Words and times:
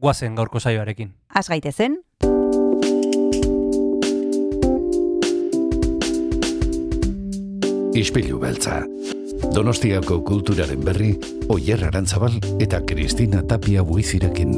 guazen 0.00 0.34
gaurko 0.34 0.60
saioarekin. 0.60 1.12
Az 1.34 1.48
gaitezen, 1.48 2.00
Ispilu 8.00 8.38
beltza. 8.38 8.84
Donostiako 9.54 10.20
kulturaren 10.24 10.80
berri, 10.84 11.10
Oyer 11.50 11.82
Arantzabal 11.88 12.36
eta 12.62 12.78
Kristina 12.86 13.42
Tapia 13.42 13.82
buizirekin. 13.84 14.52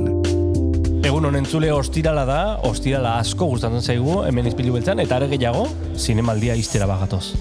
Egun 1.03 1.25
honen 1.27 1.47
zule 1.49 1.73
ostirala 1.73 2.27
da, 2.29 2.41
ostirala 2.69 3.17
asko 3.19 3.49
gustatzen 3.55 3.83
zaigu, 3.83 4.21
hemen 4.29 4.47
izpilu 4.53 4.77
beltzan, 4.77 5.01
eta 5.03 5.17
are 5.17 5.31
gehiago, 5.33 5.65
zinemaldia 5.97 6.55
iztera 6.61 6.87
bagatoz. 6.87 7.33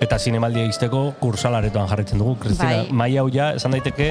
Eta 0.00 0.18
zinemaldia 0.18 0.66
izteko 0.68 1.06
kursalaretoan 1.20 1.88
jarritzen 1.88 2.20
dugu, 2.20 2.34
Kristina. 2.42 2.82
Bai. 2.82 2.92
Mai 2.92 3.10
hau 3.22 3.28
ja, 3.32 3.52
esan 3.56 3.78
daiteke, 3.78 4.10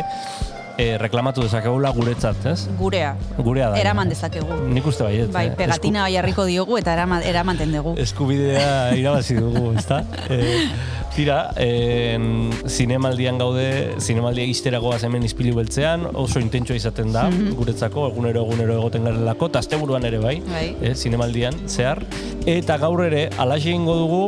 eh, 0.80 0.96
reklamatu 1.02 1.44
dezakegula 1.44 1.92
guretzat, 1.96 2.46
ez? 2.48 2.68
gurea. 2.80 3.12
Gurea 3.38 3.70
da. 3.74 3.80
Eraman 3.82 4.10
dezakegu. 4.10 4.62
Nik 4.72 4.86
uste 4.88 5.04
baiet. 5.04 5.32
Bai, 5.36 5.48
eh? 5.52 5.55
pegatina 5.60 6.05
bai 6.08 6.13
jarriko 6.16 6.46
diogu 6.48 6.77
eta 6.80 6.94
erama, 6.96 7.20
eramaten 7.21 7.74
dugu. 7.76 7.96
eskubidea 7.99 8.70
irabazi 9.02 9.36
dugu, 9.36 9.74
ezta? 9.77 10.04
E, 10.32 10.70
tira, 11.16 11.40
en, 11.60 12.52
zinemaldian 12.70 13.38
gaude, 13.41 13.96
zinemaldia 13.99 14.46
izteragoaz 14.48 15.02
hemen 15.04 15.24
izpilu 15.27 15.55
beltzean, 15.58 16.05
oso 16.13 16.40
intentsua 16.40 16.77
izaten 16.80 17.12
da, 17.12 17.26
Mhm. 17.30 17.54
guretzako, 17.60 18.08
egunero 18.14 18.46
egunero 18.48 18.77
egoten 18.80 19.04
garelako, 19.10 19.49
eta 19.52 19.60
asteburuan 19.60 20.05
ere 20.08 20.20
bai, 20.24 20.38
Bai. 20.48 20.68
e, 20.82 20.96
zinemaldian, 20.96 21.60
zehar. 21.68 22.05
Eta 22.46 22.77
gaur 22.77 23.04
ere, 23.04 23.27
alaxe 23.38 23.70
egingo 23.74 23.96
dugu, 23.99 24.24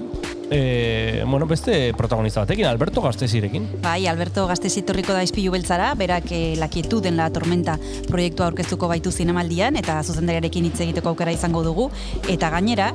e, 0.51 1.23
bueno, 1.25 1.47
beste 1.47 1.93
protagonista 1.93 2.41
batekin, 2.41 2.65
Alberto 2.65 3.01
Gastezirekin. 3.01 3.67
Bai, 3.81 4.05
Alberto 4.05 4.45
Gaztezitorriko 4.47 5.15
da 5.15 5.23
izpilu 5.23 5.53
beltzara, 5.55 5.93
berak 5.95 6.27
eh, 6.35 6.55
La 6.59 6.67
quietud 6.67 7.05
en 7.07 7.15
la 7.17 7.29
tormenta 7.31 7.77
proiektua 8.09 8.49
aurkeztuko 8.49 8.89
baitu 8.91 9.13
zinemaldian, 9.15 9.79
eta 9.79 10.01
zuzendariarekin 10.03 10.67
hitz 10.67 10.81
egiteko 10.83 11.13
aukera 11.13 11.31
izango 11.31 11.63
dugu, 11.63 11.87
eta 12.29 12.51
gainera, 12.51 12.91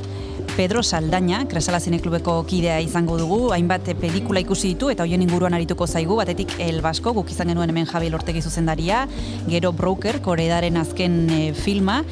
Pedro 0.56 0.83
Saldaña, 0.83 1.47
Kresala 1.48 1.80
Zineklubeko 1.80 2.44
kidea 2.47 2.80
izango 2.80 3.19
dugu, 3.19 3.52
hainbat 3.52 3.89
pelikula 4.00 4.41
ikusi 4.41 4.69
ditu 4.75 4.89
eta 4.92 5.05
hoien 5.05 5.22
inguruan 5.22 5.55
arituko 5.56 5.86
zaigu, 5.86 6.16
batetik 6.16 6.55
El 6.62 6.80
Basko, 6.84 7.12
guk 7.12 7.30
izan 7.30 7.48
genuen 7.52 7.70
hemen 7.72 7.86
Javier 7.86 8.14
Ortegi 8.14 8.41
zuzendaria, 8.42 9.06
gero 9.48 9.72
Broker, 9.72 10.20
koredaren 10.22 10.77
azken 10.80 11.19
eh, 11.30 11.52
filma, 11.55 12.02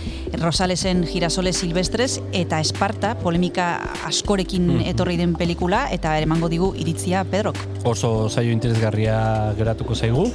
Rosalesen 0.40 1.04
Girasole 1.06 1.52
Silvestres, 1.52 2.20
eta 2.32 2.60
Esparta, 2.60 3.14
polemika 3.18 3.76
askorekin 4.04 4.66
Mhm. 4.66 4.80
etorri 4.90 5.16
den 5.16 5.34
pelikula, 5.34 5.88
eta 5.92 6.18
emango 6.20 6.48
digu 6.48 6.74
iritzia 6.76 7.24
Pedrok. 7.24 7.56
Oso 7.84 8.28
saio 8.28 8.52
interesgarria 8.52 9.54
geratuko 9.56 9.94
zaigu, 9.94 10.30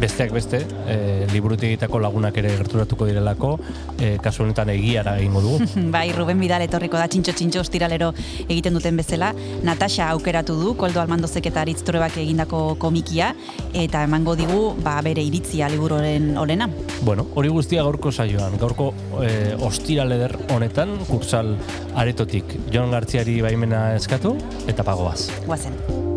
besteak 0.00 0.32
beste, 0.32 0.62
e, 0.86 1.26
liburutegitako 1.32 2.00
lagunak 2.02 2.36
ere 2.40 2.52
gerturatuko 2.56 3.08
direlako, 3.08 3.52
e, 3.98 4.16
kasu 4.22 4.44
honetan 4.44 4.70
egiara 4.74 5.16
egingo 5.18 5.42
dugu. 5.44 5.68
Bai, 5.94 6.10
Ruben 6.16 6.40
Bidal 6.40 6.64
etorriko 6.66 7.00
da 7.00 7.08
txintxo 7.10 7.34
txintxo 7.38 7.62
ostiralero 7.64 8.12
egiten 8.46 8.76
duten 8.78 8.98
bezala. 8.98 9.32
Natasha 9.66 10.08
aukeratu 10.14 10.56
du, 10.58 10.74
Koldo 10.78 11.02
Almandozek 11.02 11.50
eta 11.50 11.62
Aritz 11.64 11.82
Torebak 11.86 12.18
egindako 12.22 12.62
komikia, 12.80 13.32
eta 13.74 14.04
emango 14.06 14.36
digu 14.38 14.60
ba, 14.84 14.98
bere 15.04 15.24
iritzia 15.24 15.70
liburoren 15.72 16.36
olena. 16.38 16.70
Bueno, 17.02 17.28
hori 17.38 17.52
guztia 17.52 17.84
gaurko 17.86 18.12
saioan, 18.12 18.58
gaurko 18.60 18.92
e, 19.22 19.54
ostiraleder 19.68 20.36
honetan, 20.54 20.96
kursal 21.08 21.56
aretotik 21.98 22.58
Jon 22.74 22.94
Gartziari 22.94 23.40
baimena 23.44 23.88
eskatu, 23.98 24.36
eta 24.70 24.86
pagoaz. 24.86 25.28
Guazen. 25.46 26.07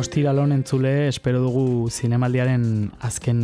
Ostiralon 0.00 0.52
entzule, 0.54 1.08
espero 1.10 1.42
dugu 1.42 1.90
zinemaldiaren 1.92 2.62
azken 3.04 3.40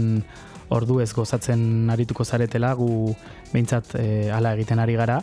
ordu 0.73 1.03
ez 1.05 1.11
gozatzen 1.13 1.91
arituko 1.93 2.25
zaretela, 2.25 2.71
gu 2.79 3.13
behintzat 3.53 3.93
e, 4.01 4.07
ala 4.33 4.55
egiten 4.57 4.81
ari 4.81 4.95
gara, 4.97 5.19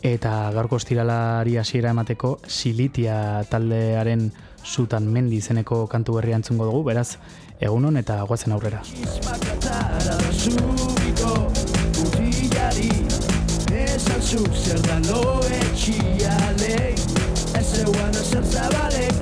eta 0.00 0.32
gaurko 0.54 0.78
ostiralari 0.80 1.58
hasiera 1.60 1.92
emateko 1.92 2.38
Silitia 2.48 3.16
taldearen 3.52 4.30
zutan 4.64 5.10
mendi 5.12 5.42
izeneko 5.44 5.84
kantu 5.92 6.16
berria 6.16 6.40
entzungo 6.40 6.64
dugu, 6.70 6.86
beraz, 6.88 7.18
egunon 7.60 8.00
eta 8.00 8.22
guazen 8.30 8.56
aurrera. 8.56 8.80
Makatara 9.28 10.16
da 10.22 10.32
subito 10.32 11.34
Mutilari 11.98 12.88
Esan 13.82 14.24
zuk 14.24 14.56
zer 14.56 14.80
da 14.88 14.96
lo 15.10 15.36
etxialei. 15.60 16.96
Ez 17.60 17.66
zeuan 17.76 18.16
ezer 18.24 18.48
zabalei 18.54 19.21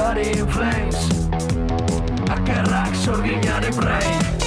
body 0.00 0.32
flames. 0.54 0.96
A 2.30 2.36
crack, 2.46 2.94
brain. 3.76 4.39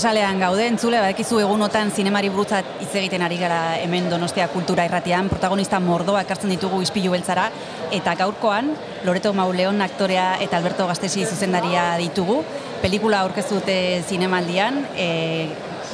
Kursalean 0.00 0.38
gaude, 0.40 0.62
entzule, 0.64 0.96
badekizu 0.96 1.42
egunotan 1.42 1.90
zinemari 1.92 2.30
buruzat 2.32 2.64
hitz 2.80 2.94
egiten 3.02 3.20
ari 3.20 3.36
gara 3.36 3.74
hemen 3.82 4.06
Donostia 4.08 4.46
Kultura 4.48 4.86
Irratian, 4.88 5.28
protagonista 5.28 5.76
mordoa 5.76 6.22
ekartzen 6.24 6.48
ditugu 6.54 6.78
ispilu 6.80 7.12
beltzara, 7.12 7.50
eta 7.92 8.14
gaurkoan, 8.16 8.70
Loreto 9.04 9.34
Mauleon 9.36 9.84
aktorea 9.84 10.38
eta 10.40 10.56
Alberto 10.56 10.88
Gastesi 10.88 11.26
zuzendaria 11.28 11.84
ditugu, 12.00 12.38
pelikula 12.80 13.20
aurkeztu 13.26 13.60
dute 13.60 13.76
zinemaldian, 14.08 14.86
e, 14.96 15.10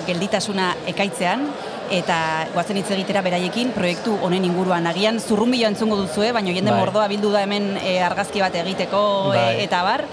gelditasuna 0.07 0.71
ekaitzean, 0.95 1.43
eta 1.91 2.23
goazen 2.55 2.79
hitz 2.79 2.93
egitera 2.95 3.27
beraiekin 3.27 3.75
proiektu 3.75 4.21
honen 4.23 4.47
inguruan. 4.47 4.87
Agian 4.87 5.19
zurrumbilo 5.19 5.67
entzungo 5.67 5.99
duzue, 5.99 6.31
baina 6.31 6.55
jende 6.55 6.71
Bai. 6.71 6.79
mordoa 6.79 7.11
bildu 7.11 7.35
da 7.35 7.43
hemen 7.43 7.73
e, 7.83 7.99
argazki 8.07 8.39
bat 8.39 8.55
egiteko 8.63 9.07
e, 9.33 9.41
Bai. 9.41 9.55
eta 9.67 9.83
bar, 9.83 10.07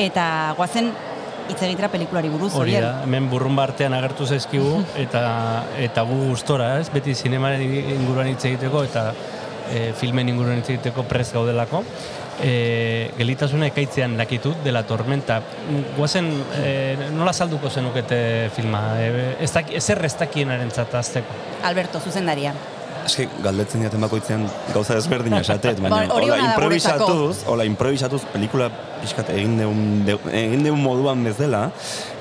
eta 0.00 0.30
goazen 0.56 0.94
hitz 1.48 1.60
egitera 1.62 1.90
pelikulari 1.92 2.30
buruz, 2.32 2.52
Hori 2.56 2.76
da, 2.80 2.96
hemen 3.04 3.28
burrun 3.30 3.58
artean 3.60 3.94
agertu 3.96 4.26
zaizkigu, 4.26 4.82
eta, 5.00 5.22
eta 5.82 6.04
gu 6.08 6.20
gustora, 6.30 6.74
ez? 6.80 6.88
Beti 6.92 7.14
zinemaren 7.14 7.62
inguruan 7.62 8.30
hitz 8.32 8.44
egiteko, 8.50 8.84
eta 8.88 9.10
e, 9.70 9.92
filmen 9.98 10.28
inguruan 10.32 10.60
hitz 10.60 10.70
egiteko 10.74 11.06
prez 11.08 11.30
gaudelako. 11.32 11.84
E, 12.42 13.10
gelitasuna 13.14 13.68
ekaitzean 13.70 14.16
dakitut, 14.18 14.58
dela 14.64 14.82
tormenta. 14.88 15.40
Guazen, 15.96 16.30
e, 16.58 17.10
nola 17.14 17.32
salduko 17.32 17.70
zenukete 17.70 18.50
filma? 18.54 18.82
E, 18.98 19.26
ez 19.44 19.52
daki, 19.54 19.76
ezer 19.78 20.02
ez 20.04 20.16
dakienaren 20.18 20.72
azteko. 20.74 21.42
Alberto, 21.62 22.00
zuzendaria. 22.00 22.54
Eske, 23.04 23.26
galdetzen 23.44 23.82
diaten 23.84 24.00
bakoitzean 24.00 24.46
gauza 24.72 24.96
ezberdina 24.96 25.42
esatet, 25.44 25.80
baina 25.82 25.98
Ba, 26.08 26.14
hola 26.16 26.38
improvisatuz, 26.40 27.42
hola 27.52 27.66
improvisatuz 27.68 28.22
pelikula 28.32 28.70
pixkat 29.02 29.28
egin 29.34 29.58
deun, 29.60 29.82
de, 30.06 30.16
egin 30.32 30.64
deun 30.64 30.80
moduan 30.80 31.20
bezala, 31.26 31.66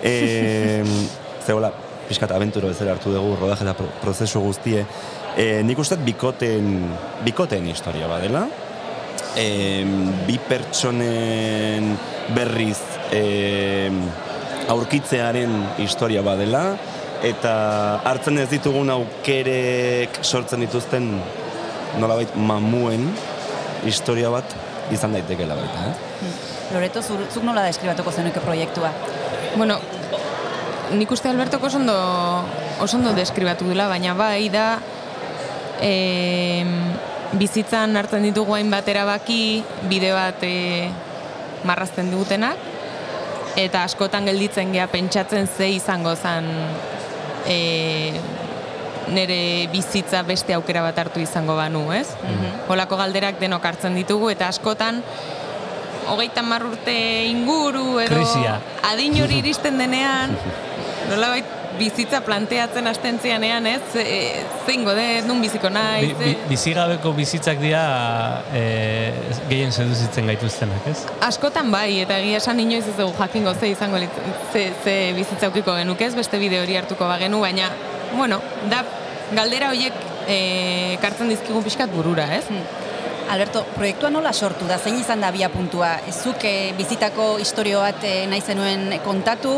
e, 0.04 0.84
ze 1.46 1.56
hola, 1.56 1.72
pixkat 2.10 2.34
abenturo 2.36 2.68
bezala 2.74 2.98
hartu 2.98 3.14
dugu 3.16 3.38
rodaje 3.40 3.64
eta 3.64 3.78
pro- 3.80 3.94
prozesu 4.02 4.42
guztie, 4.44 4.84
e, 5.40 5.48
nik 5.64 5.80
uste 5.80 5.96
bikoten, 6.04 6.74
bikoten 7.24 7.72
historia 7.72 8.12
badela, 8.12 8.44
e, 9.40 9.48
bi 10.28 10.36
pertsonen 10.50 11.94
berriz 12.36 12.82
e, 13.16 13.24
aurkitzearen 14.74 15.56
historia 15.84 16.22
badela, 16.24 16.74
eta 17.24 17.54
hartzen 18.04 18.38
ez 18.44 18.50
ditugun 18.52 18.90
aukerek 18.92 20.20
sortzen 20.24 20.64
dituzten 20.66 21.08
nolabait 22.02 22.34
mamuen 22.36 23.08
historia 23.88 24.32
bat 24.34 24.56
izan 24.92 25.14
daitekeela 25.16 25.56
baita, 25.56 25.86
eh? 25.92 26.32
Loreto, 26.74 27.02
zur- 27.02 27.28
zuk 27.32 27.44
nola 27.46 27.64
deskribatuko 27.68 28.12
zenuke 28.12 28.42
proiektua? 28.44 28.90
Bueno, 29.56 29.78
nik 30.92 31.12
uste 31.12 31.30
Albertok 31.30 31.64
oso 31.70 31.78
ondo, 31.78 31.96
oso 32.82 32.98
ondo 32.98 33.14
deskribatu 33.16 33.70
dela, 33.70 33.88
baina 33.88 34.16
bai 34.18 34.50
da 34.52 34.80
e, 35.82 36.66
bizitzan 37.40 37.96
hartzen 37.98 38.26
ditugu 38.28 38.56
hainbat 38.58 38.88
erabaki, 38.90 39.64
bide 39.90 40.12
bat 40.16 40.44
e, 40.44 40.90
marrazten 41.64 42.12
dutenak, 42.12 42.58
eta 43.56 43.84
askotan 43.86 44.26
gelditzen 44.26 44.74
gea 44.74 44.88
pentsatzen 44.92 45.48
ze 45.48 45.70
izango 45.78 46.16
zen 46.16 46.50
e, 47.48 48.20
nere 49.14 49.68
bizitza 49.72 50.24
beste 50.24 50.56
aukera 50.56 50.82
bat 50.86 50.98
hartu 50.98 51.20
izango 51.20 51.56
banu, 51.60 51.86
ez? 51.94 52.08
Holako 52.72 52.98
galderak 53.02 53.40
denok 53.42 53.66
hartzen 53.66 53.96
ditugu, 54.00 54.30
eta 54.32 54.48
askotan 54.48 55.02
hogeita 56.10 56.44
hamar 56.44 56.66
urte 56.68 56.94
inguru 57.30 58.00
edo 58.04 58.16
Krisia. 58.16 58.58
adin 58.92 59.16
hori 59.24 59.40
iristen 59.40 59.78
denean 59.80 60.36
nolabait 61.10 61.63
bizitza 61.78 62.22
planteatzen 62.26 62.88
hasten 62.88 63.20
zianean, 63.22 63.68
ez? 63.70 63.96
E, 64.00 64.44
zein 64.66 64.86
gode, 64.88 65.06
nun 65.28 65.42
biziko 65.44 65.70
Bi, 65.72 65.76
naiz, 65.76 66.12
bi, 66.20 66.32
e, 66.32 66.48
bizigabeko 66.50 67.14
bizitzak 67.18 67.60
dira 67.62 67.84
e, 68.54 68.64
gehien 69.50 69.74
seduzitzen 69.76 70.30
gaituztenak, 70.32 70.88
ez? 70.92 70.98
Askotan 71.26 71.72
bai, 71.74 72.02
eta 72.04 72.20
egia 72.22 72.42
esan 72.44 72.62
inoiz 72.64 72.86
ez 72.86 72.96
dugu 73.00 73.16
jakingo 73.20 73.56
ze 73.56 73.74
izango 73.74 74.02
litz, 74.02 74.14
ze, 74.52 74.70
ze 74.84 74.96
bizitza 75.18 75.52
ukiko 75.54 75.76
genuk 75.80 76.02
ez, 76.02 76.14
beste 76.16 76.40
bide 76.42 76.62
hori 76.62 76.78
hartuko 76.80 77.10
bagenu, 77.10 77.42
baina, 77.44 77.70
bueno, 78.14 78.42
da 78.72 78.84
galdera 79.34 79.74
horiek 79.74 80.02
e, 80.28 80.40
kartzen 81.02 81.32
dizkigun 81.34 81.66
pixkat 81.66 81.94
burura, 81.94 82.30
ez? 82.38 82.46
Alberto, 83.30 83.64
proiektua 83.74 84.10
nola 84.12 84.34
sortu 84.34 84.68
da? 84.68 84.78
Zein 84.78 85.00
izan 85.00 85.24
da 85.24 85.32
bia 85.34 85.50
puntua? 85.50 85.96
Zuk 86.12 86.44
eh, 86.46 86.74
bizitako 86.78 87.38
historio 87.42 87.80
bat 87.82 88.04
eh, 88.06 88.26
nahi 88.30 88.44
zenuen 88.44 89.00
kontatu, 89.06 89.56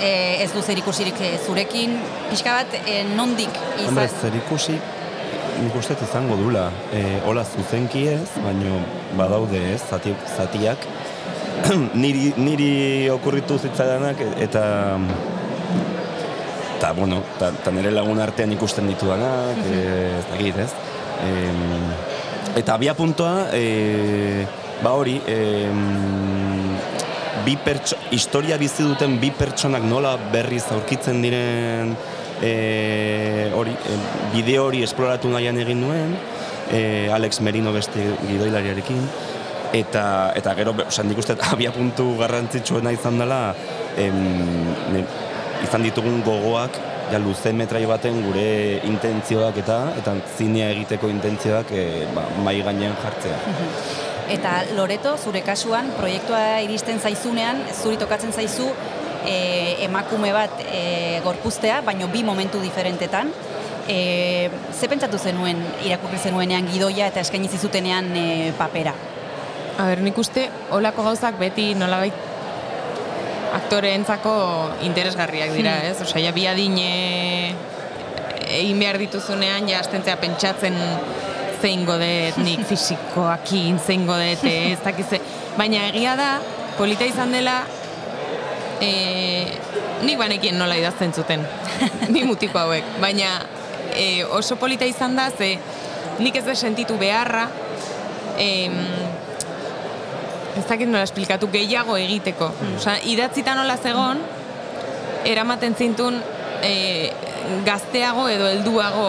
eh, 0.00 0.42
ez 0.44 0.50
du 0.52 0.62
zer 0.62 0.78
ikusirik 0.78 1.20
eh, 1.20 1.38
zurekin, 1.46 1.96
pixka 2.30 2.58
bat 2.60 2.76
eh, 2.84 3.02
nondik 3.16 3.50
Hombre, 3.86 4.06
izan? 4.06 4.20
zer 4.20 4.38
ikusi, 4.40 4.78
nik 5.62 5.76
uste 5.78 5.96
izango 6.02 6.36
dula. 6.40 6.68
E, 6.92 7.20
hola 7.26 7.44
zuzenki 7.44 8.06
ez, 8.10 8.26
baino 8.44 8.80
badaude 9.18 9.60
ez, 9.74 9.80
zati, 9.88 10.14
zatiak. 10.36 10.88
niri, 12.02 12.32
niri 12.36 12.72
okurritu 13.14 13.58
zitzaidanak 13.62 14.20
eta 14.42 14.64
eta, 16.84 16.92
bueno, 16.92 17.22
eta, 17.36 17.48
eta 17.62 17.72
nire 17.72 17.94
lagun 17.94 18.18
artean 18.20 18.52
ikusten 18.52 18.90
ditudanak, 18.90 19.60
e, 19.70 19.78
ez 20.18 20.24
dakit, 20.32 20.58
ez? 20.66 20.72
Em, 21.24 21.62
eta 22.60 22.74
abia 22.74 22.92
puntoa, 22.98 23.46
e, 23.56 24.44
ba 24.82 24.92
hori, 24.98 25.14
em, 25.26 26.43
bi 27.44 27.56
pertso, 27.60 27.96
historia 28.10 28.56
bizi 28.60 28.84
duten 28.86 29.18
bi 29.20 29.30
pertsonak 29.34 29.84
nola 29.84 30.14
berriz 30.32 30.64
aurkitzen 30.72 31.20
diren 31.22 31.94
e, 32.42 33.50
hori, 33.54 33.74
e, 33.74 33.98
bideo 34.34 34.68
hori 34.68 34.82
esploratu 34.86 35.30
nahian 35.32 35.58
egin 35.60 35.82
nuen, 35.84 36.16
e, 36.72 37.10
Alex 37.12 37.40
Merino 37.44 37.72
beste 37.74 38.06
gidoilariarekin, 38.24 39.04
eta, 39.76 40.06
eta 40.36 40.54
gero, 40.58 40.74
osea, 40.86 41.04
nik 41.06 41.20
uste 41.20 41.36
abia 41.52 41.74
puntu 41.74 42.14
garrantzitsuena 42.20 42.94
izan 42.94 43.20
dela, 43.20 43.42
em, 44.00 45.04
izan 45.64 45.86
ditugun 45.86 46.22
gogoak, 46.26 46.80
ja 47.12 47.20
luze 47.20 47.52
metrai 47.52 47.84
baten 47.84 48.22
gure 48.24 48.80
intentzioak 48.88 49.58
eta 49.60 49.76
eta 50.00 50.14
zinea 50.38 50.70
egiteko 50.72 51.10
intentzioak 51.12 51.72
e, 51.76 51.84
ba, 52.16 52.24
mai 52.46 52.56
gainean 52.64 52.96
jartzea. 53.02 53.38
Eta 54.32 54.62
Loreto, 54.72 55.16
zure 55.20 55.42
kasuan, 55.44 55.90
proiektua 55.98 56.60
iristen 56.64 57.00
zaizunean, 57.00 57.60
zuri 57.74 57.98
tokatzen 58.00 58.32
zaizu 58.32 58.70
eh, 59.26 59.84
emakume 59.84 60.32
bat 60.32 60.62
eh, 60.64 61.20
gorpuztea, 61.24 61.82
baino 61.84 62.08
bi 62.12 62.24
momentu 62.24 62.60
diferentetan. 62.62 63.32
E, 63.84 64.48
ze 64.72 64.88
pentsatu 64.88 65.18
zenuen 65.20 65.58
irakurri 65.84 66.16
zenuenean 66.16 66.64
gidoia 66.72 67.10
eta 67.10 67.20
eskaini 67.20 67.50
zizutenean 67.52 68.06
eh, 68.16 68.52
papera? 68.56 68.94
A 69.76 69.90
ber, 69.90 70.00
nik 70.00 70.16
uste 70.16 70.46
olako 70.72 71.04
gauzak 71.04 71.36
beti 71.36 71.74
nolabait 71.76 72.32
aktoreentzako 73.58 74.32
interesgarriak 74.88 75.52
dira, 75.52 75.76
ez? 75.90 75.98
Osea, 76.00 76.22
ja 76.24 76.32
bi 76.32 76.46
adine 76.48 76.88
egin 78.54 78.80
behar 78.80 78.98
dituzunean, 79.02 79.68
ja 79.68 79.82
astentzea 79.84 80.16
pentsatzen 80.22 80.80
zein 81.64 81.86
godet 81.88 82.36
nik 82.44 82.64
fisikoakin, 82.70 83.78
zein 83.80 84.04
godet 84.08 84.44
ez 84.48 84.78
dakize. 84.84 85.20
Baina 85.56 85.88
egia 85.88 86.16
da, 86.18 86.28
polita 86.78 87.06
izan 87.08 87.32
dela, 87.32 87.60
e, 88.84 88.90
nik 90.04 90.20
banekien 90.20 90.58
nola 90.60 90.76
idazten 90.76 91.14
zuten, 91.14 91.44
bi 92.12 92.24
mutiko 92.28 92.60
hauek. 92.60 92.98
Baina 93.00 93.38
e, 93.96 94.24
oso 94.36 94.58
polita 94.60 94.88
izan 94.88 95.16
da, 95.16 95.30
ze 95.32 95.54
nik 96.20 96.36
ez 96.36 96.44
da 96.46 96.54
sentitu 96.54 96.98
beharra, 97.00 97.46
em, 98.38 98.76
ez 100.54 100.66
dakit 100.68 100.90
nola 100.90 101.06
esplikatu 101.06 101.48
gehiago 101.50 101.96
egiteko. 101.98 102.52
Osea, 102.76 102.98
idatzita 103.10 103.56
nola 103.56 103.78
zegon, 103.80 104.20
eramaten 105.24 105.74
zintun 105.80 106.20
e, 106.62 106.74
gazteago 107.64 108.28
edo 108.28 108.52
helduago 108.52 109.08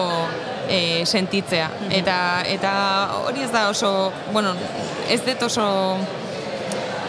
e, 0.68 1.04
sentitzea. 1.06 1.70
Eta, 1.90 2.18
eta 2.46 2.72
hori 3.24 3.46
ez 3.46 3.50
da 3.52 3.68
oso, 3.70 4.12
bueno, 4.32 4.54
ez 5.10 5.20
dut 5.26 5.42
oso 5.48 5.66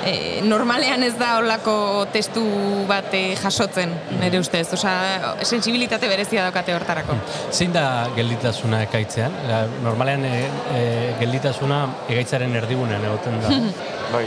e, 0.08 0.42
normalean 0.44 1.04
ez 1.04 1.14
da 1.20 1.38
olako 1.42 2.06
testu 2.14 2.44
bat 2.90 3.14
e, 3.18 3.24
jasotzen, 3.40 3.94
nire 4.22 4.40
ustez. 4.42 4.66
Osea, 4.78 5.34
sensibilitate 5.44 6.10
berezia 6.12 6.46
daukate 6.48 6.76
hortarako. 6.76 7.18
Zein 7.52 7.76
da 7.76 8.08
gelditasuna 8.16 8.84
ekaitzean? 8.88 9.36
La, 9.50 9.64
normalean 9.84 10.26
e, 10.28 10.36
e, 10.78 10.86
gelditasuna 11.22 11.82
egaitzaren 12.08 12.56
erdigunean 12.62 13.04
egoten 13.10 13.42
da. 13.44 13.58
Bai, 14.14 14.24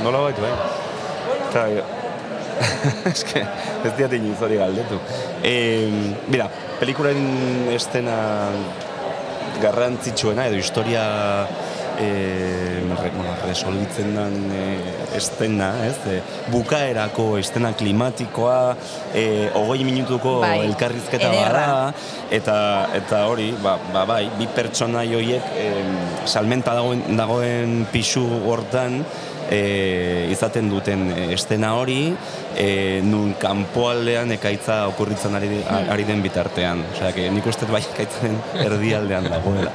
nola 0.00 0.24
bait, 0.24 0.38
bai. 0.40 0.54
Eta, 1.50 1.66
eske, 3.12 3.44
ez 3.84 3.92
diat 3.98 4.16
inoiz 4.16 4.40
hori 4.42 4.58
galdetu. 4.60 4.98
E, 5.42 5.54
mira, 6.28 6.48
pelikularen 6.80 7.70
estena 7.74 8.18
garrantzitsuena 9.62 10.48
edo 10.50 10.58
historia 10.58 11.04
e, 11.98 12.82
bueno, 12.84 13.34
resolbitzen 13.46 14.14
den 14.16 14.52
e, 14.52 14.64
estena, 15.16 15.70
ez? 15.86 15.96
E, 16.10 16.20
bukaerako 16.52 17.36
estena 17.38 17.72
klimatikoa, 17.76 18.76
e, 19.14 19.50
hogei 19.54 19.84
minutuko 19.86 20.40
Bai, 20.42 20.64
elkarrizketa 20.66 21.30
bada, 21.32 21.92
eta 22.34 22.56
eta 22.98 23.24
hori, 23.30 23.52
ba, 23.62 23.76
ba 23.94 24.04
bai, 24.08 24.24
bi 24.38 24.48
pertsona 24.54 25.04
joiek 25.08 25.54
em, 25.60 25.94
salmenta 26.26 26.74
dagoen, 26.76 27.04
dagoen 27.18 27.84
pisu 27.92 28.24
hortan 28.48 29.02
e, 29.50 30.28
izaten 30.32 30.68
duten 30.70 31.10
estena 31.34 31.74
hori, 31.74 32.14
e, 32.56 33.00
nun 33.04 33.34
kanpoaldean 33.40 34.32
ekaitza 34.38 34.86
okurritzen 34.88 35.34
ari, 35.34 35.48
Hmm. 35.64 35.90
ari 35.90 36.04
den 36.04 36.22
bitartean. 36.22 36.84
Osea, 36.94 37.12
que 37.12 37.30
nik 37.30 37.46
uste 37.46 37.66
bai 37.66 37.82
ekaitzaren 37.82 38.38
erdialdean 38.64 39.28
dagoela. 39.30 39.70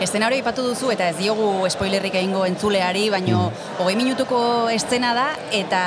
Estena 0.00 0.26
hori 0.26 0.36
aipatu 0.42 0.62
duzu 0.62 0.90
eta 0.92 1.08
ez 1.08 1.16
diogu 1.16 1.68
spoilerrik 1.70 2.14
egingo 2.14 2.44
entzuleari, 2.46 3.08
baino 3.10 3.50
hogei 3.78 3.96
minutuko 3.96 4.68
estena 4.70 5.14
da 5.14 5.28
eta 5.52 5.82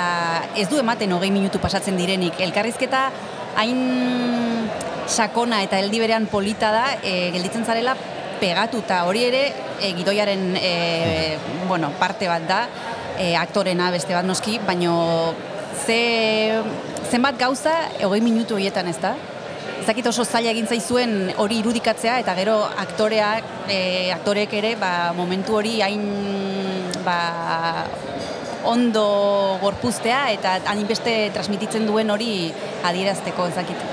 ez 0.56 0.70
du 0.70 0.80
ematen 0.80 1.12
hogei 1.14 1.32
minutu 1.32 1.60
pasatzen 1.60 1.98
direnik. 1.98 2.40
Elkarrizketa 2.40 3.12
hain 3.58 4.70
sakona 5.08 5.62
eta 5.64 5.78
heldi 5.80 6.00
berean 6.00 6.28
polita 6.28 6.72
da, 6.72 6.86
e, 7.04 7.32
gelditzen 7.36 7.66
zarela 7.66 7.96
pegatuta. 8.40 9.04
Hori 9.10 9.24
ere 9.28 9.44
e, 9.82 9.94
gidoiaren 9.98 10.56
e, 10.60 11.38
bueno, 11.68 11.92
parte 12.00 12.28
bat 12.30 12.46
da, 12.48 12.62
e, 13.18 13.36
aktorena 13.36 13.92
beste 13.92 14.16
bat 14.16 14.26
noski, 14.26 14.60
baino 14.66 15.34
ze, 15.86 16.62
zenbat 17.10 17.40
gauza 17.40 17.74
hogei 18.04 18.22
minutu 18.22 18.58
horietan 18.58 18.88
ez 18.88 18.98
da? 19.02 19.16
Ezakit 19.82 20.10
oso 20.10 20.26
zaila 20.26 20.52
egin 20.52 20.68
zaizuen 20.68 21.32
hori 21.40 21.62
irudikatzea 21.62 22.18
eta 22.24 22.36
gero 22.36 22.58
aktoreak, 22.66 23.46
e, 23.72 23.80
aktorek 24.16 24.58
ere 24.60 24.76
ba, 24.80 25.14
momentu 25.16 25.56
hori 25.60 25.80
hain 25.86 26.04
ba, 27.06 27.86
ondo 28.68 29.06
gorpuztea 29.62 30.26
eta 30.34 30.58
hainbeste 30.74 31.16
transmititzen 31.36 31.88
duen 31.88 32.12
hori 32.12 32.52
adierazteko 32.88 33.48
ezakit. 33.54 33.88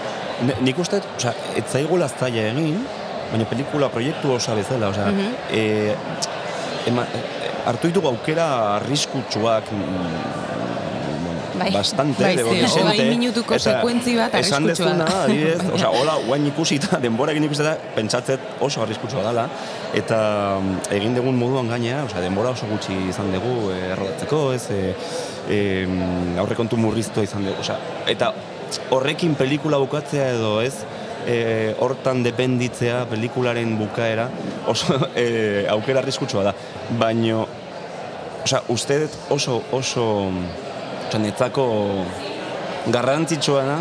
Nik 0.66 0.78
uste, 0.82 0.98
osea, 1.14 1.32
ez 1.54 1.68
zaila 1.70 2.08
egin, 2.50 2.82
baina 3.34 3.50
pelikula 3.50 3.90
proiektu 3.90 4.32
osa 4.36 4.54
bezala, 4.54 4.92
osea, 4.94 5.10
e, 5.50 5.94
ema, 6.86 7.06
e, 7.10 7.50
hartu 7.66 7.90
ditugu 7.90 8.12
aukera 8.12 8.46
arriskutsuak 8.76 9.70
mm, 9.74 10.42
Bai. 11.58 11.70
bastante, 11.70 12.22
Bai, 12.22 12.36
debo 12.36 12.50
ze, 12.50 12.62
dizente. 12.62 12.88
hogei 12.88 13.10
minutuko 13.10 13.54
Eta 13.54 13.76
sekuentzi 13.76 14.16
bat 14.18 14.34
Esan 14.34 14.64
arriskutsua 14.64 14.90
dezuna, 14.90 15.04
da. 15.06 15.20
adibidez, 15.24 15.60
osea, 15.76 15.90
hola, 16.00 16.16
guain 16.26 16.48
ikusita, 16.50 16.98
denbora 17.02 17.34
egin 17.34 17.46
ikusita, 17.46 17.76
pentsatzet 17.94 18.64
oso 18.66 18.82
arriskutsua 18.82 19.22
dela, 19.26 19.46
eta 19.94 20.18
mm, 20.60 20.80
egin 20.98 21.14
dugun 21.18 21.38
moduan 21.38 21.70
gainea, 21.70 22.02
osea, 22.08 22.22
denbora 22.24 22.54
oso 22.54 22.70
gutxi 22.70 22.96
izan 23.10 23.30
dugu 23.34 23.70
eh, 23.74 23.92
errodatzeko, 23.94 24.42
ez, 24.54 24.64
e, 24.74 24.82
e, 25.46 25.60
aurrekontu 26.42 26.78
murriztua 26.80 27.26
izan 27.26 27.46
dugu, 27.46 27.62
osea, 27.62 27.78
eta 28.10 28.32
horrekin 28.94 29.38
pelikula 29.38 29.78
bukatzea 29.82 30.32
edo 30.34 30.58
ez, 30.64 30.74
e, 31.26 31.74
hortan 31.80 32.22
dependitzea 32.24 33.04
pelikularen 33.10 33.76
bukaera 33.78 34.28
oso 34.70 34.98
e, 35.16 35.66
aukera 35.70 36.02
arriskutsua 36.04 36.44
da. 36.50 36.54
Baino, 37.00 37.46
osea, 38.44 38.62
uste 38.68 39.00
dut 39.04 39.18
oso, 39.34 39.60
oso, 39.72 40.06
osea, 41.08 41.20
netzako 41.22 41.66
garrantzitsua 42.92 43.62
da 43.68 43.76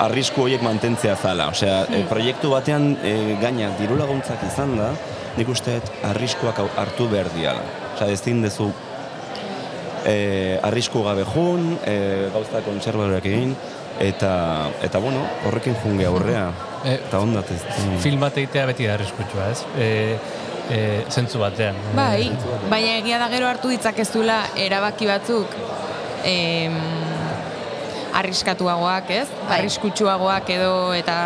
arrisku 0.00 0.46
horiek 0.46 0.62
mantentzea 0.64 1.16
zala. 1.16 1.50
Osea, 1.52 1.82
e, 1.92 2.04
proiektu 2.08 2.52
batean 2.54 2.94
e, 3.04 3.16
gaina 3.40 3.72
diru 3.80 3.98
laguntzak 4.00 4.44
izan 4.48 4.76
da, 4.78 4.92
nik 5.36 5.50
uste 5.52 5.76
dut 5.78 6.06
arriskuak 6.12 6.62
hartu 6.80 7.08
behar 7.12 7.28
diala. 7.36 7.66
Osea, 7.96 8.08
ezin 8.14 8.40
dezu 8.44 8.70
e, 10.06 10.58
arrisku 10.62 11.04
gabe 11.04 11.26
jun, 11.34 11.74
e, 11.84 12.30
gauza 12.32 12.64
kontserbadorak 12.64 13.28
egin, 13.28 13.54
eta, 14.00 14.32
eta 14.82 14.98
bueno, 15.02 15.26
horrekin 15.46 15.76
junge 15.84 16.08
aurrea. 16.08 16.48
E, 16.84 16.94
eta 16.94 17.20
ondat 17.20 17.50
ez. 17.52 17.60
Film 18.02 18.22
bat 18.24 18.36
egitea 18.40 18.66
beti 18.70 18.86
da 18.88 18.94
arriskutsua, 18.96 19.50
ez? 19.52 19.64
E, 19.76 19.88
e, 20.70 20.78
zentzu 21.10 21.40
batean. 21.42 21.76
Bai, 21.96 22.30
baina 22.70 22.96
egia 23.00 23.18
da 23.20 23.28
gero 23.32 23.48
hartu 23.50 23.72
ditzakezula 23.72 24.40
erabaki 24.68 25.08
batzuk 25.10 25.56
em, 26.24 26.78
arriskatuagoak, 28.20 29.10
ez? 29.10 29.28
Bai. 29.42 29.60
Arriskutsuagoak 29.60 30.50
edo 30.56 30.72
eta 30.96 31.18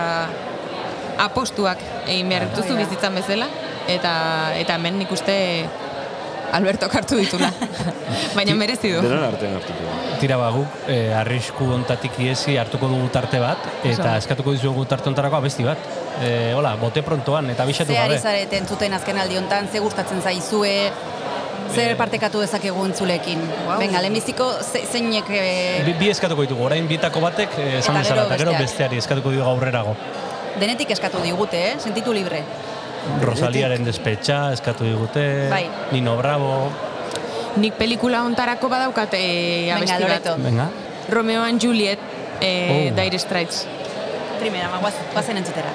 apostuak 1.25 1.81
egin 2.09 2.29
behar 2.33 2.49
dituzu 2.51 2.73
Hori 2.73 2.83
da. 2.83 2.89
bizitzan 2.89 3.15
bezala 3.21 3.49
eta 3.89 4.13
eta 4.59 4.79
hemen 4.79 4.99
nik 5.03 5.13
uste 5.15 5.37
Alberto 6.53 6.87
hartu 6.93 7.17
ditula. 7.17 7.49
baina 8.37 8.55
merezi 8.55 8.93
du. 8.93 9.01
Denon 9.03 9.25
artean 9.27 9.57
hartuko. 9.59 9.95
Tira 10.21 10.37
ba, 10.39 10.51
guk 10.55 10.67
e, 10.89 10.99
arrisku 11.15 11.67
ontatik 11.75 12.19
iesi 12.23 12.57
hartuko 12.61 12.89
dugu 12.89 13.09
tarte 13.13 13.41
bat, 13.43 13.59
eta 13.83 14.11
Oso. 14.13 14.19
eskatuko 14.23 14.53
dizugu 14.55 14.85
tarte 14.87 15.09
ontarako 15.11 15.37
abesti 15.41 15.65
bat. 15.67 15.79
E, 16.23 16.53
hola, 16.55 16.77
bote 16.81 17.03
prontoan, 17.03 17.51
eta 17.51 17.65
bisatu 17.67 17.93
Ze 17.93 17.99
ari 17.99 18.15
gabe. 18.15 18.21
zarete 18.23 18.57
entzuten 18.63 18.93
azken 18.95 19.19
aldi 19.19 19.37
hontan, 19.41 19.69
ze 19.73 19.81
gustatzen 19.83 20.23
zaizue, 20.23 20.91
zer 21.75 21.97
partekatu 21.99 22.41
dezakegu 22.45 22.85
entzulekin. 22.87 23.41
Wow. 23.67 23.79
Venga, 23.83 24.01
lehenbiziko 24.05 24.47
ze, 24.63 24.85
zeinek... 24.93 25.31
eh, 25.35 25.83
Bi, 25.87 25.97
bi 25.99 26.11
eskatuko 26.13 26.47
ditugu, 26.47 26.65
orain 26.69 26.87
bietako 26.87 27.21
batek 27.25 27.59
eh, 27.59 27.79
esan 27.81 27.97
Eta 27.99 28.05
bezala, 28.05 28.23
gero 28.23 28.29
eta 28.29 28.39
gero 28.45 28.55
besteari 28.63 29.03
eskatuko 29.03 29.33
dugu 29.35 29.43
aurrerago. 29.51 29.97
denetik 30.61 30.91
eskatu 30.95 31.19
digute, 31.19 31.59
eh? 31.73 31.75
sentitu 31.83 32.13
libre. 32.15 32.45
Rosaliaren 33.23 33.85
despetxa 33.85 34.53
eskatu 34.53 34.85
digute, 34.85 35.49
Bai. 35.51 35.67
Nino 35.93 36.17
Bravo, 36.17 36.71
Nik 37.57 37.75
pelikula 37.79 38.25
hontarako 38.27 38.69
badaukat 38.69 39.13
e, 39.15 39.71
Venga, 39.71 39.95
abesti 39.95 40.05
bat. 40.11 40.39
venga. 40.43 40.69
Romeo 41.11 41.43
and 41.43 41.61
Juliet, 41.63 41.99
e, 42.41 42.91
Oh. 42.91 42.95
Dire 42.97 43.19
Straits. 43.19 43.67
Primera, 44.41 44.69
ma, 44.69 44.79
guaz, 44.83 44.95
guazen 45.13 45.37
entzutera. 45.39 45.71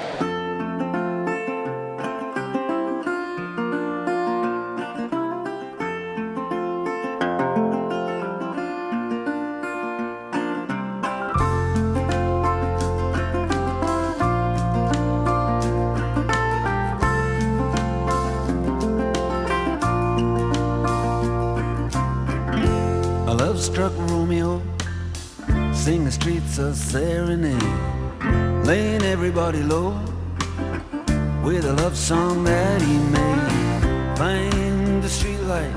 A 26.60 26.74
serenade, 26.74 27.62
laying 28.66 29.02
everybody 29.02 29.62
low 29.62 29.98
with 31.42 31.64
a 31.64 31.72
love 31.72 31.96
song 31.96 32.44
that 32.44 32.82
he 32.82 32.98
made. 32.98 34.18
Find 34.18 35.02
the 35.02 35.08
streetlight, 35.08 35.74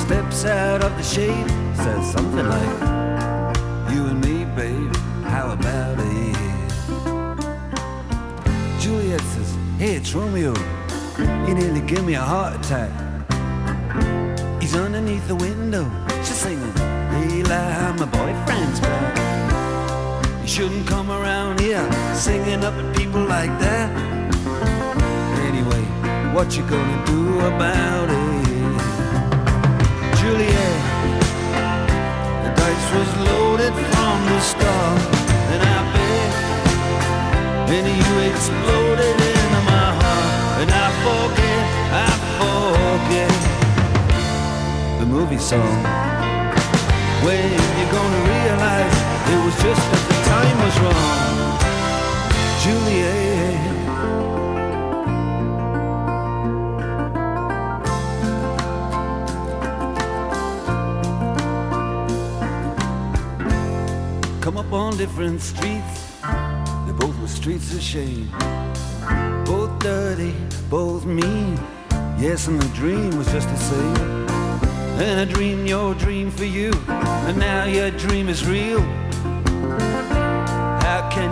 steps 0.00 0.46
out 0.46 0.82
of 0.82 0.96
the 0.96 1.02
shade, 1.02 1.48
says 1.76 2.12
something 2.12 2.48
like, 2.48 2.80
You 3.92 4.06
and 4.06 4.20
me, 4.24 4.44
babe, 4.56 4.96
how 5.24 5.52
about 5.52 5.98
it? 5.98 6.36
Juliet 8.80 9.20
says, 9.20 9.54
Hey, 9.78 9.96
it's 9.96 10.14
Romeo, 10.14 10.54
you 11.46 11.54
nearly 11.54 11.82
give 11.82 12.04
me 12.06 12.14
a 12.14 12.22
heart 12.22 12.54
attack. 12.56 12.90
He's 14.62 14.74
underneath 14.74 15.28
the 15.28 15.36
window. 15.36 15.84
She's 16.24 16.38
singing, 16.38 16.72
Eli, 16.78 17.92
my 17.92 18.06
boyfriend's 18.06 18.80
back. 18.80 19.25
Shouldn't 20.56 20.86
come 20.86 21.10
around 21.10 21.60
here 21.60 21.86
singing 22.14 22.64
up 22.64 22.72
at 22.72 22.96
people 22.96 23.20
like 23.20 23.50
that. 23.60 23.92
Anyway, 25.44 25.84
what 26.32 26.56
you 26.56 26.62
gonna 26.62 27.04
do 27.04 27.40
about 27.40 28.08
it? 28.08 28.16
Juliet, 30.16 30.78
the 32.40 32.50
dice 32.56 32.88
was 32.96 33.10
loaded 33.28 33.74
from 33.92 34.16
the 34.32 34.40
start. 34.40 35.00
And 35.52 35.60
I 35.60 35.78
bet, 35.92 36.30
and 37.76 37.86
you 38.00 38.12
exploded 38.32 39.16
into 39.28 39.60
my 39.68 39.88
heart. 40.00 40.62
And 40.62 40.70
I 40.72 40.88
forget, 41.04 41.64
I 41.92 42.08
forget 42.40 43.36
the 45.00 45.06
movie 45.06 45.36
song. 45.36 45.84
When 47.26 47.44
you 47.76 47.86
gonna 47.92 48.22
realize 48.32 48.96
it 49.28 49.38
was 49.44 49.56
just 49.62 49.84
the 49.92 50.15
time 50.36 50.58
was 50.66 50.76
wrong, 50.80 51.58
Juliet. 52.62 53.56
Come 64.42 64.56
up 64.58 64.72
on 64.72 64.96
different 64.98 65.40
streets, 65.40 66.20
they 66.86 66.92
both 66.92 67.18
were 67.18 67.28
streets 67.28 67.72
of 67.72 67.80
shame. 67.80 68.28
Both 69.46 69.78
dirty, 69.78 70.34
both 70.68 71.06
mean. 71.06 71.58
Yes, 72.18 72.46
and 72.48 72.60
the 72.60 72.68
dream 72.74 73.16
was 73.16 73.26
just 73.32 73.48
the 73.48 73.56
same. 73.56 74.28
And 75.00 75.20
I 75.20 75.24
dreamed 75.24 75.66
your 75.66 75.94
dream 75.94 76.30
for 76.30 76.44
you, 76.44 76.72
and 76.88 77.38
now 77.38 77.64
your 77.64 77.90
dream 77.90 78.28
is 78.28 78.46
real. 78.46 79.05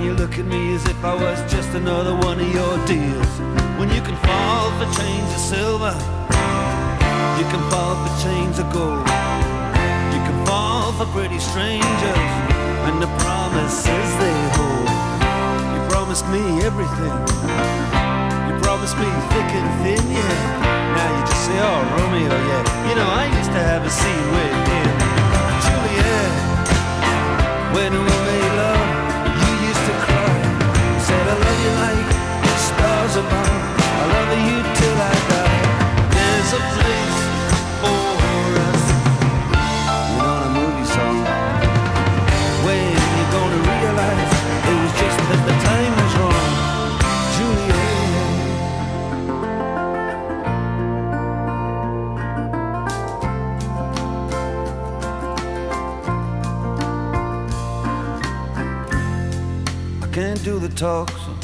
You 0.05 0.13
look 0.13 0.37
at 0.39 0.45
me 0.45 0.75
as 0.75 0.85
if 0.85 1.03
I 1.03 1.15
was 1.15 1.41
just 1.51 1.73
another 1.73 2.15
one 2.15 2.39
of 2.39 2.51
your 2.53 2.77
deals? 2.85 3.33
When 3.81 3.89
you 3.89 4.03
can 4.05 4.17
fall 4.21 4.69
for 4.77 4.85
chains 5.01 5.31
of 5.33 5.41
silver, 5.41 5.97
you 7.41 7.47
can 7.49 7.63
fall 7.73 7.97
for 8.05 8.13
chains 8.21 8.59
of 8.61 8.69
gold. 8.69 9.01
You 10.13 10.21
can 10.29 10.37
fall 10.45 10.93
for 10.93 11.09
pretty 11.17 11.41
strangers 11.41 12.29
and 12.85 13.01
the 13.01 13.09
promises 13.25 14.09
they 14.21 14.37
hold. 14.53 14.93
You 15.73 15.81
promised 15.89 16.29
me 16.29 16.61
everything. 16.69 17.17
You 18.45 18.55
promised 18.61 19.01
me 19.01 19.09
thick 19.33 19.51
and 19.57 19.69
thin, 19.81 20.05
yeah. 20.13 21.01
Now 21.01 21.09
you 21.17 21.23
just 21.25 21.49
say, 21.49 21.57
oh, 21.65 21.81
Romeo, 21.97 22.29
yeah. 22.29 22.93
You 22.93 22.95
know, 23.01 23.09
I 23.09 23.25
used 23.41 23.53
to 23.57 23.63
have 23.73 23.81
a 23.81 23.89
scene 23.89 24.29
with 24.37 24.53
him. 24.69 24.93
Juliet, 25.65 26.29
when 27.73 27.93
we 28.05 28.24
above. 33.17 33.79
I 34.01 34.05
love 34.15 34.31
you 34.49 34.59
till 34.79 34.99
I 34.99 35.15
die. 35.31 35.61
There's 36.17 36.51
a 36.59 36.63
place 36.75 37.19
for 37.81 38.03
us. 38.69 38.85
You 40.15 40.25
a 40.25 40.51
movie 40.59 40.89
song. 40.97 41.21
When 42.65 42.85
you 43.17 43.25
gonna 43.37 43.61
realize 43.73 44.33
it 44.71 44.77
was 44.83 44.93
just 45.01 45.19
that 45.29 45.41
the 45.49 45.57
time 45.69 45.93
was 46.01 46.15
wrong? 46.19 46.33
I 60.03 60.07
can't 60.13 60.43
do 60.45 60.59
the 60.59 60.69
talk 60.69 61.11
so 61.11 61.44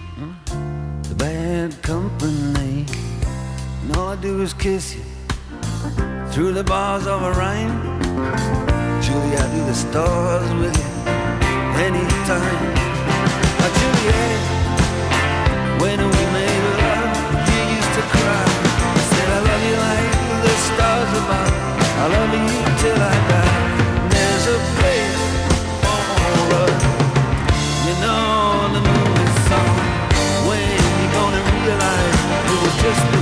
do 4.21 4.39
is 4.43 4.53
kiss 4.53 4.93
you 4.93 5.01
through 6.29 6.53
the 6.53 6.63
bars 6.63 7.07
of 7.07 7.23
a 7.23 7.31
rhyme. 7.31 7.73
Julie, 9.01 9.35
I 9.35 9.49
do 9.49 9.65
the 9.65 9.73
stars 9.73 10.49
with 10.61 10.77
you 10.77 10.89
anytime. 11.81 12.61
Now, 13.57 13.69
Juliet, 13.79 14.41
when 15.81 15.97
we 15.97 16.21
made 16.37 16.63
love, 16.85 17.09
you 17.49 17.61
used 17.77 17.93
to 17.97 18.03
cry. 18.13 18.45
Said 19.09 19.27
I 19.27 19.39
love 19.49 19.63
you 19.69 19.77
like 19.89 20.13
the 20.45 20.53
stars 20.69 21.11
above. 21.21 21.53
I 21.97 22.05
love 22.13 22.31
you 22.37 22.61
till 22.77 23.01
I 23.01 23.15
die. 23.31 23.57
There's 24.13 24.45
a 24.53 24.57
place 24.77 25.21
for 25.81 26.37
us. 26.61 26.81
You 27.89 27.95
know 28.05 28.69
the 28.69 28.81
movie 28.85 29.33
song. 29.49 29.77
When 30.45 30.61
you 30.69 31.07
gonna 31.17 31.41
realize 31.57 32.17
it 32.51 32.57
was 32.61 32.75
just 32.85 33.20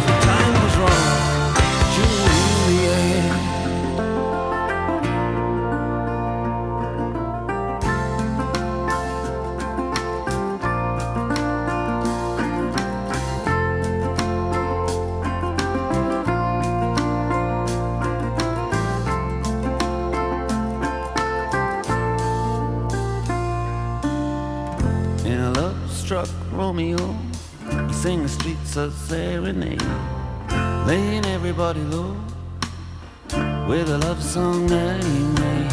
streets 28.70 28.76
a 28.76 29.08
serenade, 29.08 29.82
laying 30.86 31.26
everybody 31.26 31.82
low 31.82 32.16
with 33.68 33.90
a 33.90 33.98
love 34.00 34.22
song 34.22 34.68
that 34.68 35.04
he 35.04 35.20
made. 35.42 35.72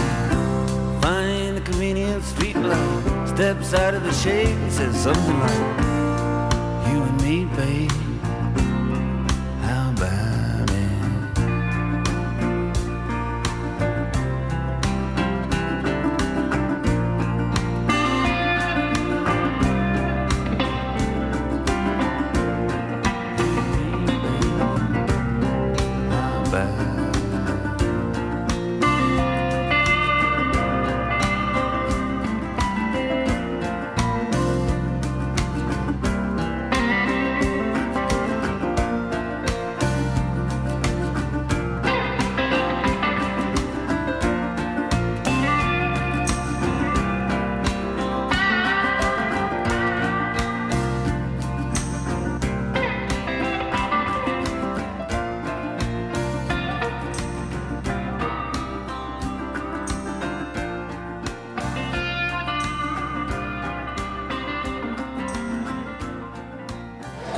Find 1.03 1.59
a 1.59 1.61
convenient 1.61 2.25
street 2.25 2.57
light, 2.57 3.29
steps 3.29 3.75
out 3.75 3.95
of 3.95 4.03
the 4.03 4.13
shade, 4.13 4.57
and 4.57 4.73
says 4.73 4.97
something 4.97 5.41
like, 5.41 5.65
"You 6.89 7.03
and 7.03 7.23
me, 7.23 7.45
babe, 7.57 7.93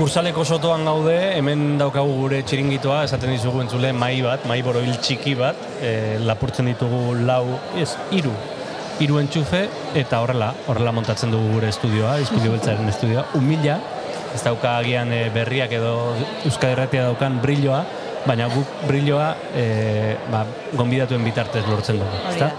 Kursaleko 0.08 0.40
sotoan 0.40 0.86
gaude, 0.88 1.14
hemen 1.36 1.74
daukagu 1.76 2.14
gure 2.16 2.38
txiringitoa, 2.48 3.02
esaten 3.04 3.28
dizugu 3.28 3.58
entzule 3.60 3.90
mai 3.92 4.22
bat, 4.24 4.46
mai 4.48 4.62
boroil 4.64 4.94
txiki 5.04 5.34
bat, 5.36 5.58
e, 5.84 5.90
lapurtzen 6.24 6.70
ditugu 6.70 7.12
lau, 7.28 7.42
ez, 7.76 7.90
iru, 8.16 8.32
iru 9.04 9.18
entxufe, 9.20 9.60
eta 10.00 10.22
horrela, 10.24 10.48
horrela 10.64 10.94
montatzen 10.96 11.34
dugu 11.36 11.50
gure 11.58 11.68
estudioa, 11.68 12.14
estudio 12.24 12.54
beltzaren 12.54 12.88
estudioa, 12.94 13.26
humila, 13.36 13.76
ez 14.32 14.40
dauka 14.46 14.78
agian 14.78 15.12
e, 15.12 15.26
berriak 15.34 15.76
edo 15.76 15.92
Euskal 16.38 16.72
Herratia 16.72 17.04
daukan 17.10 17.36
brilloa, 17.44 17.82
baina 18.24 18.48
guk 18.54 18.80
brilloa 18.88 19.34
e, 19.52 19.66
ba, 20.32 20.46
gonbidatuen 20.72 21.28
bitartez 21.28 21.66
lortzen 21.68 22.00
dugu, 22.00 22.22
ezta? 22.32 22.54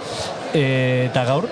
E, 0.54 0.68
eta 1.08 1.26
gaur, 1.34 1.50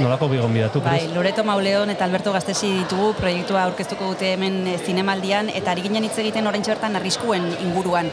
nolako 0.00 0.28
bi 0.28 0.38
gonbidatu, 0.40 0.80
Bai? 0.84 1.08
Loreto 1.14 1.44
Mauleon 1.44 1.90
eta 1.92 2.04
Alberto 2.04 2.32
Gaztesi 2.32 2.70
ditugu 2.80 3.12
proiektua 3.18 3.64
aurkeztuko 3.66 4.12
dute 4.12 4.32
hemen 4.34 4.62
eh, 4.66 4.78
zinemaldian 4.80 5.50
eta 5.52 5.72
ari 5.72 5.84
ginen 5.86 6.06
hitz 6.06 6.16
egiten 6.22 6.46
orain 6.46 6.64
bertan 6.66 6.96
arriskuen 6.96 7.44
inguruan. 7.66 8.08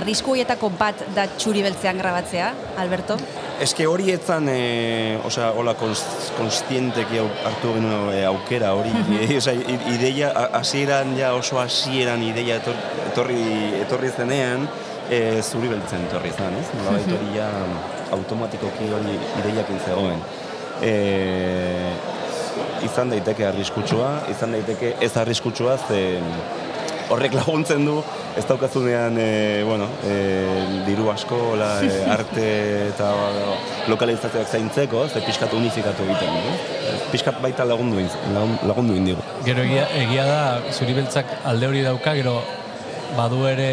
Arriskuietako 0.00 0.72
bat 0.78 1.04
da 1.14 1.26
txuri 1.36 1.62
beltzean 1.66 1.98
grabatzea, 1.98 2.50
Alberto? 2.82 3.18
Eske 3.60 3.84
hori 3.86 4.08
etzan, 4.14 4.48
e, 4.48 5.18
osea, 5.28 5.50
hola 5.52 5.74
konst, 5.76 6.30
konstienteki 6.38 7.20
hartu 7.20 7.74
genuen 7.76 8.14
e, 8.14 8.22
aukera 8.24 8.72
hori. 8.78 8.94
e, 9.20 9.36
osea, 9.36 9.54
ideia, 9.92 10.32
hasieran 10.56 11.12
ja 11.18 11.34
oso 11.36 11.60
hasieran 11.60 12.24
ideia 12.24 12.56
etor, 12.62 12.78
etorri, 13.10 13.42
etorri 13.82 14.14
zenean, 14.16 14.64
e, 15.10 15.42
zuri 15.42 15.68
beltzen 15.68 16.06
etorri 16.08 16.32
zen, 16.32 16.56
ez? 16.56 16.68
Nolabait 16.78 17.16
hori 17.18 17.34
ja 17.36 17.50
automatikoki 18.16 18.88
hori 18.96 19.18
ideiakin 19.42 19.82
zegoen. 19.86 20.22
E, 20.82 20.94
izan 22.86 23.10
daiteke 23.12 23.44
arriskutsua, 23.50 24.14
izan 24.32 24.54
daiteke 24.56 24.94
ez 25.04 25.12
arriskutsua, 25.20 25.76
ze 25.88 26.00
horrek 27.10 27.34
laguntzen 27.40 27.84
du, 27.84 27.98
ez 28.38 28.44
daukazunean, 28.48 29.16
e, 29.18 29.62
bueno, 29.66 29.88
e, 30.06 30.14
diru 30.86 31.10
asko, 31.12 31.40
la, 31.60 31.72
e, 31.84 31.90
arte 32.16 32.46
eta 32.88 33.10
lokalizazioak 33.90 34.48
zaintzeko, 34.48 35.04
ze 35.10 35.20
pixkat 35.26 35.52
unifikatu 35.58 36.06
egiten, 36.06 36.38
eh? 36.38 36.96
pixkat 37.10 37.40
baita 37.42 37.66
lagundu, 37.68 38.00
lagun- 38.34 38.58
lagundu 38.70 38.96
indigo. 38.96 39.22
Gero 39.44 39.64
egia, 39.66 39.88
egia 40.04 40.24
da, 40.30 40.40
zuri 40.72 40.94
beltzak 40.96 41.26
alde 41.44 41.66
hori 41.68 41.82
dauka, 41.86 42.14
gero 42.18 42.38
badu 43.18 43.44
ere 43.50 43.70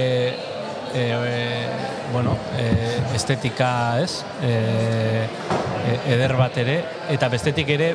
e, 0.93 1.03
e, 1.11 1.67
bueno, 2.13 2.37
e, 2.57 2.99
estetika, 3.15 3.99
ez? 4.01 4.23
E, 4.43 5.25
eder 6.13 6.35
bat 6.39 6.57
ere, 6.59 6.81
eta 7.13 7.29
bestetik 7.31 7.69
ere 7.77 7.93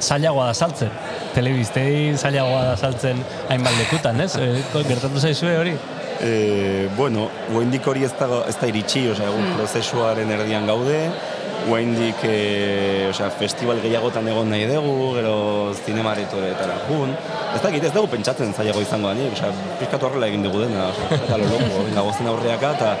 zailagoa 0.00 0.50
da 0.50 0.54
saltzen. 0.54 0.92
Telebistei 1.34 2.14
zailagoa 2.16 2.64
da 2.70 2.76
saltzen 2.76 3.22
hainbat 3.48 3.76
lekutan, 3.80 4.20
ez? 4.24 4.34
E, 4.36 4.50
gertatu 4.88 5.20
zaizue 5.20 5.56
hori? 5.60 5.76
E, 6.20 6.88
bueno, 6.96 7.28
guaindik 7.50 7.86
hori 7.86 8.06
ez 8.06 8.12
da, 8.18 8.42
ez 8.48 8.56
da 8.60 8.68
iritsi, 8.70 9.04
osea, 9.12 9.28
egun 9.28 9.52
prozesuaren 9.58 10.30
erdian 10.38 10.68
gaude, 10.68 11.00
guaindik, 11.66 12.22
e, 12.22 13.08
osea, 13.10 13.28
festival 13.40 13.80
gehiagotan 13.82 14.28
egon 14.30 14.50
nahi 14.52 14.68
dugu, 14.70 15.10
gero 15.16 15.34
zinemaretoretara 15.84 16.78
jun. 16.86 17.12
Ez 17.54 17.62
dakit, 17.64 17.88
ez 17.88 17.92
dugu 17.94 18.10
pentsatzen 18.14 18.54
zailago 18.54 18.84
izango 18.84 19.10
da, 19.10 19.28
osea, 19.34 19.52
pizkatu 19.80 20.10
horrela 20.10 20.30
egin 20.30 20.46
dugu 20.46 20.62
dena, 20.64 20.88
osea, 20.92 21.20
eta 21.20 21.40
lo 21.42 21.50
loko, 21.50 21.84
venga, 21.88 22.06
gozen 22.06 22.32
aurreaka, 22.32 22.72
eta 22.78 22.94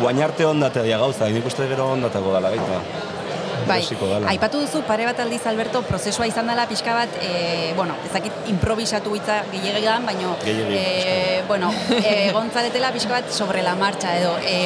guain 0.00 0.22
arte 0.24 0.48
ondatea 0.48 0.98
gauza, 0.98 1.28
nik 1.28 1.46
uste 1.46 1.68
gero 1.70 1.92
ondatako 1.98 2.36
dala 2.38 2.52
baita. 2.56 2.82
Bai, 3.68 3.82
aipatu 4.32 4.62
duzu 4.62 4.80
pare 4.88 5.04
bat 5.04 5.18
aldiz 5.20 5.42
Alberto 5.46 5.82
prozesua 5.84 6.26
izan 6.26 6.48
dela 6.48 6.64
pixka 6.66 6.94
bat, 6.96 7.16
e, 7.22 7.72
bueno, 7.76 7.94
ezakit 8.08 8.48
improvisatu 8.50 9.12
hitza 9.14 9.42
gehiagian, 9.52 10.06
baino 10.08 10.32
Gehiegi, 10.42 10.78
e, 10.80 11.42
bueno, 11.48 11.68
e, 12.00 12.30
gontzaretela 12.34 12.92
pixka 12.96 13.18
bat 13.18 13.30
sobre 13.30 13.62
la 13.62 13.76
marcha 13.76 14.16
edo 14.16 14.32
e, 14.42 14.56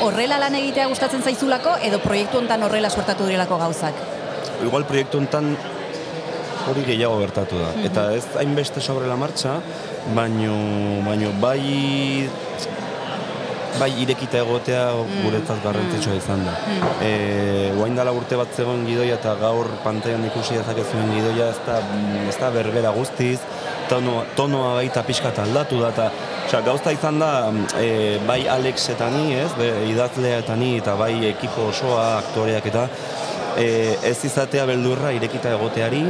horrela 0.00 0.38
lan 0.40 0.54
egitea 0.58 0.86
gustatzen 0.92 1.22
zaizulako 1.22 1.76
edo 1.86 2.00
proiektu 2.04 2.40
hontan 2.40 2.62
horrela 2.62 2.90
suertatu 2.90 3.26
direlako 3.28 3.58
gauzak. 3.58 3.94
igual 4.64 4.84
proiektu 4.84 5.18
hontan 5.18 5.56
hori 6.68 6.84
gehiago 6.84 7.18
gertatu 7.22 7.58
da. 7.60 7.70
Eta 7.84 8.10
ez 8.14 8.24
hainbeste 8.38 8.80
sobre 8.84 9.08
la 9.08 9.16
marcha, 9.16 9.58
baino, 10.14 10.54
baino 11.06 11.32
bai 11.40 12.28
bai 13.78 13.90
irekita 14.02 14.40
egotea 14.42 14.82
guretzat 15.22 15.62
garrantzitsua 15.64 16.16
izan 16.18 16.42
da. 16.44 16.56
E, 17.04 17.70
guain 17.76 17.94
dela 17.96 18.12
urte 18.12 18.36
bat 18.36 18.52
zegoen 18.56 18.82
gidoia 18.88 19.16
eta 19.16 19.36
gaur 19.40 19.70
pantailan 19.84 20.26
ikusi 20.28 20.58
dezakezuen 20.58 21.14
gidoia 21.14 21.50
ez 21.54 21.60
da, 21.66 21.78
ez 22.28 22.36
da 22.40 22.50
berbera 22.52 22.92
guztiz, 22.96 23.38
tono, 23.88 24.24
tonoa 24.36 24.74
baita 24.80 25.04
pixkat 25.06 25.38
aldatu 25.46 25.80
da, 25.80 25.94
eta 25.94 26.10
Osea, 26.50 26.64
gauza 26.66 26.90
izan 26.90 27.20
da, 27.22 27.52
e, 27.78 28.18
bai 28.26 28.40
Alex 28.50 28.88
eta 28.90 29.06
ni, 29.12 29.36
ez, 29.38 29.52
be, 29.54 29.68
idazlea 29.86 30.40
eta 30.42 30.56
ni, 30.58 30.72
eta 30.80 30.96
bai 30.98 31.12
ekipo 31.28 31.68
osoa, 31.70 32.16
aktoreak 32.24 32.66
eta, 32.66 32.88
e, 33.54 33.66
ez 34.08 34.16
izatea 34.26 34.64
beldurra 34.66 35.12
irekita 35.14 35.52
egoteari, 35.54 36.00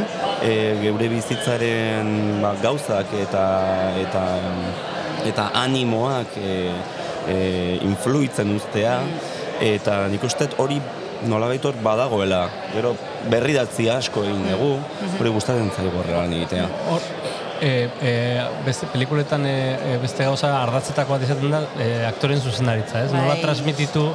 e, 0.41 0.55
geure 0.81 1.11
bizitzaren 1.13 2.41
ba, 2.41 2.55
gauzak 2.63 3.13
eta 3.21 3.45
eta 4.01 4.25
eta 5.29 5.51
animoak 5.61 6.41
e, 6.41 6.57
e, 7.29 7.37
influitzen 7.91 8.57
uztea 8.57 8.97
eta 9.61 10.07
nik 10.09 10.25
uste 10.25 10.49
hori 10.57 10.81
nolabait 11.29 11.65
hor 11.69 11.77
badagoela. 11.85 12.47
Gero 12.73 12.95
berridatzi 13.29 13.91
asko 13.93 14.25
egin 14.25 14.47
dugu, 14.49 14.73
hori 15.19 15.33
gustatzen 15.35 15.69
zaigu 15.77 16.01
horrela 16.01 16.25
egitea. 16.33 16.65
Hor, 16.89 17.09
e, 17.61 17.89
e, 18.03 18.13
beste 18.65 18.89
pelikuletan 18.93 19.45
e, 19.47 19.55
e, 19.95 19.97
beste 20.03 20.25
gauza 20.25 20.51
ardatzetako 20.63 21.17
bat 21.17 21.25
izaten 21.27 21.53
da 21.53 21.63
e, 21.79 21.89
aktoren 22.09 22.41
zuzendaritza, 22.41 23.05
ez? 23.05 23.13
Nola 23.13 23.35
Bai. 23.35 23.43
transmititu 23.45 24.07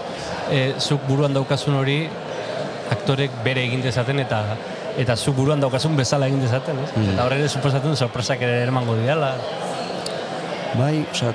e, 0.51 0.73
zuk 0.79 1.05
buruan 1.09 1.35
daukazun 1.35 1.77
hori 1.79 1.99
aktorek 2.93 3.37
bere 3.45 3.65
egin 3.65 3.83
dezaten 3.85 4.21
eta 4.21 4.41
eta 5.01 5.15
zuk 5.15 5.35
buruan 5.37 5.59
daukazun 5.59 5.95
bezala 5.97 6.29
egin 6.31 6.41
dezaten, 6.43 6.79
ez? 6.83 6.91
Mm. 6.95 7.13
Eta 7.13 7.25
horre 7.27 7.49
sorpresatzen 7.49 7.97
sorpresak 7.99 8.43
ere 8.47 8.63
emango 8.69 8.95
diala. 8.99 9.33
Bai, 10.75 11.05
osea, 11.11 11.33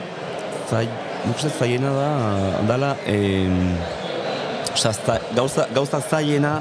zai, 0.68 0.86
nik 1.26 1.36
uste 1.36 1.50
zaiena 1.58 1.92
da, 1.96 2.08
dala, 2.68 2.94
em, 3.08 3.76
osea, 4.72 4.92
za, 4.92 5.18
gauza, 5.36 5.68
gauza 5.76 6.00
zaiena 6.00 6.58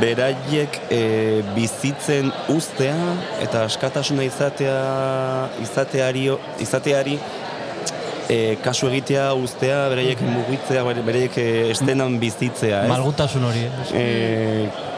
beraiek 0.00 0.78
e, 0.92 1.00
bizitzen 1.54 2.30
uztea 2.52 2.98
eta 3.44 3.64
askatasuna 3.68 4.24
izatea 4.26 4.76
izateari 5.62 6.26
izateari 6.64 7.18
e, 8.28 8.56
kasu 8.64 8.88
egitea 8.92 9.30
uztea 9.38 9.84
beraiek 9.92 10.20
mugitzea 10.26 10.84
beraiek 11.00 11.38
e, 11.38 11.48
estenan 11.74 12.18
bizitzea, 12.22 12.84
ez? 12.84 12.92
Malgutasun 12.92 13.48
hori, 13.50 13.66
ez? 13.68 13.88
E, 13.92 14.06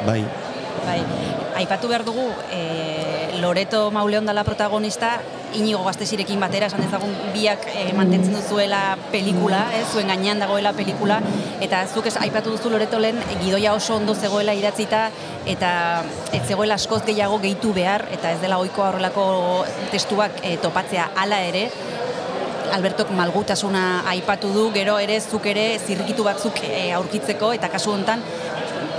bai, 0.06 0.20
Bai, 0.86 1.00
aipatu 1.58 1.88
behar 1.90 2.04
dugu, 2.06 2.28
e, 2.54 3.40
Loreto 3.40 3.90
Mauleon 3.90 4.28
dela 4.28 4.44
protagonista, 4.46 5.16
inigo 5.54 5.82
gaztesirekin 5.84 6.40
batera, 6.40 6.66
esan 6.70 6.82
dezagun 6.84 7.12
biak 7.34 7.66
e, 7.72 7.84
mantentzen 7.96 8.34
duzuela 8.34 8.80
pelikula, 9.12 9.62
eh, 9.76 9.82
zuen 9.92 10.10
gainean 10.10 10.40
dagoela 10.42 10.72
pelikula, 10.76 11.20
eta 11.64 11.84
zuk 11.86 12.08
ez 12.10 12.16
aipatu 12.20 12.54
duzu 12.54 12.70
Loreto 12.72 12.98
lehen, 13.02 13.18
e, 13.22 13.38
gidoia 13.44 13.74
oso 13.74 13.96
ondo 13.96 14.14
zegoela 14.14 14.54
idatzita, 14.54 15.06
eta 15.46 15.70
ez 16.32 16.42
zegoela 16.46 16.74
askoz 16.74 17.02
gehiago 17.06 17.38
gehitu 17.42 17.72
behar, 17.76 18.06
eta 18.12 18.32
ez 18.32 18.40
dela 18.42 18.58
ohikoa 18.62 18.90
horrelako 18.90 19.26
testuak 19.92 20.42
e, 20.42 20.56
topatzea. 20.62 21.10
Hala 21.16 21.40
ere, 21.46 21.68
Albertok 22.76 23.12
malgutasuna 23.14 24.02
aipatu 24.10 24.50
du, 24.52 24.66
gero 24.74 24.98
ere 24.98 25.20
zuk 25.20 25.46
ere 25.46 25.78
zirrikitu 25.78 26.24
batzuk 26.26 26.58
e, 26.66 26.90
aurkitzeko, 26.98 27.52
eta 27.56 27.70
kasu 27.72 27.94
honetan, 27.94 28.24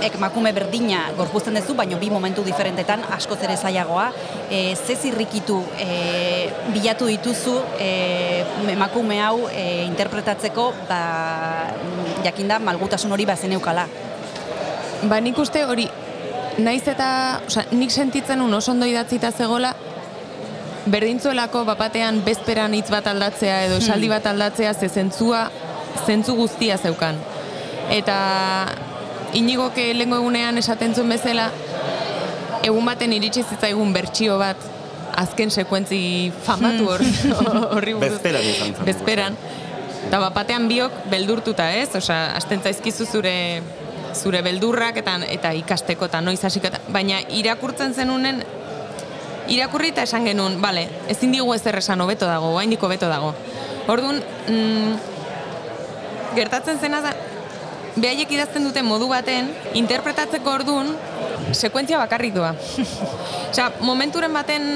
ek 0.04 0.18
makume 0.20 0.52
berdina 0.54 1.08
gorpuzten 1.16 1.56
duzu, 1.58 1.74
baino 1.78 1.98
bi 1.98 2.10
momentu 2.10 2.44
diferentetan 2.46 3.04
askoz 3.16 3.38
ere 3.42 3.56
zailagoa. 3.56 4.08
E, 4.50 4.74
ze 4.76 4.96
zirrikitu 4.96 5.58
e, 5.78 5.88
bilatu 6.74 7.08
dituzu 7.10 7.56
e, 7.78 7.90
emakume 8.74 9.20
hau 9.22 9.48
e, 9.50 9.84
interpretatzeko, 9.86 10.70
ba, 10.88 11.00
jakinda 12.24 12.58
malgutasun 12.58 13.12
hori 13.12 13.26
bazen 13.26 13.56
eukala. 13.58 13.86
Ba, 15.08 15.20
nik 15.20 15.38
uste 15.38 15.64
hori, 15.64 15.88
naiz 16.58 16.82
eta, 16.90 17.10
osea, 17.46 17.68
nik 17.72 17.94
sentitzen 17.94 18.42
un 18.42 18.54
oso 18.54 18.72
ondo 18.72 18.86
idatzita 18.86 19.30
zegola, 19.32 19.74
berdintzuelako 20.88 21.64
bapatean 21.68 22.22
bezperan 22.24 22.74
hitz 22.74 22.88
bat 22.90 23.06
aldatzea 23.10 23.64
edo 23.66 23.78
esaldi 23.82 24.08
bat 24.08 24.26
aldatzea 24.26 24.72
ze 24.74 24.88
zentzua, 24.88 25.48
zentzu 26.06 26.34
guztia 26.38 26.78
zeukan. 26.78 27.18
Eta 27.92 28.16
inigoke 29.34 29.92
lehengo 29.94 30.16
egunean 30.22 30.58
esaten 30.58 30.94
zuen 30.94 31.12
bezala, 31.12 31.50
egun 32.64 32.86
baten 32.88 33.12
iritsi 33.12 33.44
zitzaigun 33.44 33.92
bertsio 33.92 34.38
bat, 34.40 34.60
azken 35.18 35.50
sekuentzi 35.50 36.00
famatu 36.46 36.92
hor, 36.92 37.04
horri 37.74 37.94
buruz. 37.94 38.14
Bezperan 38.14 38.46
izan 38.52 38.74
zen. 38.74 38.84
Bezperan. 38.86 39.38
Eta 40.08 40.20
bapatean 40.22 40.68
biok 40.70 41.02
beldurtuta, 41.10 41.72
ez? 41.76 41.90
Osea, 41.98 42.32
hasten 42.38 42.62
zaizkizu 42.64 43.06
zure 43.06 43.36
zure 44.18 44.40
beldurrak 44.42 44.96
eta 45.02 45.18
eta 45.28 45.52
ikasteko 45.54 46.08
eta 46.08 46.20
noiz 46.24 46.40
hasiko 46.44 46.70
baina 46.94 47.20
irakurtzen 47.38 47.92
zenunen 47.94 48.40
irakurri 49.48 49.92
eta 49.92 50.04
esan 50.04 50.26
genuen, 50.28 50.58
bale, 50.60 50.86
ezin 51.08 51.32
digu 51.32 51.52
ezer 51.54 51.78
esan 51.80 52.00
hobeto 52.04 52.26
dago, 52.28 52.52
oraindik 52.54 52.82
hobeto 52.84 53.08
dago. 53.08 53.32
Orduan, 53.88 54.20
mm, 54.48 54.92
gertatzen 56.36 56.80
zena 56.80 57.00
da, 57.00 57.14
behaiek 58.02 58.30
idazten 58.32 58.64
duten 58.66 58.86
modu 58.86 59.08
baten, 59.10 59.50
interpretatzeko 59.78 60.54
orduan, 60.60 60.92
sekuentzia 61.52 61.98
bakarrik 62.00 62.34
doa. 62.34 62.54
Osea, 63.50 63.70
momenturen 63.80 64.32
baten 64.34 64.66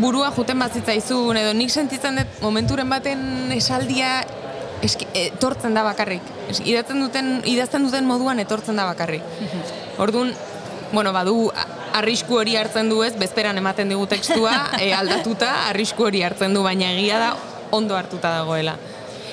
burua 0.00 0.30
juten 0.36 0.60
bat 0.62 0.74
zitzaizun, 0.76 1.36
edo 1.40 1.54
nik 1.56 1.72
sentitzen 1.72 2.20
dut 2.20 2.44
momenturen 2.44 2.88
baten 2.90 3.50
esaldia 3.56 4.20
eski, 4.86 5.08
etortzen 5.26 5.74
da 5.76 5.84
bakarrik. 5.84 6.24
Idatzen 6.64 7.02
duten, 7.02 7.32
idazten 7.48 7.84
duten 7.86 8.06
moduan 8.08 8.40
etortzen 8.42 8.78
da 8.78 8.86
bakarrik. 8.88 9.26
Orduan, 10.00 10.32
bueno, 10.92 11.12
badu 11.12 11.50
arrisku 11.96 12.38
hori 12.38 12.56
hartzen 12.56 12.90
du 12.90 13.02
ez, 13.04 13.12
bezperan 13.18 13.58
ematen 13.58 13.90
digu 13.90 14.06
tekstua, 14.10 14.54
e, 14.82 14.92
aldatuta, 14.94 15.50
arrisku 15.70 16.06
hori 16.08 16.22
hartzen 16.26 16.54
du, 16.54 16.64
baina 16.66 16.92
egia 16.94 17.20
da 17.22 17.34
ondo 17.76 17.96
hartuta 17.98 18.32
dagoela. 18.40 18.76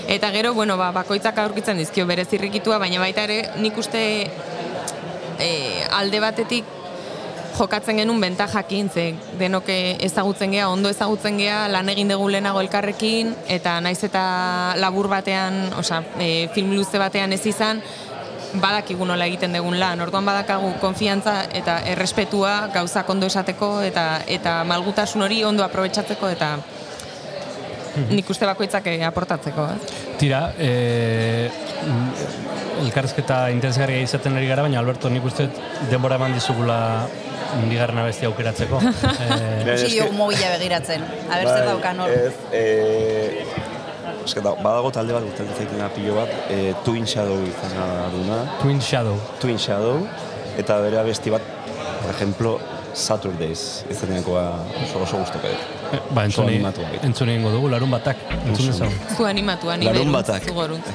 Eta 0.08 0.32
gero, 0.32 0.54
bueno, 0.54 0.78
ba, 0.80 0.94
bakoitzak 0.96 1.38
aurkitzen 1.44 1.78
dizkio 1.78 2.06
bere 2.08 2.24
zirrikitua, 2.24 2.78
baina 2.80 3.02
baita 3.04 3.26
ere 3.28 3.42
nik 3.60 3.76
uste 3.78 4.02
e, 5.38 5.50
alde 5.92 6.22
batetik 6.24 6.70
jokatzen 7.58 8.00
genuen 8.00 8.22
bentajakin, 8.22 8.88
ze 8.90 9.06
denok 9.40 9.68
ezagutzen 9.68 10.54
gea, 10.56 10.70
ondo 10.70 10.90
ezagutzen 10.94 11.40
gea, 11.42 11.66
lan 11.68 11.90
egin 11.90 12.14
dugu 12.14 12.30
lehenago 12.30 12.62
elkarrekin, 12.64 13.34
eta 13.52 13.80
naiz 13.82 14.00
eta 14.08 14.24
labur 14.80 15.10
batean, 15.12 15.74
osea, 15.76 16.04
e, 16.22 16.48
film 16.56 16.76
luze 16.78 17.02
batean 17.02 17.34
ez 17.34 17.44
izan, 17.50 17.82
badakigu 18.62 19.06
nola 19.06 19.28
egiten 19.28 19.54
dugun 19.58 19.76
lan, 19.80 20.00
orduan 20.02 20.26
badakagu 20.26 20.72
konfiantza 20.80 21.42
eta 21.52 21.82
errespetua 21.92 22.70
gauzak 22.74 23.10
ondo 23.10 23.28
esateko 23.28 23.82
eta 23.84 24.22
eta 24.26 24.62
malgutasun 24.64 25.26
hori 25.26 25.44
ondo 25.44 25.66
aprobetxatzeko 25.66 26.30
eta 26.32 26.54
nik 28.12 28.30
uste 28.30 28.46
bakoitzak 28.50 28.88
eh, 28.92 29.00
aportatzeko. 29.08 29.68
Ez? 29.76 30.02
Tira, 30.20 30.42
e, 30.58 31.50
elkarrezketa 32.84 33.48
intensgarria 33.54 34.02
izaten 34.06 34.38
ari 34.38 34.50
gara, 34.50 34.66
baina 34.66 34.80
Alberto 34.82 35.10
nik 35.10 35.26
uste 35.26 35.48
denbora 35.92 36.20
eman 36.20 36.36
dizugula 36.38 36.78
bigarren 37.70 38.02
abesti 38.04 38.28
aukeratzeko. 38.30 38.82
e, 38.84 39.74
Usi 39.74 39.98
jo 39.98 40.12
mobila 40.16 40.52
begiratzen. 40.58 41.04
A 41.30 41.40
ber 41.40 41.50
zer 41.54 41.66
daukan 41.72 42.04
hor. 42.06 42.14
Bai, 42.14 42.24
Ez, 42.28 42.36
e, 42.52 43.46
eske 44.28 44.44
da, 44.44 44.54
badago 44.60 44.92
talde 44.92 45.16
bat 45.16 45.24
gustatzen 45.28 45.56
zaitena 45.56 45.90
pilo 45.96 46.18
bat, 46.20 46.34
e, 46.52 46.74
Twin 46.86 47.06
Shadow 47.08 47.40
izena 47.48 47.86
duna, 48.14 48.42
Twin 48.62 48.82
Shadow. 48.84 49.16
Twin 49.42 49.60
Shadow, 49.62 50.02
eta 50.60 50.82
bere 50.84 51.00
abesti 51.00 51.32
bat, 51.34 51.42
por 52.02 52.12
ejemplo, 52.14 52.58
Saturdays 52.98 53.86
izenekoa 53.94 54.44
oso 54.84 55.04
oso 55.06 55.20
gustuko 55.22 55.48
dut. 55.54 55.77
E, 55.94 56.00
ba, 56.16 56.22
Oso 56.22 56.26
entzun, 56.26 56.48
animatua 56.52 56.88
egiten. 56.90 57.06
entzun 57.10 57.30
egingo 57.34 57.52
dugu, 57.56 57.70
larun 57.74 57.92
batak. 57.96 58.18
Entzun 58.46 58.70
Oso. 58.70 58.84
dezagun. 58.86 59.16
Zu 59.18 59.26
animatua, 59.26 59.78
ni 59.78 59.86
Larun 59.86 60.12
batak. 60.12 60.44
zu 60.48 60.54
goruntz. 60.54 60.90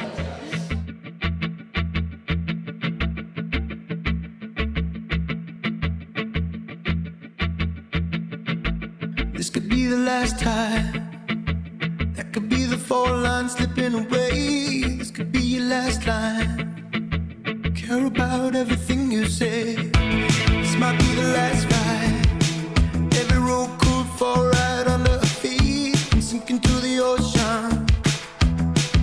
This 9.35 9.50
could 9.50 9.68
be 9.68 9.87
the 9.87 9.96
last 9.96 10.38
time. 10.38 10.92
That 12.14 12.33
could 12.33 12.48
be 12.48 12.64
the 12.64 12.76
four 12.78 13.09
lines 13.09 13.52
slipping 13.57 13.94
away. 13.94 14.83
This 14.98 15.11
could 15.11 15.33
be 15.33 15.40
your 15.40 15.64
last 15.64 16.07
line. 16.07 17.72
Care 17.74 18.07
about 18.07 18.55
everything 18.55 19.11
you 19.11 19.26
say. 19.26 19.74
This 19.74 20.76
might 20.76 20.98
be 20.98 21.11
the 21.20 21.28
last 21.38 21.64
ride. 21.72 23.16
Every 23.20 23.38
road 23.38 23.70
could 23.81 24.07
fall 24.18 24.44
sink 26.46 26.50
into 26.50 26.74
the 26.81 26.98
ocean. 27.00 27.87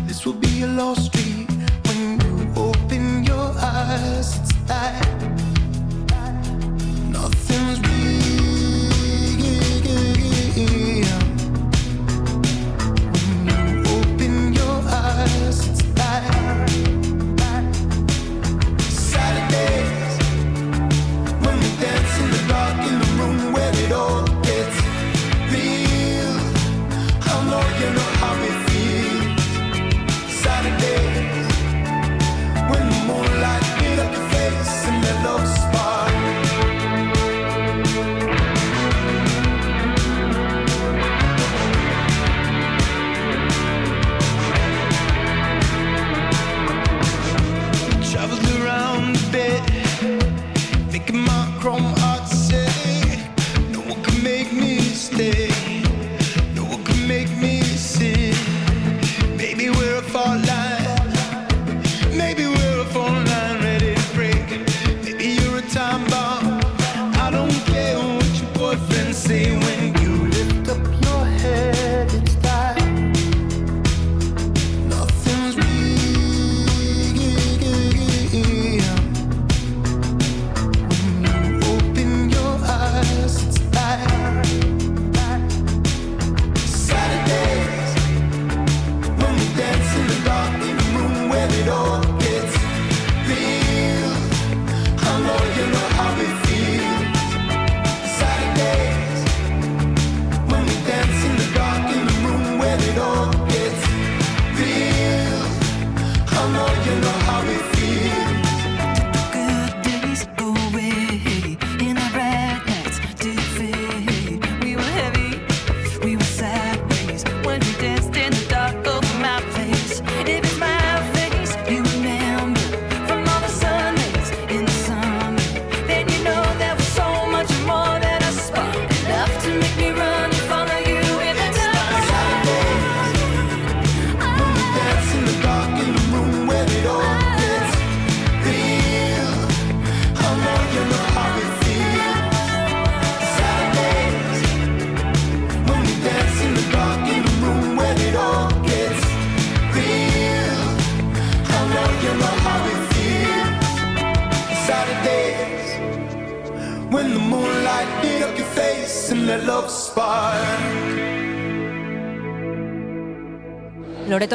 This 0.07 0.25
will 0.25 0.33
be 0.33 0.63
a 0.63 0.67
lost 0.67 1.05
street 1.05 1.49
when 1.87 2.19
you 2.21 2.53
open 2.55 3.23
your 3.23 3.53
eyes. 3.57 4.39
It's 4.39 4.69
like 4.69 5.48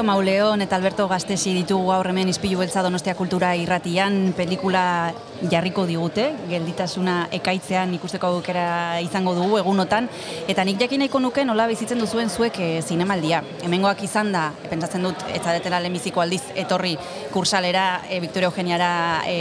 Mauleon 0.05 0.61
eta 0.63 0.77
Alberto 0.77 1.07
Gastesi 1.09 1.55
ditugu 1.57 1.89
gaur 1.89 2.09
hemen 2.11 2.29
Ispilu 2.29 2.61
Beltza 2.61 2.83
Donostia 2.85 3.15
Kultura 3.17 3.55
irratian. 3.57 4.35
Pelikula 4.37 5.13
jarriko 5.51 5.85
digute, 5.87 6.27
gelditasuna 6.49 7.29
ekaitzean 7.35 7.93
ikusteko 7.97 8.31
aukera 8.37 9.01
izango 9.05 9.35
dugu 9.37 9.59
egunotan, 9.61 10.09
eta 10.49 10.65
nik 10.65 10.81
jakin 10.81 11.05
nahiko 11.05 11.21
nuke 11.21 11.45
nola 11.45 11.67
bizitzen 11.71 12.01
duzuen 12.01 12.31
zuek 12.31 12.59
e, 12.61 12.69
zinemaldia. 12.83 13.43
Hemengoak 13.65 14.03
izan 14.07 14.33
da, 14.35 14.47
pentsatzen 14.71 15.05
dut, 15.05 15.25
ez 15.35 15.43
zaretela 15.43 15.81
lehenbiziko 15.85 16.23
aldiz 16.25 16.43
etorri 16.65 16.95
kursalera, 17.33 18.03
e, 18.09 18.21
Victoria 18.25 18.51
Eugeniara 18.51 18.91
e, 19.29 19.37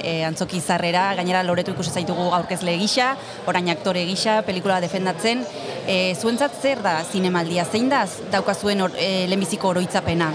e, 0.00 0.16
antzoki 0.26 0.60
zarrera, 0.60 1.10
gainera 1.18 1.44
Loreto 1.44 1.74
ikusi 1.74 1.92
zaitugu 1.92 2.30
aurkezle 2.36 2.76
gisa, 2.80 3.14
orain 3.50 3.70
aktore 3.72 4.04
gisa, 4.08 4.40
pelikula 4.46 4.80
defendatzen, 4.84 5.44
e, 5.86 6.14
zuentzat 6.20 6.60
zer 6.60 6.82
da 6.84 6.98
zinemaldia, 7.04 7.64
zein 7.64 7.90
da 7.92 8.04
daukazuen 8.32 8.86
or, 8.86 8.98
e, 8.98 9.26
lehenbiziko 9.28 9.74
oroitzapena? 9.74 10.32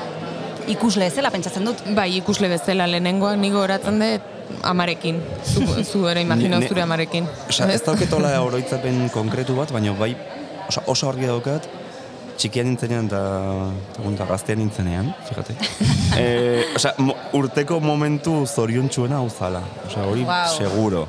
Ikusle 0.69 1.07
ezela 1.09 1.31
pentsatzen 1.33 1.65
dut. 1.65 1.79
Bai, 1.97 2.11
ikusle 2.19 2.49
bezala 2.51 2.85
lehenengoak 2.85 3.39
nigo 3.41 3.63
oratzen 3.65 3.97
dut 4.03 4.35
amarekin. 4.63 5.21
Zu, 5.43 5.65
zu 5.83 6.07
ere 6.07 6.23
ne- 6.23 6.67
zure 6.67 6.81
amarekin. 6.81 7.27
Osa, 7.49 7.67
ez 7.71 7.81
dauketola 7.85 8.33
oroitzapen 8.41 9.09
konkretu 9.13 9.55
bat, 9.55 9.71
baina 9.71 9.93
bai 9.93 10.15
osa, 10.67 10.83
oso 10.87 11.09
argi 11.09 11.25
daukat, 11.29 11.67
txikian 12.39 12.67
nintzenean 12.69 13.07
eta 13.09 13.21
eta 14.13 14.25
gaztean 14.29 14.59
nintzenean, 14.63 15.13
fíjate. 15.27 15.55
e, 16.19 16.65
osa, 16.75 16.93
mo, 17.03 17.15
urteko 17.33 17.79
momentu 17.83 18.45
zoriontsuena 18.47 19.19
hau 19.19 19.29
zala. 19.29 19.63
Osa, 19.87 20.05
hori 20.07 20.23
Wow. 20.23 20.55
seguro. 20.57 21.07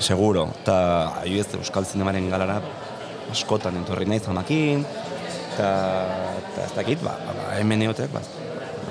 Seguro. 0.00 0.48
Eta, 0.62 0.76
ahi 1.22 1.38
ez, 1.40 1.46
Euskal 1.58 1.84
Zinemaren 1.84 2.28
galara 2.32 2.60
askotan 3.30 3.76
entorri 3.76 4.06
naiz 4.08 4.24
amakin, 4.28 4.84
eta, 5.52 5.68
ez 6.64 6.70
dakit, 6.76 7.02
ba, 7.04 7.12
ba, 7.26 7.50
hemen 7.58 7.82
eotek, 7.86 8.10
ba, 8.12 8.22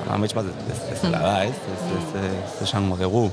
amets 0.10 0.34
bat 0.34 0.48
ez, 0.50 0.80
ez 0.94 1.00
dela 1.04 1.20
da, 1.24 1.34
ez, 1.46 1.56
ez, 1.74 1.82
ez, 1.98 2.06
ez, 2.22 2.32
ez 2.44 2.62
esango 2.68 2.98
dugu. 3.00 3.28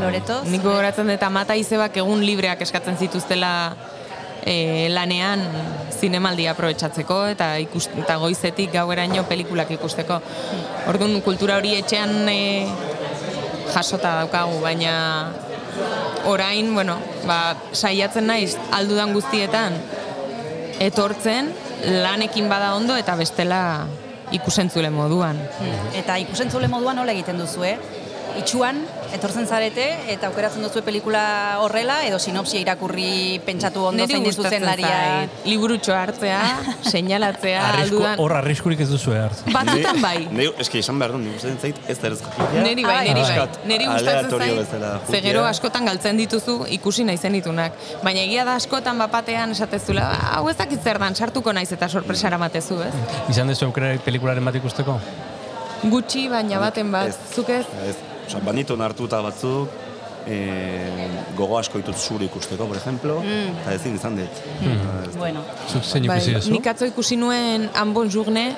Loreto? 0.00 0.40
Nik 0.50 0.64
gogoratzen 0.64 1.08
dut 1.12 1.22
amata 1.22 1.56
izebak 1.56 1.96
egun 2.02 2.24
libreak 2.26 2.62
eskatzen 2.66 2.98
zituztela 3.00 3.52
e, 4.42 4.88
lanean 4.92 5.42
zinemaldia 5.96 6.52
aprobetsatzeko 6.54 7.20
eta 7.32 7.54
ikus, 7.62 7.86
eta 8.02 8.18
goizetik 8.22 8.72
gaueraino 8.74 9.24
pelikulak 9.30 9.72
ikusteko. 9.78 10.20
Orduan 10.92 11.20
kultura 11.24 11.58
hori 11.60 11.76
etxean 11.80 12.30
e, 12.30 12.40
jasota 13.74 14.18
daukagu, 14.22 14.60
baina 14.64 14.96
orain, 16.26 16.72
bueno, 16.74 16.96
ba, 17.28 17.56
saiatzen 17.72 18.26
naiz 18.30 18.56
aldudan 18.74 19.12
guztietan 19.14 19.76
etortzen 20.82 21.52
lanekin 22.02 22.48
bada 22.50 22.74
ondo 22.76 22.96
eta 22.98 23.14
bestela 23.16 23.60
ikusentzule 24.38 24.90
moduan. 24.94 25.40
Eta 25.96 26.18
ikusentzule 26.22 26.68
moduan 26.72 27.00
nola 27.00 27.14
egiten 27.16 27.40
duzu, 27.40 27.64
eh? 27.66 27.76
Itxuan, 28.36 28.82
etortzen 29.16 29.46
zarete, 29.48 29.84
eta 30.12 30.28
aukeratzen 30.28 30.62
duzu 30.64 30.82
pelikula 30.84 31.22
horrela, 31.62 32.02
edo 32.04 32.18
sinopsia 32.20 32.60
irakurri 32.60 33.40
pentsatu 33.46 33.84
ondo 33.88 34.02
Niri 34.04 34.16
zein 34.18 34.24
gustatzen 34.26 34.60
dizuzen 34.60 34.66
laria. 34.66 35.28
Liburutxo 35.46 35.94
hartzea, 35.96 36.40
seinalatzea, 36.92 37.62
Arrisku, 37.70 37.96
aldudan. 37.96 38.18
hor 38.20 38.34
arriskurik 38.40 38.80
ez 38.84 38.88
duzu 38.90 39.14
hartzen. 39.16 39.52
Batzutan 39.54 40.00
bai. 40.04 40.26
Neu, 40.30 40.50
eski 40.62 40.82
esan 40.84 40.98
behar 41.00 41.14
du, 41.16 41.20
nik 41.24 41.38
ustetzen 41.38 41.58
zait, 41.64 41.80
ez 41.88 41.96
da 42.02 42.10
errezko 42.10 42.48
Neri 42.66 42.84
bai, 42.84 42.98
neri 43.08 43.24
bai. 43.24 43.46
Neri 43.72 43.88
gustatzen 43.92 44.38
zait, 44.38 44.58
bezala 44.60 44.92
ze 45.06 45.20
gero 45.22 45.40
jukia. 45.40 45.50
askotan 45.54 45.88
galtzen 45.92 46.20
dituzu 46.20 46.58
ikusi 46.76 47.04
nahi 47.08 47.16
zenitunak. 47.18 47.72
Baina 48.04 48.20
egia 48.26 48.44
da 48.44 48.56
askotan 48.60 48.98
bapatean 49.00 49.56
esatezula, 49.56 50.10
hau 50.36 50.44
ez 50.52 50.56
dakit 50.60 50.82
zer 50.84 50.98
dan, 51.02 51.14
sartuko 51.16 51.52
naiz 51.56 51.70
eta 51.72 51.88
sorpresara 51.88 52.36
matezu, 52.38 52.82
ez? 52.84 52.92
Izan 53.32 53.48
dezu 53.48 53.64
aukera 53.70 53.94
pelikularen 54.04 54.44
bat 54.44 54.54
ikusteko? 54.60 54.98
Gutxi, 55.86 56.26
baina 56.32 56.58
baten 56.58 56.88
bat, 56.90 57.08
Ez. 57.12 57.16
zuk 57.36 57.48
ez? 57.52 57.64
Ez, 57.86 57.96
oza, 58.26 58.40
banitu 58.44 58.76
hartuta 58.82 59.20
batzuk, 59.22 59.68
e, 60.26 60.36
gogo 61.36 61.58
asko 61.58 61.78
ditut 61.78 61.96
zuri 61.96 62.26
ikusteko, 62.26 62.66
por 62.66 62.76
ejemplo, 62.76 63.20
eta 63.62 63.74
ezin 63.74 63.94
izan 63.96 64.16
dit. 64.16 64.42
Ez, 65.06 65.16
Bueno, 65.16 65.40
Zuk 65.70 65.84
zein 65.84 66.06
Bai, 66.06 66.18
ikusi 66.18 66.34
duzu? 66.34 66.50
nik 66.52 66.66
atzo 66.66 66.86
ikusi 66.86 67.16
nuen 67.16 67.70
Ambon 67.74 68.10
Jugne, 68.10 68.54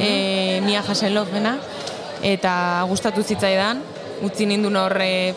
e, 0.00 0.60
Mia 0.64 0.80
Hasenlofena, 0.86 1.58
eta 2.22 2.84
gustatu 2.88 3.22
zitzaidan, 3.22 3.82
utzi 4.22 4.46
nindun 4.46 4.76
horre, 4.76 5.34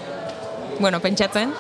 bueno, 0.80 1.00
pentsatzen, 1.00 1.52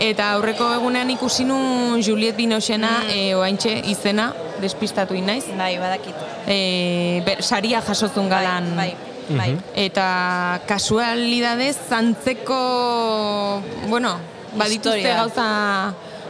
eta 0.00 0.32
aurreko 0.34 0.72
egunean 0.74 1.10
ikusi 1.10 1.44
nuen 1.44 2.02
Juliet 2.02 2.36
Binochena, 2.36 3.04
e, 3.12 3.34
oaintxe 3.34 3.82
izena, 3.92 4.32
despistatu 4.60 5.14
inaiz, 5.14 5.44
bai, 5.56 5.78
badakit. 5.78 6.14
e, 6.46 7.22
ber, 7.24 7.42
saria 7.42 7.80
jasozun 7.80 8.28
galan. 8.28 8.74
Bai, 8.76 8.94
bai, 8.94 9.09
bai. 9.36 9.54
Eta 9.78 10.60
kasualidadez 10.68 11.78
antzeko, 11.94 12.60
bueno, 13.88 14.16
badituzte 14.58 15.14
gauza 15.14 15.46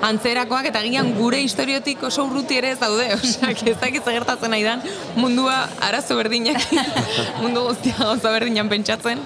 antzerakoak 0.01 0.71
eta 0.71 0.81
gian 0.87 1.13
gure 1.17 1.41
historiotik 1.45 2.03
oso 2.09 2.25
urruti 2.29 2.57
ere 2.61 2.73
ez 2.75 2.79
daude, 2.81 3.07
osea, 3.17 3.53
ez 3.53 3.77
dakit 3.81 4.07
gertatzen 4.07 4.53
nahi 4.53 4.65
dan, 4.65 4.83
mundua 5.17 5.67
arazo 5.85 6.17
berdinak, 6.17 6.61
mundu 7.43 7.67
guztia 7.69 7.97
gauza 7.99 8.33
berdinan 8.33 8.69
pentsatzen. 8.73 9.21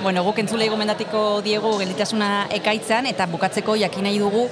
Bueno, 0.00 0.22
guk 0.24 0.38
entzulei 0.40 0.70
gomendatiko 0.72 1.42
diego 1.44 1.74
gelditasuna 1.76 2.48
ekaitzan, 2.56 3.10
eta 3.10 3.26
bukatzeko 3.28 3.76
jakin 3.76 4.08
nahi 4.08 4.20
dugu 4.22 4.46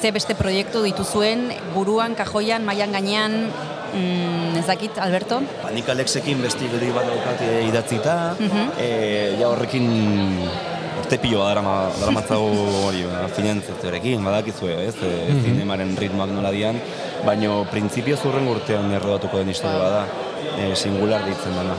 ze 0.00 0.12
beste 0.12 0.34
proiektu 0.34 0.82
dituzuen 0.82 1.50
buruan, 1.74 2.14
kajoian, 2.18 2.64
mailan 2.64 2.92
gainean, 2.92 3.36
mm, 3.92 4.58
ez 4.58 4.66
dakit, 4.66 4.98
Alberto? 4.98 5.40
Ba, 5.62 5.70
nik 5.74 5.88
Alexekin 5.88 6.42
besti 6.42 6.68
geldi 6.70 6.92
bat 6.94 7.08
daukat 7.08 7.42
e, 7.46 7.50
idatzita, 7.68 8.16
e, 8.78 8.90
ja 9.40 9.48
horrekin 9.50 9.88
urte 11.02 11.18
pilo 11.22 11.44
darama, 11.44 11.90
hori, 12.38 13.04
ba, 13.08 13.26
finantzatzearekin, 13.36 14.24
badakizue, 14.24 14.76
ez, 14.88 14.96
e, 15.02 15.38
zinemaren 15.42 15.96
ritmoak 15.98 16.34
nola 16.34 16.52
dian, 16.54 16.80
baino 17.26 17.62
printzipio 17.70 18.16
zurren 18.16 18.48
urtean 18.48 18.90
errodatuko 18.92 19.42
den 19.42 19.52
historia 19.54 19.78
bada, 19.78 20.06
e, 20.58 20.72
singular 20.76 21.24
ditzen 21.26 21.54
dana. 21.56 21.76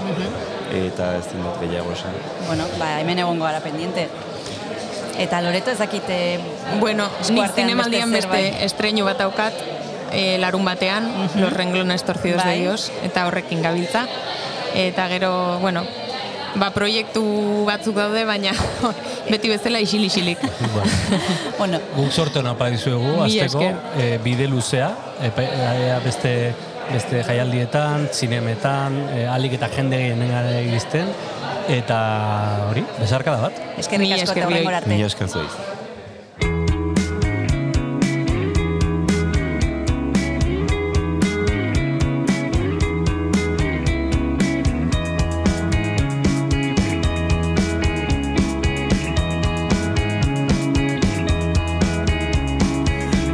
Eta 0.74 1.12
ez 1.20 1.26
dut 1.30 1.60
gehiago 1.62 1.92
esan. 1.94 2.16
Bueno, 2.48 2.66
ba, 2.80 2.96
hemen 3.02 3.20
egongo 3.22 3.46
gara 3.46 3.60
pendiente. 3.62 4.08
Eta 5.20 5.42
Loreto 5.42 5.72
ez 5.72 5.78
dakit... 5.78 6.04
eh, 6.10 6.40
Bueno, 6.80 7.08
nik 7.30 7.52
zinemaldian 7.56 8.12
beste 8.12 8.32
beste 8.32 8.66
estreinu 8.66 9.06
bat 9.06 9.20
daukat, 9.20 9.54
e, 10.12 10.38
larun 10.40 10.66
batean, 10.66 11.10
Los 11.36 11.54
renglones 11.54 12.04
torcidos 12.04 12.44
Bai. 12.44 12.56
de 12.58 12.62
Dios, 12.64 12.92
eta 13.04 13.28
horrekin 13.28 13.62
gabiltza. 13.62 14.08
Eta 14.74 15.08
gero, 15.08 15.60
bueno, 15.60 15.84
ba, 16.56 16.72
proiektu 16.74 17.24
batzuk 17.68 17.96
daude, 17.98 18.26
baina 18.26 18.54
beti 19.32 19.50
bezala 19.50 19.80
isil-isilik. 19.84 20.40
Bueno, 21.58 21.80
Guk 21.96 22.12
sorte 22.12 22.40
hona 22.42 22.56
pa 22.58 22.68
dizuegu, 22.74 23.22
Mila 23.24 23.46
azteko, 23.46 23.68
e, 24.02 24.18
bide 24.24 24.48
luzea, 24.50 24.90
ea 25.22 26.00
beste, 26.04 26.54
beste 26.92 27.22
jaialdietan, 27.24 28.10
zinemetan, 28.12 28.98
e, 29.14 29.28
alik 29.30 29.54
eta 29.60 29.70
jende 29.72 30.02
gehienen 30.02 30.34
iristen, 30.68 31.14
eta 31.70 32.00
hori, 32.70 32.84
bezarkada 33.00 33.48
bat. 33.48 33.62
eskerrik 33.78 34.12
asko 34.18 34.32
eta 34.32 34.48
bioi. 34.48 34.60
horrengora 34.60 34.78
arte. 34.78 34.90
Mila 34.90 35.08
esker 35.08 35.30
zuiz. 35.30 35.52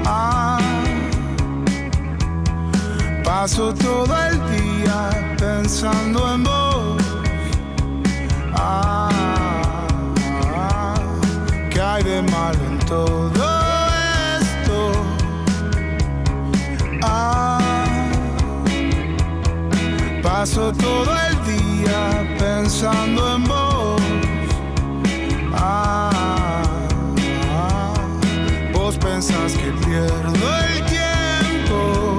Ah, 0.05 0.59
paso 3.23 3.73
todo 3.73 4.15
el 4.27 4.37
día 4.51 5.35
pensando 5.37 6.19
en 6.25 6.28
paso 20.39 20.71
todo 20.71 21.11
el 21.27 21.35
día 21.45 22.25
pensando 22.37 23.35
en 23.35 23.43
vos. 23.43 24.01
Ah, 25.53 26.61
vos 28.73 28.97
pensás 28.97 29.51
que 29.53 29.69
pierdo 29.85 30.47
el 30.65 30.85
tiempo. 30.85 32.17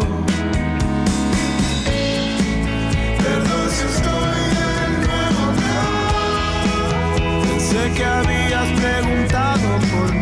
Perdón 3.25 3.67
si 3.77 3.85
estoy 3.95 4.41
de 4.59 4.75
nuevo. 5.03 5.43
Pensé 7.43 7.83
que 7.97 8.05
habías 8.05 8.69
preguntado 8.81 9.69
por 9.91 10.13
mí. 10.13 10.20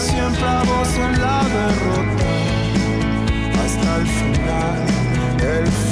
Siempre 0.00 0.46
a 0.46 0.62
vos 0.64 0.88
en 0.96 1.20
la 1.20 1.44
derrota. 1.56 2.30
Hasta 3.62 3.96
el 3.96 4.06
final, 4.06 4.86
el 5.40 5.66
final. 5.66 5.87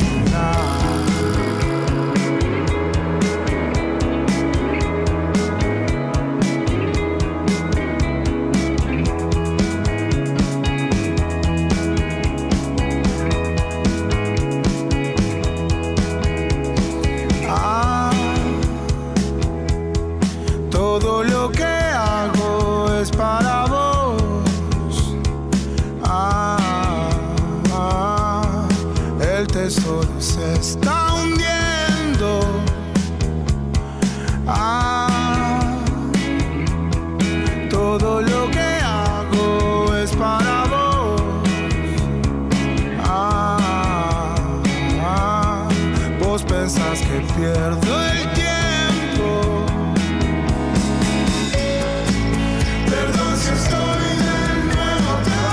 pierdo 47.37 47.93
el 48.13 48.33
tiempo. 48.33 49.67
Perdón 52.91 53.33
si 53.37 53.51
estoy 53.61 54.07
de 54.27 54.39
nuevo 54.73 55.09
acá. 55.19 55.45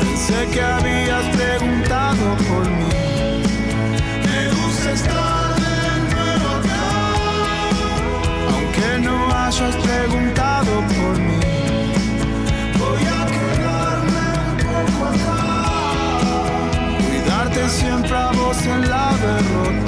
Pensé 0.00 0.38
que 0.52 0.60
habías 0.60 1.26
preguntado 1.36 2.24
por 2.48 2.64
mí. 2.68 3.42
Me 4.26 4.40
gusta 4.56 4.88
estar 4.92 5.54
de 5.66 5.80
nuevo 6.12 6.48
acá. 6.58 6.86
Aunque 8.52 8.88
no 9.06 9.16
hayas 9.32 9.76
preguntado 9.76 10.72
por 10.96 11.14
mí. 11.26 11.40
Voy 12.80 13.02
a 13.18 13.20
quedarme 13.36 14.24
un 14.48 14.56
poco 14.66 14.98
acá. 15.12 15.38
Cuidarte 17.06 17.62
siempre 17.68 18.16
a 18.16 18.30
vos 18.32 18.58
en 18.66 18.80
la 18.90 19.06
derrota. 19.24 19.85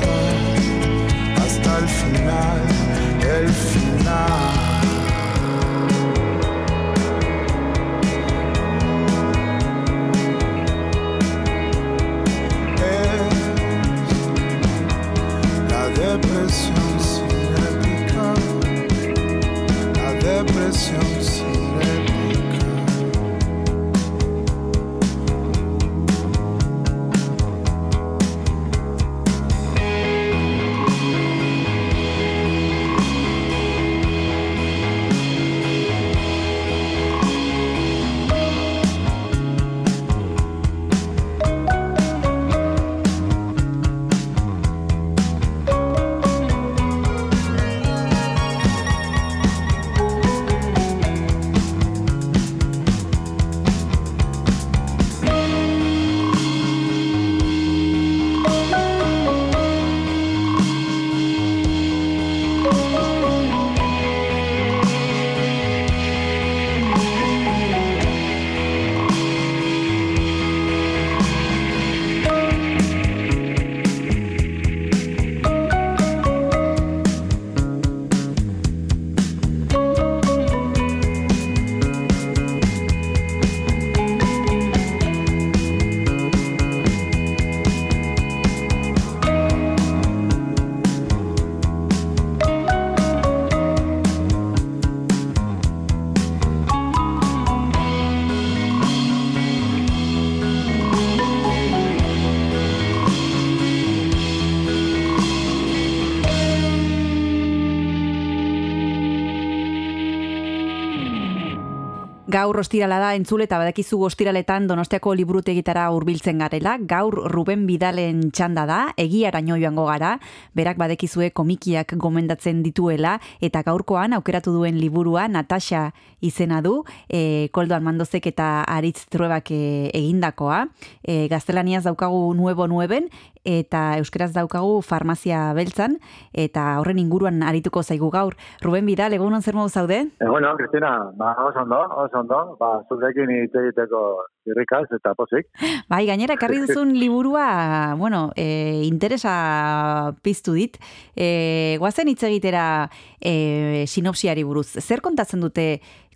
Gaur 112.38 112.60
ostirala 112.60 113.00
da 113.02 113.08
entzule 113.18 113.48
eta 113.48 113.58
badakizu 113.58 113.96
ostiraletan 114.06 114.68
Donostiako 114.70 115.10
liburutegitara 115.18 115.88
hurbiltzen 115.90 116.38
garela. 116.38 116.76
Gaur 116.78 117.16
Ruben 117.32 117.64
Bidalen 117.66 118.20
txanda 118.30 118.62
da, 118.68 118.76
egiaraino 119.00 119.56
joango 119.58 119.88
gara, 119.88 120.12
berak 120.54 120.78
badekizue 120.78 121.32
komikiak 121.34 121.96
gomendatzen 121.98 122.60
dituela 122.62 123.16
eta 123.42 123.64
gaurkoan 123.66 124.14
aukeratu 124.14 124.54
duen 124.54 124.78
liburua 124.78 125.26
Natasha 125.26 125.88
izena 126.22 126.60
du, 126.62 126.84
e, 127.08 127.48
Koldo 127.50 127.74
Almandozek 127.74 128.30
eta 128.30 128.62
Aritz 128.70 129.08
Truebak 129.10 129.50
e, 129.50 129.90
egindakoa. 129.98 130.60
E, 131.02 131.26
gaztelaniaz 131.32 131.88
daukagu 131.88 132.22
nuevo 132.38 132.68
nueben 132.70 133.10
eta 133.44 133.98
euskeraz 133.98 134.32
daukagu 134.34 134.80
farmazia 134.82 135.52
beltzan 135.54 135.98
eta 136.32 136.78
horren 136.80 136.98
inguruan 136.98 137.42
arituko 137.42 137.82
zaigu 137.82 138.10
gaur. 138.10 138.36
Ruben 138.62 138.86
Bidal, 138.86 139.14
egunon 139.14 139.42
zer 139.42 139.54
modu 139.54 139.68
zaude? 139.68 140.04
Bueno, 140.20 140.54
Cristina, 140.56 141.10
ba, 141.16 141.34
oso 141.44 141.60
ondo, 141.62 141.80
oso 142.04 142.20
ondo, 142.20 142.56
ba, 142.60 142.72
zurekin 142.88 143.30
egiteko 143.30 144.02
irrikaz 144.48 144.86
eta 144.94 145.14
pozik. 145.18 145.48
Bai, 145.92 146.04
gainera, 146.08 146.38
ekarri 146.38 146.60
duzun 146.64 146.94
liburua, 146.96 147.94
bueno, 147.98 148.28
e, 148.36 148.82
interesa 148.88 150.14
piztu 150.22 150.56
dit. 150.56 150.78
E, 151.16 151.76
guazen 151.80 152.08
hitz 152.12 152.22
egitera 152.28 152.88
e, 153.20 153.84
sinopsiari 153.86 154.44
buruz. 154.44 154.70
Zer 154.80 155.02
kontatzen 155.04 155.44
dute 155.44 155.68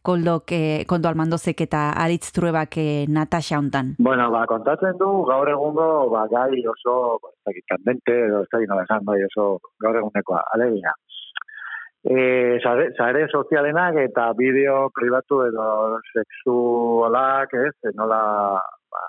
Koldok, 0.03 0.51
e, 0.51 0.85
Koldo 0.91 1.07
Almandozek 1.09 1.61
eta 1.63 1.93
Aritz 2.03 2.33
Truebak 2.35 2.77
e, 2.83 3.07
Natasha 3.07 3.59
hontan? 3.61 3.95
Bueno, 4.03 4.27
ba, 4.35 4.43
kontatzen 4.51 4.99
du 4.99 5.11
gaur 5.29 5.49
egungo 5.49 5.87
ba, 6.11 6.25
gai 6.33 6.59
oso, 6.67 7.21
ba, 7.23 7.55
kandente, 7.71 8.17
edo 8.27 8.43
ez 8.43 8.51
dakit 8.51 8.69
nola 8.71 8.83
esan, 8.83 9.07
bai 9.07 9.21
oso 9.29 9.47
gaur 9.85 10.01
egunekoa, 10.03 10.43
alegia. 10.57 10.95
E, 12.03 12.59
sare, 12.67 12.89
sare 12.99 13.29
sozialenak 13.31 14.01
eta 14.03 14.27
bideo 14.35 14.89
pribatu 14.91 15.45
edo 15.47 15.67
sexualak, 16.11 17.55
ez, 17.63 17.95
nola, 17.95 18.21
ba, 18.91 19.07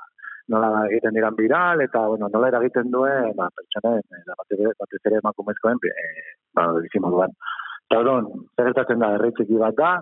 nola 0.53 0.85
egiten 0.91 1.17
diran 1.17 1.33
viral, 1.41 1.81
eta, 1.81 2.05
bueno, 2.05 2.29
nola 2.29 2.53
eragiten 2.53 2.93
duen, 2.93 3.31
ba, 3.33 3.49
pertsonen, 3.57 4.03
eta 4.21 4.37
batez 4.37 5.01
ere- 5.09 5.21
emakumezkoen, 5.25 5.81
e, 5.89 6.09
ba, 6.53 6.69
bizimoduan. 6.85 7.33
Eta, 7.89 8.03
orduan, 8.03 8.29
zer 8.53 8.69
da, 8.77 9.15
herri 9.15 9.33
txiki 9.39 9.57
bat 9.57 9.81
da, 9.81 9.95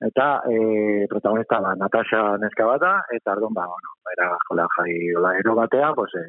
eta 0.00 0.42
e, 0.48 1.06
protagonista 1.08 1.60
ba, 1.60 1.74
Natasha 1.76 2.38
neska 2.40 2.64
bat 2.66 2.80
da, 2.80 2.92
eta 3.12 3.34
orduan, 3.36 3.54
ba, 3.54 3.66
bueno, 3.68 3.96
era 4.14 4.30
jola 4.48 4.66
jai 4.76 4.94
hola 5.16 5.34
ero 5.38 5.54
batea, 5.54 5.92
pues, 5.94 6.14
e, 6.16 6.24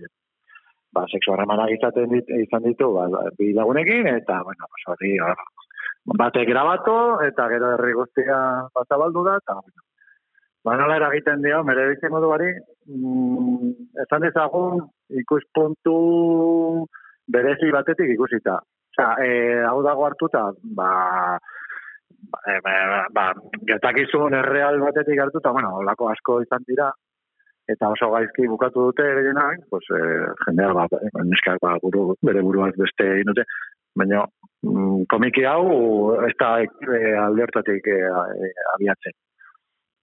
ba, 0.91 1.05
sexu 1.07 1.31
harremanak 1.33 1.71
izaten 1.77 2.11
dit, 2.11 2.33
izan 2.43 2.67
ditu, 2.67 2.91
ba, 2.97 3.07
bi 3.37 3.53
lagunekin, 3.55 4.09
eta, 4.11 4.41
bueno, 4.43 4.67
pues, 4.73 4.87
hori, 4.93 5.13
hor, 5.23 5.45
batek 6.19 6.49
grabatu, 6.49 6.97
eta 7.29 7.47
gero 7.53 7.71
herri 7.75 7.95
guztia 7.95 8.41
bazabaldu 8.75 9.23
da, 9.29 9.37
eta, 9.39 9.55
bueno, 9.61 9.87
ba, 10.67 10.75
nola 10.81 10.99
eragiten 10.99 11.41
dio, 11.45 11.63
mere 11.63 11.87
bizimoduari, 11.93 12.51
mm, 12.91 13.71
esan 14.03 14.27
dezagun, 14.27 14.83
ikuspuntu 15.23 15.95
berezi 17.31 17.71
batetik 17.71 18.11
ikusita. 18.17 18.59
Osea, 18.91 19.15
e, 19.23 19.63
hau 19.63 19.79
dago 19.85 20.03
hartuta, 20.03 20.49
ba, 20.75 20.91
e, 22.47 22.57
ba, 22.65 22.73
ba, 23.15 23.25
gertakizun 23.69 24.35
erreal 24.41 24.79
batetik 24.83 25.19
hartuta, 25.19 25.53
bueno, 25.55 25.75
olako 25.81 26.09
asko 26.11 26.41
izan 26.45 26.65
dira, 26.67 26.91
eta 27.71 27.89
oso 27.93 28.09
gaizki 28.13 28.47
bukatu 28.51 28.87
dute 28.89 29.05
gehienak, 29.17 29.65
pues, 29.69 29.85
e, 29.95 30.01
jendea, 30.45 30.73
ba, 30.77 30.87
neskak, 31.23 31.61
ba, 31.63 31.77
buru, 31.83 32.15
bere 32.25 32.43
buruaz 32.45 32.73
beste 32.77 33.07
egin 33.15 33.31
dute, 33.31 33.45
baina 33.97 34.23
mm, 34.63 35.03
komiki 35.11 35.45
hau 35.47 35.65
ez 36.27 36.33
da 36.39 36.53
e, 36.61 36.69
e, 36.97 37.01
e, 37.97 38.53
abiatzen. 38.75 39.17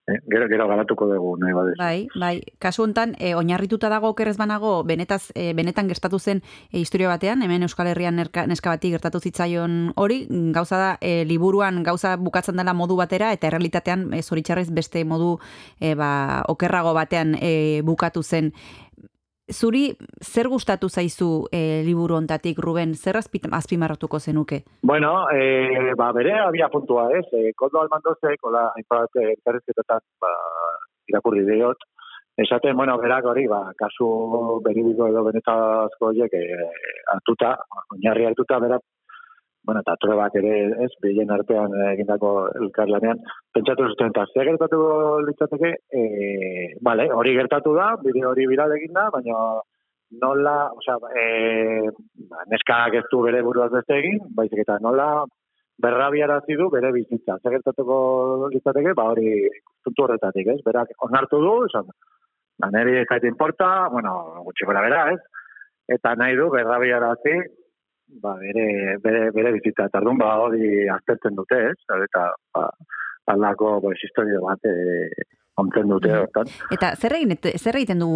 E, 0.08 0.22
gero, 0.26 0.48
gero 0.48 0.66
garatuko 0.68 1.06
dugu, 1.06 1.34
nahi 1.36 1.52
badez. 1.52 1.74
Bai, 1.76 2.08
bai. 2.16 2.40
Kasu 2.58 2.86
hontan 2.86 3.12
e, 3.20 3.34
oinarrituta 3.36 3.90
dago 3.92 4.08
okerrez 4.14 4.38
banago 4.40 4.82
benetaz 4.88 5.28
e, 5.34 5.52
benetan 5.52 5.90
gertatu 5.92 6.18
zen 6.18 6.40
e, 6.72 6.78
historia 6.80 7.10
batean, 7.12 7.42
hemen 7.44 7.66
Euskal 7.66 7.90
Herrian 7.92 8.16
neska 8.16 8.72
bati 8.72 8.90
gertatu 8.94 9.20
zitzaion 9.20 9.92
hori, 10.00 10.22
gauza 10.56 10.80
da 10.80 10.90
e, 11.04 11.26
liburuan 11.28 11.82
gauza 11.84 12.16
bukatzen 12.16 12.56
dela 12.56 12.72
modu 12.72 12.96
batera 12.96 13.34
eta 13.36 13.50
errealitatean 13.52 14.08
e, 14.14 14.22
zoritxarrez 14.22 14.70
beste 14.72 15.04
modu 15.04 15.36
e, 15.78 15.92
ba, 15.94 16.42
okerrago 16.48 16.96
batean 16.96 17.36
e, 17.36 17.82
bukatu 17.84 18.24
zen. 18.24 18.54
Zuri 19.48 19.96
zer 20.20 20.48
gustatu 20.52 20.88
zaizu 20.88 21.46
e, 21.52 21.82
liburu 21.86 22.16
hontatik 22.18 22.58
Ruben? 22.60 22.94
Zer 22.94 23.16
azpi- 23.16 23.40
azpimarratuko 23.50 24.18
zenuke? 24.20 24.62
Bueno, 24.82 25.26
eh, 25.32 25.94
ba, 25.96 26.12
bere 26.12 26.34
abia 26.38 26.68
puntua, 26.68 27.08
ez? 27.16 27.24
Eh, 27.32 27.52
Koldo 27.56 27.80
Almandozek, 27.80 28.42
hola, 28.44 28.66
hainbat 28.76 29.16
elkarrizketetan, 29.22 30.00
ba, 30.20 30.32
irakurri 31.08 31.46
diot, 31.48 31.78
esaten, 32.36 32.76
bueno, 32.76 32.98
berak 33.00 33.24
hori, 33.24 33.46
ba, 33.48 33.72
kasu 33.78 34.60
beridiko 34.64 35.08
edo 35.08 35.24
benetazko 35.24 36.10
horiek 36.12 36.34
eh, 36.34 36.68
hartuta, 37.14 37.56
oinarri 37.96 38.28
hartuta, 38.28 38.60
berak, 38.60 38.84
bueno, 39.68 39.82
eta 39.84 39.98
trebak 40.00 40.36
ere, 40.40 40.52
ez, 40.84 40.92
bilen 41.04 41.28
artean 41.34 41.74
egindako 41.90 42.28
elkarlanean, 42.56 43.18
pentsatu 43.52 43.88
zuten, 43.90 44.14
eta 44.14 44.22
ze 44.32 44.46
gertatu 44.48 44.78
litzateke, 45.26 45.72
e, 45.92 46.04
vale, 46.88 47.04
hori 47.12 47.34
gertatu 47.36 47.74
da, 47.76 47.90
bideo 48.00 48.30
hori 48.30 48.46
viral 48.48 48.72
egin 48.78 48.96
da, 48.96 49.10
baina 49.12 49.42
nola, 50.22 50.54
osea, 50.78 50.96
e, 51.20 51.26
ba, 52.30 52.46
neskak 52.54 52.96
ez 52.96 53.04
du 53.12 53.20
bere 53.26 53.44
buruaz 53.44 53.68
beste 53.74 53.98
egin, 53.98 54.24
baizik 54.40 54.64
eta 54.64 54.78
nola 54.86 55.10
berrabiarazi 55.84 56.56
du 56.56 56.70
bere 56.72 56.94
bizitza. 56.96 57.36
Zer 57.42 57.58
gertatuko 57.58 58.48
litzateke, 58.54 58.96
ba 58.96 59.10
hori 59.12 59.36
puntu 59.84 60.08
horretatik, 60.08 60.48
ez? 60.54 60.58
Berak 60.64 60.96
onartu 61.10 61.44
du, 61.44 61.54
esan, 61.68 61.92
ba, 62.56 62.72
niri 62.72 63.02
ez 63.02 63.06
zait 63.12 63.28
importa, 63.28 63.68
bueno, 63.92 64.16
gutxi 64.48 64.72
gora 64.72 64.88
bera, 64.88 65.04
ez? 65.12 65.20
Eta 66.00 66.16
nahi 66.16 66.40
du 66.40 66.48
berrabiarazi, 66.56 67.36
ba, 68.22 68.34
bere, 68.40 68.96
bere, 69.02 69.30
bere 69.34 69.52
bizitza. 69.52 69.88
Eta 69.88 70.00
ba, 70.00 70.30
hori 70.44 70.88
aztertzen 70.88 71.36
dute, 71.36 71.58
ez? 71.72 71.98
Eta, 72.08 72.30
ba, 72.54 72.68
aldako, 73.32 73.80
pues, 73.82 73.98
historia 74.02 74.40
bat, 74.40 74.64
e, 74.64 75.26
ontzen 75.58 75.90
dute, 75.90 76.12
hortan. 76.22 76.50
Eta 76.74 76.94
zer 76.96 77.16
egin, 77.18 77.34
zer 77.58 77.76
egiten 77.76 78.02
du 78.04 78.10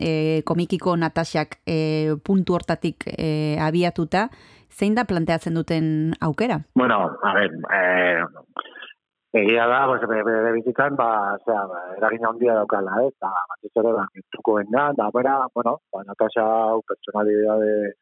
e, 0.00 0.42
komikiko 0.48 0.96
Natasak 0.96 1.60
e, 1.66 2.14
puntu 2.24 2.58
hortatik 2.58 3.06
e, 3.14 3.56
abiatuta, 3.62 4.28
zein 4.68 4.96
da 4.98 5.06
planteatzen 5.08 5.54
duten 5.54 6.14
aukera? 6.20 6.60
Bueno, 6.74 7.00
a 7.22 7.34
ver, 7.34 7.54
eh, 7.74 8.24
egia 9.32 9.66
da, 9.70 9.86
pues, 9.86 10.02
bere, 10.10 10.52
bizitzan, 10.58 10.96
ba, 10.96 11.38
zera, 11.44 11.64
ba, 11.70 11.80
eragin 11.96 12.26
handia 12.26 12.58
daukala, 12.60 13.00
ez, 13.06 13.14
eta 13.14 13.32
batez 13.54 13.72
ere, 13.82 13.94
ba, 13.96 14.04
gertuko 14.14 14.58
benga, 14.58 14.90
da, 14.98 15.08
bera, 15.14 15.38
bueno, 15.54 15.78
ba, 15.92 16.04
Natasha, 16.06 16.44
hau, 16.44 16.82
personalidade, 16.82 17.94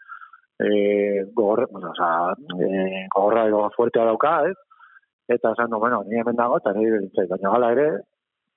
eh, 0.59 1.25
gogorre, 1.33 1.67
bueno, 1.71 1.91
o 1.91 1.95
sea, 1.95 2.33
eh, 2.65 3.07
gogorra 3.15 3.47
edo 3.47 3.71
fuertea 3.77 4.05
dauka, 4.05 4.49
ez, 4.49 4.57
eta 5.29 5.53
esan, 5.53 5.71
no, 5.71 5.79
bueno, 5.79 6.03
ni 6.07 6.21
hemen 6.21 6.37
dago, 6.37 6.59
eta 6.59 6.73
nire 6.73 7.01
bintzai, 7.03 7.27
baina 7.29 7.51
gala 7.51 7.73
ere, 7.73 7.89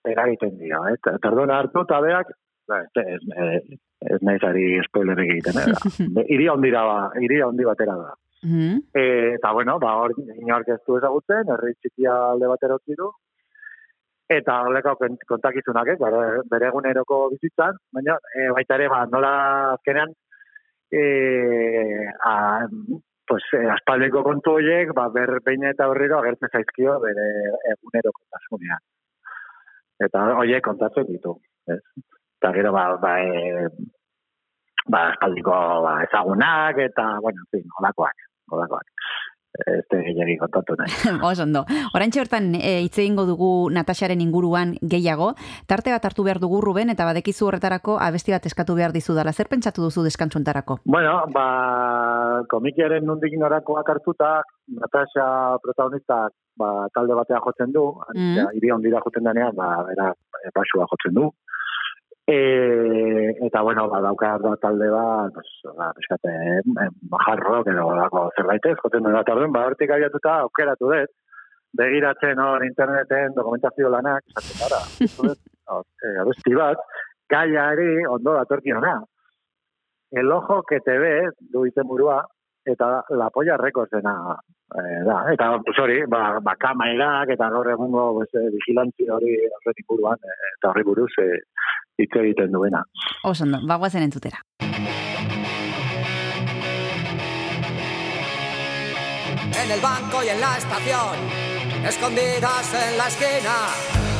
eragiten 0.06 0.58
dira, 0.60 0.82
ez, 0.94 1.00
eta 1.02 1.32
erdona 1.32 1.60
hartu, 1.60 1.84
eta 1.84 2.00
beak, 2.06 2.32
ba, 2.70 2.82
ez, 2.86 3.04
ez, 3.04 3.22
ez, 3.36 3.80
ez 4.14 4.20
nahiz 4.22 4.44
ari 4.48 4.66
spoiler 4.88 5.20
egiten, 5.26 5.60
eh, 5.60 5.70
da. 5.74 6.26
Iria 6.36 6.54
ondira, 6.54 6.86
ba, 6.88 7.00
iria 7.20 7.48
ondi 7.48 7.68
batera 7.68 7.98
da. 8.00 8.14
Mhm. 8.44 8.78
E, 8.96 9.34
eta 9.36 9.52
bueno, 9.52 9.80
ba, 9.80 9.98
hor 10.00 10.14
inork 10.16 10.70
ez 10.72 10.80
du 10.88 10.96
ezagutzen, 10.98 11.50
herri 11.52 11.74
txikia 11.82 12.14
alde 12.30 12.48
batera 12.48 12.78
utzi 12.80 12.96
du, 12.96 13.10
eta 14.30 14.62
horreko 14.64 14.94
kont- 15.02 15.26
kontakizunak, 15.28 15.90
eh, 15.90 15.98
bere 16.52 16.70
eguneroko 16.70 17.30
bizitzan, 17.34 17.76
baina 17.92 18.16
e, 18.36 18.48
baita 18.56 18.78
ere, 18.78 18.88
ba, 18.88 19.06
nola 19.12 19.32
azkenean, 19.74 20.14
e, 20.92 22.08
a, 22.26 22.68
pues, 23.28 23.44
e, 23.54 23.64
aspaldeko 23.70 24.24
kontu 24.26 24.58
horiek, 24.58 24.94
ba, 24.98 25.08
ber, 25.14 25.38
behin 25.46 25.68
eta 25.70 25.88
berriro 25.92 26.20
agertzen 26.20 26.52
zaizkio 26.54 26.98
bere 27.04 27.28
eguneroko 27.74 28.22
tasunean. 28.34 28.84
Eta 30.08 30.26
horiek 30.42 30.64
kontatzen 30.66 31.08
ditu, 31.10 31.36
ez? 31.70 31.82
Eta 32.40 32.54
gero, 32.56 32.74
ba, 32.76 32.86
ba, 33.02 33.16
e, 33.22 33.68
ba, 34.88 35.06
aspaldiko 35.12 35.56
ba, 35.86 35.96
ezagunak, 36.08 36.82
eta, 36.90 37.12
bueno, 37.26 37.46
en 37.46 37.52
fin, 37.58 37.68
holakoak, 37.80 38.28
holakoak. 38.52 38.94
Ez 39.68 39.84
da 39.92 39.98
gehiagi 40.04 40.38
kontatu 40.40 40.76
nahi. 40.80 40.92
Oso 41.30 41.44
ondo. 41.44 41.66
Orantxe 41.98 42.22
hortan 42.22 42.54
e, 42.56 42.80
hitz 42.86 42.98
egingo 43.00 43.26
dugu 43.28 43.70
Natasaren 43.76 44.22
inguruan 44.24 44.76
gehiago. 44.82 45.34
Tarte 45.68 45.92
bat 45.92 46.06
hartu 46.06 46.24
behar 46.24 46.40
dugu 46.40 46.62
Ruben 46.62 46.90
eta 46.94 47.06
badekizu 47.10 47.48
horretarako 47.50 47.98
abesti 48.00 48.32
bat 48.32 48.46
eskatu 48.46 48.76
behar 48.76 48.94
dizu 48.96 49.16
dala. 49.18 49.34
Zer 49.34 49.50
pentsatu 49.52 49.84
duzu 49.84 50.04
deskantsuntarako? 50.08 50.80
Bueno, 50.86 51.26
ba, 51.34 51.48
komikiaren 52.50 53.06
nundik 53.06 53.36
norakoak 53.40 53.90
hartuta, 53.90 54.40
Natasha 54.80 55.58
protagonistak 55.64 56.34
ba, 56.60 56.88
talde 56.94 57.16
batea 57.18 57.40
jotzen 57.44 57.72
du, 57.76 57.86
Mm. 58.16 58.36
mm. 58.36 58.48
iria 58.58 58.76
ondira 58.76 59.00
jotzen 59.04 59.24
denean, 59.24 59.56
ba, 59.56 59.84
bera, 59.88 60.12
e, 60.44 60.50
basua 60.56 60.86
jotzen 60.92 61.14
du. 61.16 61.30
E, 62.32 63.34
eta, 63.42 63.62
bueno, 63.62 63.88
ba, 63.90 64.02
dauka 64.06 64.36
da 64.38 64.52
talde 64.62 64.90
bat, 64.94 65.34
pues, 65.34 65.48
ba, 65.78 65.88
peskate, 65.98 66.30
eh, 66.30 66.90
jarro, 67.26 67.64
edo 67.66 67.88
lako 67.98 68.28
zerbaitez, 68.38 68.76
jotzen 68.84 69.02
duen 69.02 69.16
bat 69.18 69.32
orduan, 69.34 69.56
ba, 69.56 69.64
hortik 69.66 69.90
abiatuta, 69.96 70.36
aukeratu 70.46 70.92
dut, 70.92 71.16
begiratzen 71.80 72.42
hor 72.44 72.66
interneten 72.68 73.34
dokumentazio 73.34 73.90
lanak, 73.90 74.28
esaten 74.30 74.62
dara, 74.62 74.82
e, 76.06 76.14
abesti 76.22 76.54
bat, 76.60 76.86
gaiari 77.34 78.06
ondo 78.06 78.38
datorkiona. 78.38 78.94
El 80.12 80.32
ojo 80.32 80.62
que 80.70 80.82
te 80.86 81.00
ve, 81.02 81.16
du 81.40 81.66
izenburua, 81.66 82.22
eta 82.66 82.92
la 83.10 83.32
polla 83.34 83.58
rekordzena 83.58 84.16
eh, 84.78 85.04
da. 85.06 85.24
Eta, 85.34 85.52
pues 85.66 85.80
hori, 85.80 86.04
ba, 86.08 86.40
ba 86.42 86.56
kamerak 86.60 87.34
eta 87.36 87.50
gaur 87.50 87.70
egungo 87.72 88.14
pues, 88.20 88.30
eh, 88.36 88.50
vigilantzia 88.54 89.16
hori 89.16 89.36
inguruan, 89.78 90.20
eh, 90.24 90.54
eta 90.58 90.72
horri 90.72 90.84
buruz 90.84 91.12
eh, 91.24 91.40
hitz 91.98 92.16
egiten 92.16 92.52
duena. 92.52 92.84
Oso 93.24 93.44
ondo, 93.44 93.60
bagoazen 93.66 94.04
entzutera. 94.04 94.44
en 99.70 99.76
el 99.76 99.82
banco 99.82 100.24
y 100.24 100.30
en 100.30 100.42
la 100.42 100.58
estación, 100.58 101.16
escondidas 101.86 102.74
en 102.74 102.98
la 102.98 103.08
esquina, 103.08 103.58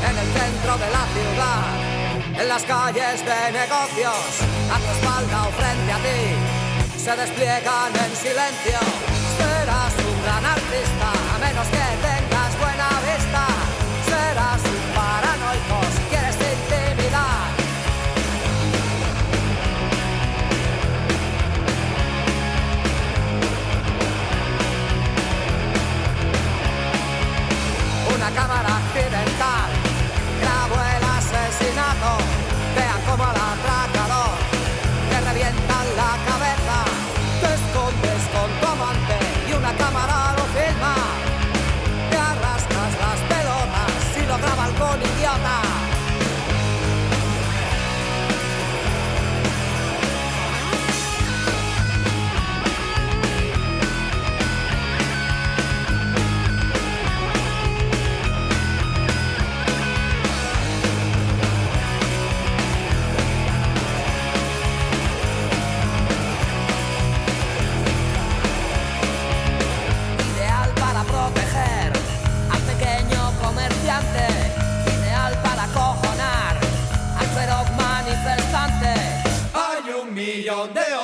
en 0.08 0.16
el 0.18 0.28
centro 0.38 0.74
de 0.78 0.90
la 0.94 1.06
ciudad, 1.16 2.42
en 2.42 2.48
las 2.48 2.64
calles 2.66 3.26
de 3.26 3.52
negocios, 3.58 4.44
a 4.72 4.78
tu 4.78 4.92
espalda 4.92 5.48
o 5.48 5.52
frente 5.58 5.92
a 5.92 5.98
ti, 6.06 6.98
se 6.98 7.16
despliegan 7.16 7.96
en 7.96 8.12
silencio. 8.16 9.19
sembra 10.20 10.38
un 10.38 10.46
artista 10.46 11.12
a 11.34 11.38
meno 11.38 11.62
che 11.70 12.19
on 80.50 80.74
down. 80.74 80.99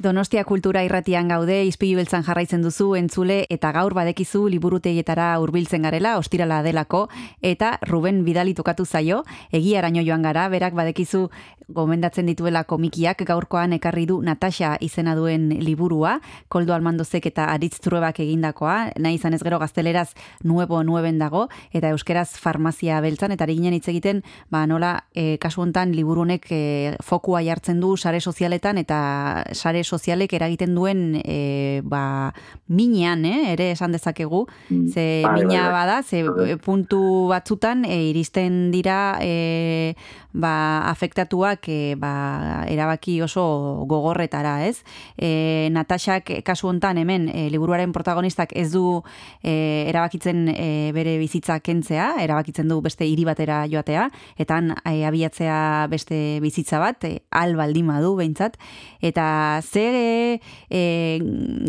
Donostia 0.00 0.46
kultura 0.48 0.80
irratian 0.80 1.28
gaude, 1.28 1.58
izpilu 1.68 1.98
beltzan 1.98 2.22
jarraitzen 2.24 2.62
duzu, 2.64 2.94
entzule, 2.96 3.42
eta 3.52 3.68
gaur 3.76 3.92
badekizu 3.92 4.46
liburutegietara 4.48 5.34
hurbiltzen 5.42 5.84
garela, 5.84 6.14
ostirala 6.16 6.62
delako, 6.64 7.02
eta 7.44 7.74
Ruben 7.84 8.22
Bidali 8.24 8.54
tokatu 8.56 8.86
zaio, 8.88 9.20
egiaraino 9.52 10.00
joan 10.06 10.24
gara, 10.24 10.48
berak 10.48 10.72
badekizu 10.78 11.26
gomendatzen 11.70 12.26
dituela 12.26 12.64
komikiak, 12.64 13.22
gaurkoan 13.26 13.74
ekarri 13.76 14.06
du 14.08 14.20
Natasha 14.24 14.72
izena 14.82 15.14
duen 15.14 15.48
liburua, 15.62 16.16
koldo 16.48 16.74
almandozek 16.74 17.28
eta 17.30 17.46
aritz 17.52 17.76
truebak 17.84 18.20
egindakoa, 18.24 18.76
nahi 18.98 19.18
izan 19.20 19.36
ez 19.36 19.42
gero 19.44 19.60
gazteleraz 19.62 20.08
nuevo 20.44 20.82
nueben 20.82 21.20
dago, 21.20 21.46
eta 21.72 21.92
euskeraz 21.94 22.30
farmazia 22.40 23.00
beltzan, 23.04 23.36
eta 23.36 23.46
ginen 23.50 23.76
hitz 23.76 23.86
egiten, 23.92 24.24
ba, 24.50 24.64
nola, 24.66 24.96
e, 25.14 25.36
kasu 25.42 25.62
hontan 25.62 25.94
liburu 25.94 26.24
honek 26.24 26.48
e, 26.50 26.62
fokua 27.04 27.44
jartzen 27.46 27.80
du 27.84 27.96
sare 27.96 28.20
sozialetan, 28.20 28.80
eta 28.80 29.44
sare 29.52 29.84
sozialek 29.90 30.32
eragiten 30.38 30.74
duen 30.78 31.18
e, 31.24 31.80
ba, 31.84 32.30
minean, 32.70 33.24
eh, 33.26 33.52
ere 33.56 33.70
esan 33.74 33.92
dezakegu, 33.96 34.44
ze 34.92 35.22
Bai, 35.26 35.32
bai, 35.34 35.44
mina 35.44 35.66
bai. 35.66 35.72
bada, 35.74 35.98
ze 36.06 36.22
e, 36.22 36.56
puntu 36.62 37.02
batzutan 37.32 37.84
e, 37.84 37.98
iristen 38.12 38.70
dira 38.70 39.18
e, 39.20 39.96
ba, 40.32 40.90
afektatuak 40.90 41.68
e, 41.68 41.94
ba, 41.98 42.64
erabaki 42.70 43.20
oso 43.22 43.84
gogorretara, 43.90 44.66
ez? 44.66 44.82
E, 45.16 45.68
Natasak 45.72 46.30
kasu 46.46 46.68
hontan 46.70 46.98
hemen 46.98 47.28
e, 47.28 47.48
liburuaren 47.50 47.92
protagonistak 47.92 48.54
ez 48.56 48.70
du 48.72 49.02
e, 49.42 49.86
erabakitzen 49.90 50.48
e, 50.52 50.68
bere 50.96 51.16
bizitza 51.18 51.60
kentzea, 51.60 52.14
erabakitzen 52.22 52.68
du 52.68 52.80
beste 52.84 53.06
hiri 53.08 53.24
batera 53.28 53.64
joatea, 53.70 54.08
eta 54.40 54.60
e, 54.84 55.04
abiatzea 55.08 55.86
beste 55.90 56.40
bizitza 56.42 56.80
bat, 56.82 57.04
e, 57.04 57.22
al 57.30 57.56
baldin 57.58 57.90
badu 57.90 58.14
behintzat, 58.18 58.58
eta 59.00 59.60
ze 59.62 60.40
e, 60.70 60.82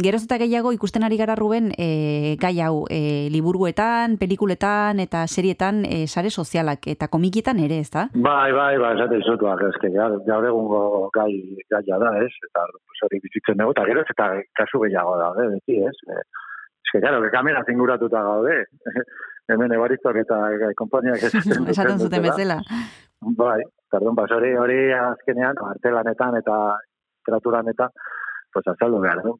geroz 0.03 0.23
eta 0.23 0.37
gehiago 0.41 0.71
ikusten 0.75 1.03
ari 1.03 1.17
gara 1.17 1.35
Ruben 1.35 1.71
e, 1.77 2.37
gai 2.39 2.59
hau 2.61 2.85
e, 2.89 3.29
liburuetan, 3.31 4.17
pelikuletan 4.21 4.99
eta 5.03 5.25
serietan 5.27 5.83
e, 5.85 6.05
sare 6.07 6.29
sozialak 6.29 6.87
eta 6.91 7.07
komikietan 7.11 7.59
ere, 7.59 7.79
ez 7.79 7.89
da? 7.93 8.07
Bai, 8.51 8.75
bai, 8.75 8.77
bai, 8.83 8.95
esate 8.97 9.17
dizut, 9.21 9.41
ba, 9.45 9.53
eske, 9.69 9.89
gaur, 9.95 10.45
egungo 10.47 11.09
gai, 11.15 11.31
gaia 11.71 11.99
da, 12.01 12.09
ez? 12.19 12.31
Eta 12.49 12.65
pues, 12.73 12.99
hori 13.07 13.19
bizitzen 13.23 13.59
dugu, 13.61 13.71
eta 13.75 13.85
gero 13.87 14.03
eta 14.03 14.27
kasu 14.59 14.81
gehiago 14.83 15.13
da, 15.21 15.29
eh, 15.39 15.45
beti, 15.53 15.77
ez? 15.87 15.93
Eh, 16.11 16.23
eske, 16.83 16.99
claro, 16.99 17.21
que 17.23 17.29
kamera 17.31 17.63
zinguratuta 17.63 18.23
gaude. 18.27 18.57
Hemen 19.51 19.75
ebariztok 19.77 20.19
eta 20.21 20.41
e, 20.51 20.73
konpainiak 20.79 21.23
ez 21.27 21.31
Esaten 21.35 21.99
zuten 21.99 22.27
bezala. 22.27 22.59
Bai, 23.39 23.61
perdón, 23.91 24.19
bas 24.19 24.29
hori, 24.35 24.51
hori 24.59 24.79
azkenean, 24.97 25.63
artelanetan 25.71 26.37
eta 26.41 26.59
literaturan 26.75 27.71
eta, 27.71 27.87
pues 28.51 28.67
azaldu 28.67 28.99
behar, 29.05 29.23
du, 29.23 29.37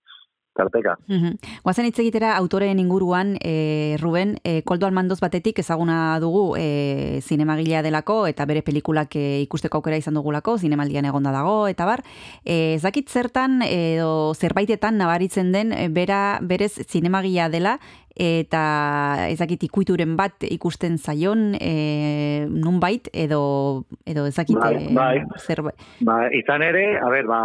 tarteka. 0.53 0.97
Mhm. 1.07 1.37
Guazen 1.63 1.85
hitz 1.85 1.99
egitera 1.99 2.35
autoreen 2.37 2.79
inguruan, 2.79 3.37
e, 3.41 3.97
Ruben, 4.01 4.37
e, 4.43 4.61
Koldo 4.63 4.85
Almandoz 4.85 5.19
batetik 5.19 5.59
ezaguna 5.59 6.19
dugu 6.19 6.55
e, 6.57 7.19
zinemagilea 7.21 7.81
delako 7.81 8.27
eta 8.27 8.45
bere 8.45 8.61
pelikulak 8.61 9.15
e, 9.15 9.41
ikusteko 9.45 9.79
aukera 9.79 9.97
izan 9.97 10.13
dugulako, 10.19 10.57
zinemaldian 10.57 11.05
egonda 11.05 11.31
dago, 11.31 11.67
eta 11.67 11.85
bar, 11.85 12.03
e, 12.43 12.75
ez 12.75 12.81
dakit 12.83 13.09
zertan 13.09 13.61
edo 13.65 14.33
zerbaitetan 14.35 14.97
nabaritzen 14.97 15.51
den 15.51 15.73
bera 15.93 16.39
berez 16.41 16.73
zinemagilea 16.87 17.49
dela, 17.49 17.79
eta 18.15 19.27
ez 19.29 19.37
dakit 19.39 19.63
ikuituren 19.63 20.17
bat 20.19 20.43
ikusten 20.43 20.97
zaion 20.99 21.55
e, 21.55 22.45
nunbait 22.49 23.07
edo 23.13 23.85
edo 24.05 24.25
ez 24.27 24.35
dakit 24.35 24.57
Bai, 24.59 24.89
bai. 24.91 25.17
zerbait. 25.39 25.79
Ba, 26.01 26.27
izan 26.35 26.61
ere, 26.61 26.99
a 26.99 27.09
ber, 27.09 27.25
ba, 27.25 27.41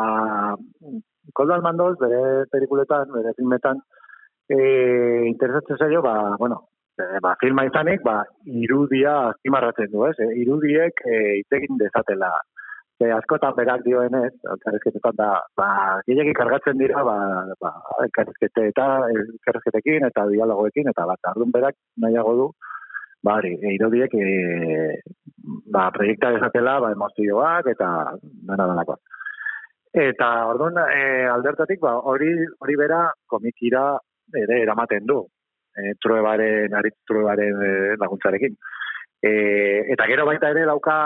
Koldo 1.36 1.52
Almandoz, 1.52 1.94
bere 2.00 2.46
pelikuletan, 2.52 3.12
bere 3.12 3.34
filmetan, 3.36 3.82
e, 4.48 4.58
interesatzen 5.28 5.76
zaio, 5.76 6.00
ba, 6.02 6.36
bueno, 6.38 6.62
e, 6.96 7.20
ba, 7.20 7.34
filma 7.40 7.66
izanik, 7.68 8.02
ba, 8.06 8.22
irudia 8.64 9.16
azpimarratzen 9.32 9.90
du, 9.92 10.06
ez? 10.08 10.14
E, 10.18 10.30
irudiek 10.42 11.02
e, 11.04 11.16
itegin 11.42 11.80
dezatela. 11.82 12.30
E, 12.96 13.10
askotan 13.12 13.52
berak 13.58 13.82
dioenez, 13.84 14.32
elkarrezketetan 14.54 15.18
da, 15.18 15.28
ba, 15.60 15.68
gehiagik 16.06 16.38
kargatzen 16.38 16.80
dira, 16.80 17.02
ba, 17.04 17.18
ba, 17.60 17.74
elkarrezkete 18.06 18.70
eta 18.72 18.86
elkarrezketekin 19.10 20.08
eta 20.08 20.24
dialogoekin, 20.30 20.88
eta 20.94 21.04
bat, 21.10 21.20
ardun 21.34 21.52
berak 21.52 21.76
nahiago 22.00 22.32
du, 22.38 22.46
ba, 23.20 23.36
hori, 23.36 23.52
e, 23.60 23.74
irudiek 23.76 24.16
e, 24.16 24.30
ba, 25.68 25.90
proiekta 25.92 26.32
dezatela, 26.38 26.78
ba, 26.86 26.94
emozioak 26.96 27.68
eta 27.76 27.90
dena 28.22 28.70
delakoak. 28.72 29.04
Eta 29.96 30.28
orduan 30.44 30.76
e, 30.76 31.24
aldertatik 31.32 31.80
ba 31.80 31.94
hori 32.10 32.28
hori 32.60 32.74
bera 32.76 33.00
komikira 33.32 33.96
ere 34.42 34.60
eramaten 34.60 35.06
du. 35.08 35.22
E, 35.72 35.94
truebaren, 36.04 36.74
aritz 36.76 36.98
truebaren 37.08 37.62
e, 37.64 37.70
laguntzarekin. 38.02 38.58
E, 39.24 39.32
eta 39.94 40.04
gero 40.10 40.26
baita 40.28 40.52
ere 40.52 40.66
dauka 40.68 40.98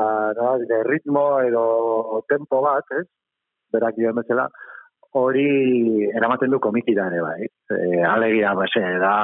ba, 0.00 0.08
no, 0.36 0.56
ritmo 0.88 1.26
edo 1.44 2.24
tempo 2.28 2.62
bat, 2.64 2.88
ez? 2.96 3.04
Berak 3.72 4.00
dioen 4.00 4.16
bezala, 4.16 4.48
hori 5.20 6.08
eramaten 6.16 6.56
du 6.56 6.58
komikira 6.58 7.10
ere 7.12 7.20
bai. 7.20 7.48
E, 7.76 8.02
alegia, 8.08 8.56
ba, 8.56 8.64
ze, 8.72 8.84
da, 9.04 9.14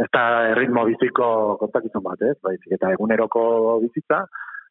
ez 0.00 0.08
da 0.16 0.26
ritmo 0.56 0.88
biziko 0.88 1.58
kontakizun 1.60 2.08
bat, 2.08 2.24
ez? 2.24 2.38
Baizik, 2.40 2.72
eta 2.78 2.96
eguneroko 2.96 3.80
bizitza, 3.84 4.24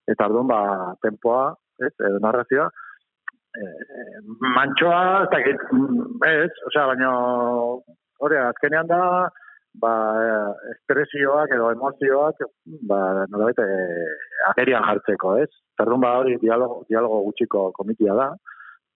eta 0.09 0.25
orduan 0.25 0.49
ba, 0.49 0.61
tempoa, 1.05 1.51
ez? 1.85 1.93
Edo 2.01 2.17
narrazioa, 2.25 2.71
eh, 3.59 4.19
mantxoa, 4.55 5.23
ez 5.23 5.29
dakit, 5.33 5.63
ez, 6.27 6.51
osea, 6.69 6.85
baina, 6.93 7.11
hori, 8.21 8.37
azkenean 8.41 8.87
da, 8.89 9.01
ba, 9.81 9.93
eh, 10.21 10.71
espresioak 10.75 11.53
edo 11.55 11.71
emozioak, 11.75 12.45
ba, 12.89 13.01
nolabait, 13.31 13.59
eh, 13.59 14.07
agerian 14.51 14.87
jartzeko, 14.87 15.37
ez? 15.43 15.49
Perdun, 15.77 16.01
ba, 16.03 16.17
hori, 16.19 16.37
dialogo, 16.41 16.83
dialogo 16.89 17.21
gutxiko 17.29 17.69
komikia 17.77 18.17
da, 18.17 18.31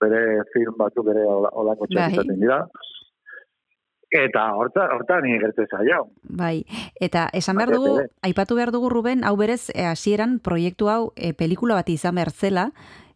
bere 0.02 0.44
film 0.54 0.76
batzuk 0.78 1.08
bere 1.08 1.24
olako 1.26 1.88
Bai. 1.88 1.96
txakizaten 1.96 2.42
dira. 2.42 2.66
Eta 4.16 4.44
horta, 4.56 4.86
horta 4.96 5.18
ni 5.24 5.34
gertu 5.42 5.66
zaio. 5.66 6.06
Bai, 6.24 6.64
eta 7.04 7.26
esan 7.36 7.58
behar 7.60 7.74
dugu, 7.74 7.96
aipatu 8.24 8.56
behar 8.56 8.72
dugu 8.72 8.92
Ruben, 8.94 9.26
hau 9.28 9.36
berez, 9.36 9.72
eh, 9.74 9.88
hasieran 9.90 10.38
proiektu 10.40 10.88
hau 10.92 11.12
e, 11.16 11.34
pelikula 11.34 11.76
bat 11.76 11.90
izan 11.90 12.16
behar 12.16 12.32
zela, 12.32 12.70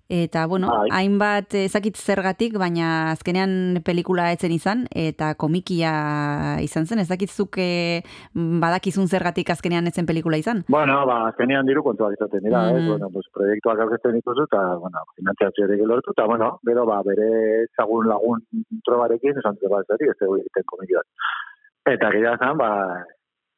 eta, 0.10 0.48
bueno, 0.50 0.68
Bai. 0.74 0.90
hainbat 0.92 1.54
eh, 1.54 1.66
ezakit 1.70 1.96
zergatik, 2.02 2.56
baina 2.58 3.12
azkenean 3.12 3.84
pelikula 3.86 4.32
etzen 4.34 4.52
izan, 4.52 4.88
eta 4.90 5.36
komikia 5.38 6.58
izan 6.66 6.88
zen, 6.90 7.00
ezakitzuk 7.04 7.60
e, 7.62 8.02
badakizun 8.34 9.06
zergatik 9.08 9.52
azkenean 9.54 9.86
etzen 9.88 10.08
pelikula 10.10 10.38
izan. 10.42 10.64
Bueno, 10.68 11.06
ba, 11.06 11.28
azkenean 11.30 11.70
diru 11.70 11.84
kontuak 11.86 12.18
izaten 12.18 12.42
dira, 12.44 12.64
Mhm. 12.72 12.78
eh? 12.80 12.88
Bueno, 12.90 13.10
pues, 13.14 13.28
proiektuak 13.34 13.80
aurkezten 13.86 14.14
dituzu, 14.18 14.48
eta, 14.50 14.64
bueno, 14.82 15.06
finanziazio 15.16 15.66
ere 15.66 15.78
lortu, 15.86 16.12
eta, 16.18 16.26
bueno, 16.26 16.60
gero, 16.66 16.86
ba, 16.90 17.02
bere 17.06 17.68
zagun 17.78 18.08
lagun 18.10 18.42
trobarekin, 18.84 19.38
esan 19.38 19.56
dut, 19.62 19.70
ba, 19.70 19.82
ez 19.86 20.02
ez 20.10 20.18
dugu 20.20 20.38
egiten 20.42 20.64
komikiak. 20.66 21.06
Eta 21.86 22.10
gira 22.12 22.36
zan, 22.38 22.58
ba, 22.58 22.72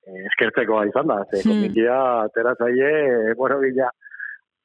eh, 0.05 0.25
eskertzekoa 0.27 0.85
izan 0.87 1.07
da, 1.07 1.23
ze 1.31 1.41
Hmm. 1.43 1.51
komikia 1.51 1.95
atera 2.27 2.55
zaie, 2.59 2.91
eh, 3.31 3.33
bueno, 3.37 3.59
bila. 3.59 3.89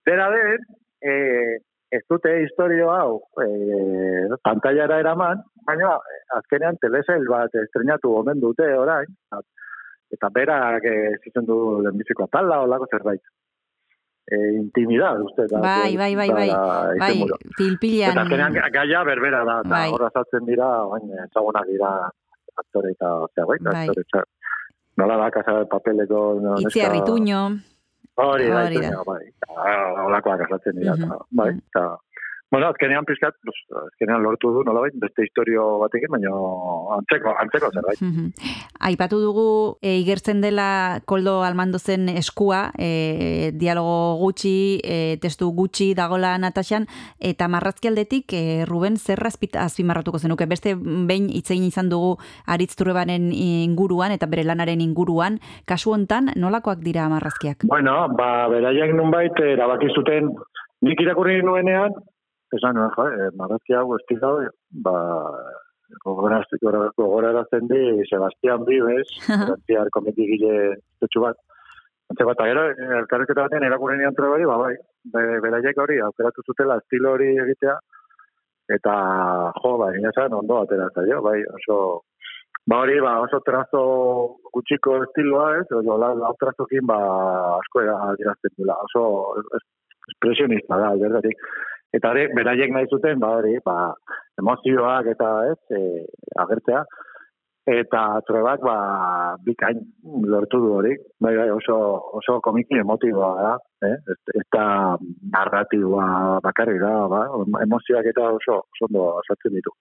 Dera 0.05 0.31
den, 0.31 0.61
eh, 1.01 1.59
ez 1.91 2.03
dute 2.11 2.33
historio 2.43 2.91
hau 2.91 3.21
eh, 3.43 4.27
pantailara 4.45 4.99
eraman, 5.01 5.43
baina 5.67 5.93
eh, 5.97 6.23
azkenean 6.39 6.77
telesail 6.83 7.25
bat 7.31 7.55
estrenatu 7.63 8.13
omen 8.19 8.41
dute 8.43 8.67
orain, 8.79 9.07
eta 10.13 10.29
berak 10.35 10.85
eh, 10.85 11.15
zitzen 11.25 11.47
du 11.47 11.81
lehenbiziko 11.83 12.25
atala, 12.27 12.63
olako 12.67 12.87
zerbait. 12.91 13.23
E, 14.27 14.37
intimidad, 14.59 15.21
uste. 15.23 15.45
da, 15.47 15.61
Bai, 15.63 15.95
bai, 15.97 16.17
bai, 16.19 16.29
bai, 16.35 16.49
bai, 16.51 16.97
izenburu. 16.99 17.37
pilpilan... 17.57 18.11
Eta 18.11 18.23
azkenean 18.25 18.57
ga- 18.59 18.71
gaia 18.75 19.05
berbera 19.07 19.45
da, 19.47 19.61
eta 19.63 19.71
Bai. 19.71 19.91
hor 19.95 20.03
azaltzen 20.09 20.49
dira, 20.49 20.71
oin, 20.83 21.13
ezagunak 21.29 21.69
dira 21.71 21.91
aktore 22.59 22.91
eta, 22.97 23.13
osea, 23.29 23.45
bai, 23.47 23.59
Bai. 23.69 23.85
aktore, 23.87 24.03
txar. 24.11 24.27
Nola 24.99 25.17
da, 25.23 25.31
casa 25.31 25.55
de 25.61 25.69
papeleko... 25.71 26.25
no, 26.43 26.57
Itzi 26.59 26.81
neska- 26.83 26.91
Hori 28.17 28.49
da, 28.49 28.65
Hori 28.65 28.81
da. 28.81 29.03
Bai. 29.07 29.25
Holakoak 30.05 30.41
azaltzen 30.47 30.77
dira, 30.81 30.95
Mhm. 30.97 31.19
bai, 31.31 31.51
eta... 31.69 31.87
Bueno, 32.49 32.69
azkenean 32.69 33.05
pizkat, 33.05 33.35
pues, 33.43 33.57
azkenean 33.89 34.23
lortu 34.23 34.53
du, 34.55 34.63
nolabait, 34.63 34.95
beste 35.03 35.25
historio 35.25 35.65
batekin, 35.81 36.13
baina 36.15 36.31
antzeko, 36.95 37.35
antzeko 37.43 37.73
zerbait. 37.75 38.01
Mhm. 38.01 38.31
Aipatu 38.87 39.19
dugu 39.19 39.47
e, 39.83 39.97
igertzen 39.99 40.41
dela 40.41 41.01
Koldo 41.05 41.43
Almandozen 41.43 42.09
eskua, 42.09 42.71
e, 42.79 43.51
dialogo 43.53 44.17
gutxi, 44.23 44.81
e, 44.85 45.19
testu 45.19 45.51
gutxi 45.51 45.93
dagola 45.99 46.37
Nataxan, 46.39 46.87
eta 47.19 47.49
marrazki 47.49 47.91
aldetik, 47.91 48.33
e, 48.33 48.65
Ruben, 48.65 48.97
zer 48.97 49.19
azpimarratuko 49.27 50.21
zenuke? 50.21 50.47
Beste 50.47 50.77
behin 50.79 51.29
hitz 51.29 51.51
egin 51.51 51.67
izan 51.67 51.91
dugu 51.91 52.17
Aritz 52.47 52.77
Turebaren 52.77 53.33
inguruan 53.33 54.13
eta 54.13 54.27
bere 54.31 54.45
lanaren 54.45 54.81
inguruan, 54.81 55.41
kasu 55.67 55.91
hontan 55.91 56.31
nolakoak 56.37 56.79
dira 56.79 57.09
marrazkiak? 57.09 57.67
Bueno, 57.67 58.07
ba, 58.15 58.47
beraiek 58.47 58.95
nunbait 58.95 59.35
erabaki 59.35 59.91
zuten, 59.91 60.31
nik 60.87 61.01
irakurri 61.01 61.43
nuenean, 61.43 61.91
esan 62.59 62.75
nuen, 62.79 62.91
jo, 62.97 63.07
eh, 63.09 63.31
marrazki 63.39 63.75
hau 63.79 63.87
estilo, 63.97 64.31
ba, 64.87 64.95
gogorazten, 66.05 66.59
gogorazten 66.97 67.69
di 67.71 67.83
Sebastian 68.11 68.65
Vives, 68.67 69.09
frantziar 69.27 69.91
komikigile 69.95 70.77
tutsu 71.01 71.21
bat. 71.27 71.37
Antze 72.11 72.23
bat, 72.27 72.39
eta 72.39 72.47
gero, 72.47 72.65
elkarrezketa 73.01 73.45
batean 73.49 73.65
erakuren 73.67 73.99
nian 73.99 74.15
trebari, 74.15 74.45
ba, 74.47 74.57
bai, 74.63 74.75
be- 75.15 75.41
beraiek 75.43 75.79
hori, 75.83 75.99
aukeratu 76.07 76.45
zutela 76.47 76.77
estilo 76.83 77.15
hori 77.17 77.33
egitea, 77.45 77.75
eta, 78.77 78.93
jo, 79.63 79.73
ba, 79.81 79.89
egin 79.95 80.07
esan, 80.13 80.35
ondo 80.39 80.61
atera 80.63 80.87
zaio, 80.95 81.19
bai, 81.23 81.41
oso, 81.59 81.79
ba 82.67 82.79
hori, 82.85 83.01
ba, 83.03 83.17
oso 83.25 83.41
trazo 83.47 83.83
gutxiko 84.55 85.01
estiloa, 85.09 85.49
ez, 85.61 85.67
oso, 85.71 85.99
lau, 85.99 86.13
lau 86.19 86.33
trazokin, 86.39 86.87
ba, 86.87 86.99
asko 87.59 87.83
adirazten 87.97 88.55
dula, 88.59 88.79
oso 88.87 89.05
es- 89.59 89.67
espresionista 90.15 90.79
da, 90.79 90.93
alberdatik. 90.95 91.41
Eta 91.97 92.13
hori, 92.13 92.27
beraiek 92.37 92.73
nahi 92.75 92.89
zuten, 92.93 93.21
ba 93.23 93.33
hori, 93.39 93.57
ba, 93.65 93.77
emozioak 94.41 95.11
eta 95.15 95.33
ez, 95.53 95.61
e, 95.73 95.83
agertzea, 96.45 96.83
eta 97.67 98.03
trebak, 98.29 98.63
ba, 98.63 98.77
bikain 99.47 99.81
lortu 100.33 100.61
du 100.63 100.73
hori. 100.79 100.93
Bai, 101.23 101.35
bai, 101.39 101.49
oso, 101.51 101.77
oso 102.21 102.39
komiki 102.45 102.79
emotiboa 102.83 103.33
da, 103.43 103.55
eh? 103.89 103.97
Da 104.55 104.67
narratiboa 105.33 106.39
bakarrik 106.45 106.79
da, 106.83 106.93
ba, 107.11 107.25
emozioak 107.65 108.13
eta 108.13 108.29
oso, 108.39 108.61
oso 108.77 108.91
ondo 108.91 109.09
asatzen 109.23 109.57
ditu. 109.59 109.75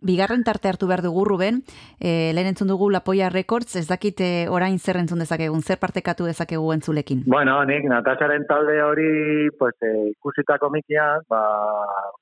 Bigarren 0.00 0.44
tarte 0.46 0.68
hartu 0.68 0.86
behar 0.86 1.02
dugu, 1.02 1.24
Ruben, 1.26 1.62
e, 1.98 2.30
lehen 2.34 2.52
entzun 2.52 2.68
dugu 2.70 2.90
Lapoia 2.90 3.30
Records, 3.30 3.74
ez 3.76 3.88
dakit 3.88 4.20
eh, 4.22 4.46
orain 4.48 4.78
zer 4.78 5.00
entzun 5.00 5.18
dezakegun, 5.18 5.62
zer 5.62 5.80
partekatu 5.82 6.28
dezakegu 6.28 6.70
entzulekin. 6.72 7.24
Bueno, 7.26 7.58
nik 7.66 7.88
Natasaren 7.90 8.46
talde 8.46 8.78
hori, 8.82 9.50
pues, 9.58 9.74
eh, 9.82 10.12
ikusita 10.12 10.58
komikian, 10.62 11.26
ba, 11.28 11.42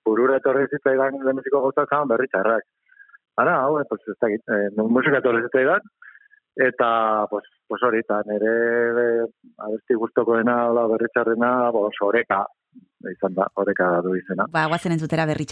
burura 0.04 0.38
etorri 0.40 0.64
zitzaidan 0.70 1.20
lehenbiziko 1.20 1.60
gauzatzen 1.66 2.08
berri 2.08 2.28
txarrak. 2.32 2.64
Ara, 3.36 3.58
hau, 3.66 3.78
eh, 3.80 3.84
pues, 3.88 4.00
ez 4.08 4.16
dakit, 4.24 4.40
eh, 4.48 4.70
musika 4.80 5.20
etorri 5.20 5.44
zitzaidan, 5.44 5.84
eta, 6.56 7.26
pues, 7.28 7.44
pues 7.68 7.82
hori, 7.82 8.00
eta 8.00 8.22
nire 8.24 8.54
eh, 9.04 9.26
abesti 9.68 10.00
guztokoena, 10.00 10.62
hola, 10.70 10.86
berri 10.94 11.12
txarrena, 11.12 11.70
bos, 11.76 11.92
oreka, 12.00 12.40
izan 13.12 13.36
da, 13.36 13.50
oreka 13.54 14.00
du 14.00 14.16
izena. 14.16 14.48
Ba, 14.48 14.64
guazen 14.72 14.96
entzutera 14.96 15.28
berri 15.28 15.44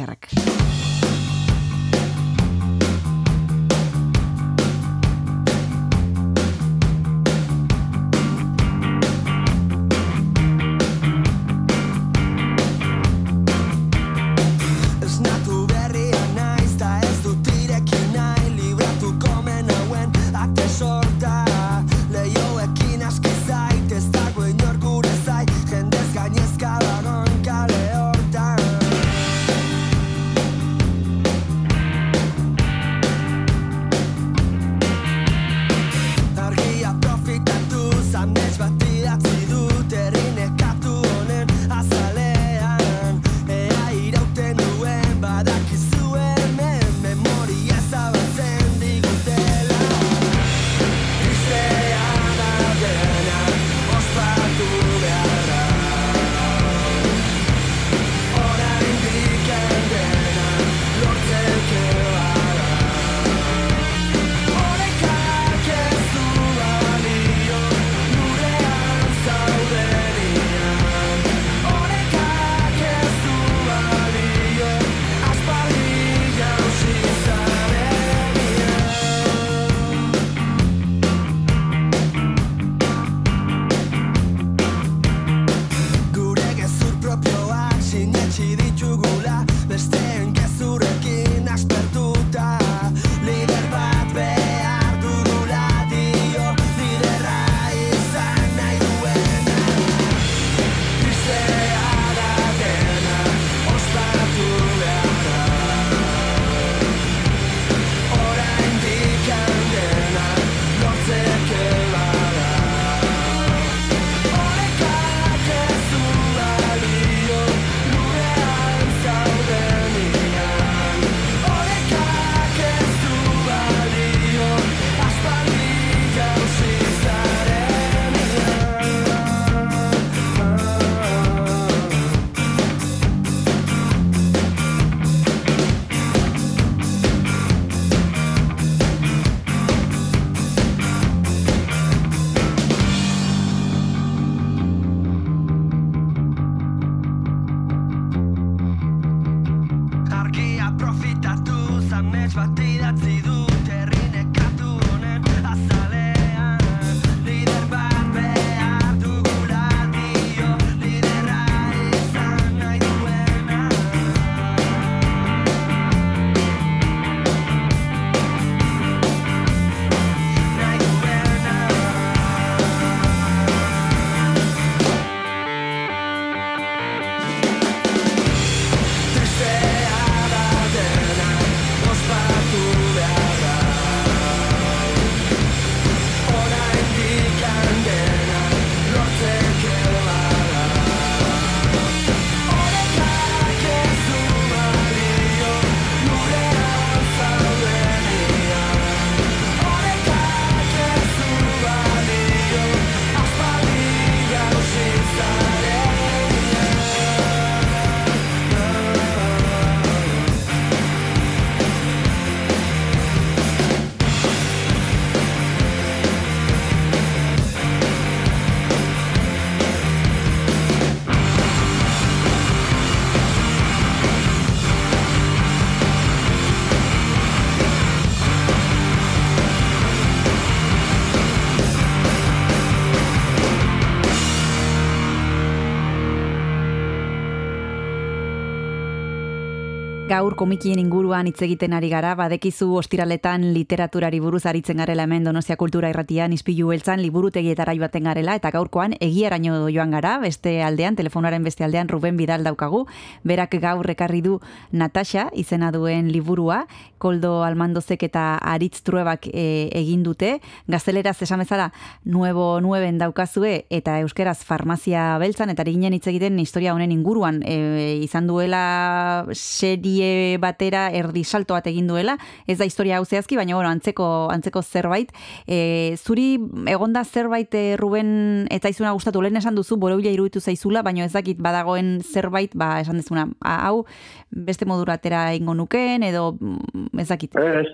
Gaur 240.15 240.37
komikien 240.39 240.79
inguruan 240.79 241.27
hitz 241.27 241.41
egiten 241.43 241.73
ari 241.75 241.89
gara, 241.91 242.13
badekizu 242.15 242.69
ostiraletan 242.79 243.49
literaturari 243.51 244.21
buruz 244.23 244.45
aritzen 244.47 244.79
garela 244.79 245.09
hemen 245.09 245.25
Donostia 245.27 245.57
Kultura 245.59 245.89
Irratian 245.91 246.31
ispilu 246.37 246.69
beltzan 246.69 247.01
liburutegietara 247.03 247.73
joaten 247.75 248.07
garela 248.07 248.37
eta 248.39 248.53
gaurkoan 248.55 248.95
egiaraino 249.03 249.57
joan 249.75 249.91
gara, 249.97 250.13
beste 250.23 250.53
aldean, 250.63 250.95
telefonaren 250.95 251.43
beste 251.43 251.67
aldean 251.67 251.91
Ruben 251.91 252.15
Bidal 252.21 252.47
daukagu, 252.47 252.85
berak 253.27 253.57
gaur 253.65 253.91
ekarri 253.91 254.21
du 254.23 254.37
Natasha 254.71 255.25
izena 255.35 255.73
duen 255.75 256.13
liburua, 256.15 256.61
Koldo 257.03 257.43
Almandozek 257.43 258.07
eta 258.07 258.37
Aritz 258.39 258.85
Truebak 258.87 259.27
e, 259.33 259.67
egin 259.75 260.07
dute, 260.07 260.37
gazteleraz 260.71 261.17
esan 261.27 261.43
bezala 261.43 261.73
nuevo 262.05 262.61
nueven 262.63 263.03
daukazue 263.03 263.65
eta 263.69 263.99
euskeraz 264.07 264.39
farmazia 264.47 265.19
beltzan 265.19 265.51
eta 265.51 265.67
ari 265.67 265.75
ginen 265.75 265.99
hitz 265.99 266.07
egiten 266.07 266.39
historia 266.39 266.79
honen 266.79 266.95
inguruan. 266.95 267.43
E, 267.43 267.99
izan 268.07 268.31
duela 268.31 269.27
serie 269.35 270.04
batera 270.41 270.89
erdi 270.95 271.25
salto 271.25 271.55
bat 271.55 271.67
egin 271.71 271.89
duela, 271.91 272.17
ez 272.47 272.59
da 272.59 272.69
historia 272.69 272.99
hau 272.99 273.05
zehazki, 273.05 273.37
baina 273.37 273.57
bueno, 273.57 273.71
antzeko, 273.71 274.29
antzeko 274.33 274.63
zerbait. 274.63 275.13
E, 275.47 275.97
zuri 275.97 276.39
egonda 276.71 277.05
zerbait 277.05 277.55
e, 277.55 277.65
Ruben 277.81 278.47
eta 278.55 278.73
izuna 278.73 278.95
gustatu 278.97 279.23
lehen 279.23 279.41
esan 279.41 279.57
duzu, 279.59 279.79
borobila 279.81 280.13
iruditu 280.13 280.41
zaizula, 280.41 280.83
baina 280.83 281.05
ez 281.05 281.13
dakit 281.15 281.41
badagoen 281.43 281.99
zerbait, 282.03 282.55
ba, 282.55 282.79
esan 282.81 283.01
dezuna, 283.01 283.29
hau 283.45 283.85
beste 284.31 284.67
moduratera 284.67 285.27
ingo 285.35 285.55
nuken, 285.55 286.03
edo 286.07 286.33
mm, 286.41 286.99
ez 287.01 287.09
dakit. 287.09 287.37
Ez, 287.37 287.69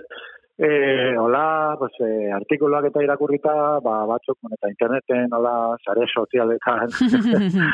eh, 0.66 1.16
hola, 1.18 1.74
pues, 1.78 1.92
eh, 2.04 2.30
artikuluak 2.36 2.84
eta 2.90 3.02
irakurrita, 3.02 3.52
ba, 3.84 3.94
batzuk, 4.11 4.36
eta 4.56 4.68
interneten, 4.68 5.32
hola, 5.32 5.54
sare 5.84 6.04
sozialetan, 6.12 6.90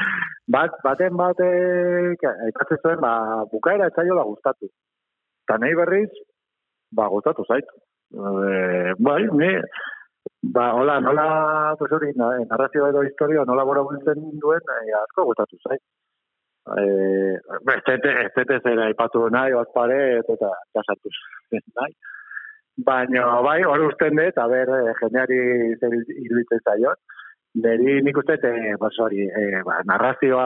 bat, 0.54 0.76
baten 0.84 1.16
batek, 1.18 2.22
aipatze 2.46 2.78
zuen, 2.82 3.00
ba, 3.02 3.12
bukaera 3.50 3.90
etzaiola 3.90 4.22
gustatu. 4.30 4.70
Eta 5.46 5.58
nahi 5.58 5.74
berriz, 5.82 6.10
ba, 6.94 7.08
gustatu 7.10 7.44
zait. 7.50 7.66
E, 8.14 8.94
bai, 9.02 9.22
ni, 9.42 9.52
ba, 10.54 10.70
hola, 10.78 11.00
nola, 11.00 11.28
pues 11.78 11.92
hori, 11.92 12.12
na- 12.14 12.32
narrazio 12.50 12.86
edo 12.88 13.02
historia, 13.02 13.44
nola 13.44 13.64
bora 13.66 13.82
bultzen 13.82 14.28
duen, 14.42 14.62
e, 14.78 14.92
asko 15.02 15.26
gustatu 15.32 15.58
zait. 15.66 15.82
Eh, 16.66 17.34
ez 17.38 17.82
dute 17.86 18.12
ez 18.24 18.30
dute 18.34 18.56
zera 18.62 18.88
ipatu 18.90 19.20
nahi, 19.30 19.52
oazpare, 19.54 20.18
eta 20.18 20.48
kasatu 20.74 21.10
nahi. 21.78 21.92
Baina, 22.84 23.40
bai, 23.40 23.62
hori 23.64 23.86
usten 23.88 24.18
dut, 24.18 24.36
a 24.36 24.46
ber, 24.52 24.68
eh, 24.68 24.92
jendeari 25.00 25.38
zer 25.80 25.94
iruditzen 25.96 26.60
zaion. 26.64 26.98
Neri 27.64 28.02
nik 28.04 28.18
uste, 28.20 28.36
eh, 28.44 28.74
bas 28.76 28.92
hori, 29.00 29.22
eh, 29.24 29.62
ba, 29.64 29.78
narrazioa 29.88 30.44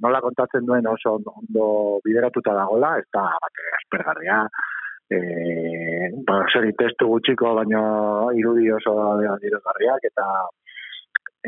nola 0.00 0.20
kontatzen 0.20 0.64
duen 0.64 0.86
oso 0.86 1.16
ondo- 1.16 1.98
bideratuta 2.04 2.54
dagola, 2.54 2.98
ez 2.98 3.08
da 3.12 3.24
bat 3.42 3.62
aspergarria, 3.80 4.38
eh, 5.10 6.10
ba, 6.28 6.44
hori 6.54 6.72
testu 6.78 7.08
gutxiko, 7.08 7.54
baina 7.58 7.82
irudi 8.38 8.70
oso 8.70 8.94
adierazgarriak, 9.34 10.04
eta 10.04 10.24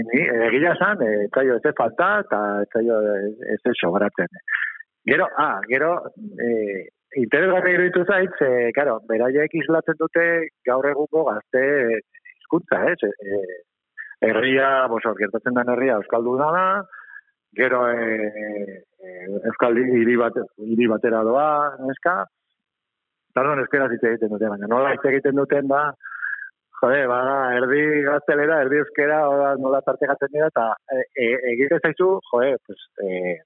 ni, 0.02 0.20
egia 0.50 0.74
esan, 0.74 1.00
ez 1.02 1.30
zaio 1.30 1.60
ez 1.62 1.74
falta, 1.78 2.18
eta 2.26 2.62
ez 2.62 2.68
zaio 2.74 2.98
ez 3.54 3.60
ez 3.64 3.78
sobratzen. 3.80 4.26
Gero, 5.06 5.28
ah, 5.36 5.60
gero, 5.68 6.10
eh, 6.42 6.88
interesgarri 7.22 7.74
iruditu 7.76 8.04
zait, 8.04 8.34
ze, 8.38 8.70
claro, 8.76 8.98
beraiek 9.08 9.54
islatzen 9.60 9.98
dute 9.98 10.24
gaur 10.68 10.86
egungo 10.90 11.24
gazte 11.30 11.64
hizkuntza, 12.38 12.84
ez? 12.92 12.98
Eh, 13.08 13.58
herria, 14.30 14.86
bos, 14.92 15.04
hor, 15.04 15.18
gertatzen 15.18 15.54
den 15.58 15.74
herria 15.74 15.98
euskalduna 16.02 16.48
da, 16.54 16.64
gero 17.58 17.84
eh, 17.92 18.82
eh, 19.04 19.28
euskal 19.50 19.78
hiri 19.78 20.16
bat, 20.20 20.36
hiri 20.64 20.90
batera 20.90 21.22
doa, 21.26 21.48
neska, 21.86 22.18
Pardon, 23.38 23.60
euskera 23.62 23.86
hitz 23.92 24.02
egiten 24.02 24.32
dute, 24.34 24.48
baina 24.50 24.66
nola 24.70 24.94
hitz 24.94 25.04
egiten 25.06 25.36
duten 25.38 25.68
da, 25.70 25.82
jode, 26.80 27.04
ba, 27.10 27.18
erdi 27.58 27.82
gaztelera, 28.06 28.62
erdi 28.64 28.80
euskera, 28.82 29.20
nola 29.62 29.78
tartekatzen 29.86 30.32
dira, 30.32 30.48
eta 30.50 30.64
e, 30.90 31.04
e, 31.14 31.28
egiten 31.52 31.82
zaizu, 31.84 32.08
jode, 32.32 32.56
pues, 32.66 32.80
e, 33.04 33.36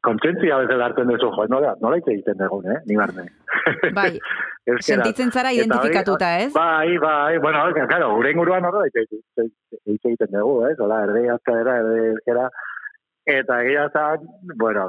kontzentzia 0.00 0.58
bezala 0.62 0.86
hartzen 0.88 1.10
duzu, 1.10 1.28
jode, 1.36 1.50
nola, 1.52 1.74
nola 1.82 1.98
hitz 1.98 2.08
egiten 2.08 2.38
dugun, 2.40 2.66
eh, 2.72 2.78
ni 2.88 2.96
barne. 2.96 3.26
Bai, 3.94 4.18
sentitzen 4.88 5.30
zara 5.30 5.52
identifikatuta, 5.52 6.30
ez? 6.46 6.52
Bai, 6.54 6.96
bai, 6.98 7.38
bueno, 7.38 7.64
claro, 7.88 8.14
gure 8.16 8.32
inguruan 8.32 8.64
horra 8.64 8.86
hitz 8.88 8.96
egiten- 9.04 10.32
dugu, 10.32 10.66
ez? 10.70 10.78
Hola, 10.80 11.02
erdi 11.08 11.26
gaztelera, 11.28 11.76
erdi 11.82 12.06
euskera, 12.14 12.48
eta 13.36 13.60
egia 13.62 13.88
zan, 13.92 14.26
bueno, 14.56 14.88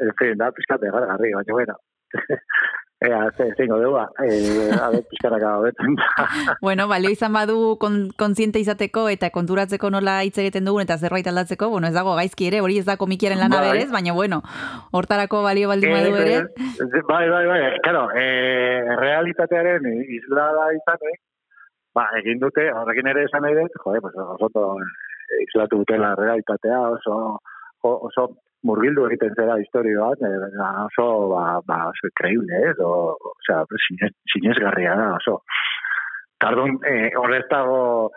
en 0.00 0.14
fin, 0.18 0.36
da, 0.38 0.50
pizkate, 0.56 0.90
garri, 0.90 1.34
baina, 1.36 1.52
bueno, 1.52 1.76
Ea, 3.02 3.30
ze, 3.34 3.54
zingo 3.56 3.78
dugu, 3.80 3.96
eh, 3.96 4.70
a 4.76 4.90
ver, 4.90 5.04
pizkaraka 5.08 5.56
hobetzen 5.56 5.94
da. 5.96 6.06
Bueno, 6.60 6.86
balio 6.86 7.08
izan 7.08 7.32
badu 7.32 7.78
kon, 7.80 8.10
kontziente 8.12 8.60
izateko 8.60 9.06
eta 9.08 9.30
konturatzeko 9.32 9.88
nola 9.88 10.18
hitz 10.26 10.36
egiten 10.42 10.68
dugun 10.68 10.84
eta 10.84 10.98
zerbait 10.98 11.30
aldatzeko, 11.30 11.70
bueno, 11.72 11.88
ez 11.88 11.94
dago 11.96 12.12
gaizki 12.18 12.50
ere, 12.50 12.60
hori 12.60 12.76
ez 12.76 12.84
da 12.84 12.98
komikiaren 13.00 13.40
lana 13.40 13.62
Bai. 13.62 13.70
berez, 13.70 13.88
baina 13.94 14.12
bueno, 14.12 14.42
hortarako 14.92 15.40
balio 15.46 15.70
baldin 15.72 15.96
badu 15.96 16.12
ere. 16.20 16.36
Eh, 16.60 17.02
bai, 17.08 17.24
bai, 17.32 17.46
bai, 17.48 17.60
claro, 17.86 18.04
eh, 18.20 18.84
realitatearen 19.00 19.88
isla 20.18 20.50
da 20.58 20.68
izanek, 20.76 21.22
ba, 21.96 22.04
egin 22.20 22.44
dute, 22.44 22.68
horrekin 22.82 23.08
ere 23.14 23.24
esan 23.30 23.48
nahi 23.48 23.56
dut, 23.62 23.80
jode, 23.80 24.04
pues, 24.04 24.20
oso 24.26 24.50
ondo, 24.50 24.66
eh, 24.84 25.40
islatu 25.48 25.80
dutela 25.86 26.12
realitatea, 26.20 26.82
oso, 26.98 27.16
oso 27.82 28.28
murgildu 28.62 29.06
egiten 29.08 29.34
zera 29.36 29.56
historia 29.60 30.00
bat, 30.00 30.22
eh, 30.22 30.64
oso, 30.84 31.06
ba, 31.32 31.44
ba, 31.66 31.78
oso 31.90 32.08
increíble, 32.10 32.58
ez, 32.70 32.76
o, 32.84 33.16
sea, 33.46 33.64
sinez, 33.86 34.12
sinesgarria 34.32 34.96
da, 34.96 35.14
oso. 35.16 35.40
Tardun, 36.40 36.78
eh, 36.88 37.10
horrez 37.16 37.46
dago, 37.50 38.10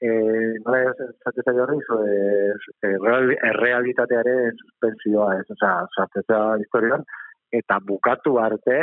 eh, 0.00 0.54
nola 0.64 0.82
esate 0.92 1.42
zaio 1.44 1.64
horri, 1.64 1.78
zo, 1.86 1.98
eh, 2.06 2.54
eh, 2.86 2.94
real, 3.02 3.34
errealitatearen 3.50 4.54
suspensioa, 4.62 5.34
ez, 5.40 5.46
oza, 5.56 5.72
sartzea 5.96 6.42
historian, 6.62 7.04
eta 7.50 7.80
bukatu 7.90 8.38
arte, 8.38 8.78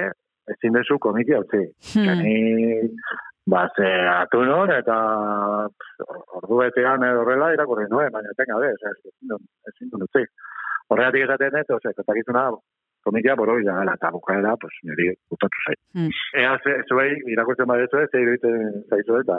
ezin 0.52 0.76
dezu 0.78 1.00
komiki 1.00 1.36
utzi. 1.38 1.64
Hmm. 1.94 2.92
Ba, 3.46 3.68
ze 3.76 3.90
atu 4.10 4.42
non, 4.44 4.72
eta 4.74 4.96
ordu 6.40 6.62
betean 6.62 7.04
edo 7.08 7.22
horrela 7.24 7.52
irakurri 7.54 7.86
nuen, 7.90 8.12
baina 8.14 8.34
tenga 8.38 8.60
be, 8.62 8.72
oza, 8.78 8.94
ezin 8.96 9.34
dut, 9.34 9.44
ezin 9.72 9.92
dut 9.92 10.08
utzi. 10.08 10.26
Horregatik 10.90 11.28
esaten 11.28 11.60
ez, 11.62 11.68
oza, 11.78 11.94
kontakizuna 11.98 12.48
komikia 13.06 13.36
borobila 13.38 13.78
gala, 13.80 13.94
eta 14.00 14.10
bukaera, 14.16 14.56
pues, 14.62 14.74
niri 14.90 15.12
gustatu 15.30 15.62
zait. 15.68 15.82
Hmm. 15.94 16.10
Ea, 16.42 16.56
ze, 16.64 16.80
zuei, 16.90 17.12
irakurtzen 17.34 17.70
badezu, 17.70 18.02
ze 18.10 18.22
iruditzen 18.24 18.82
zaizu, 18.90 19.20
eta 19.22 19.38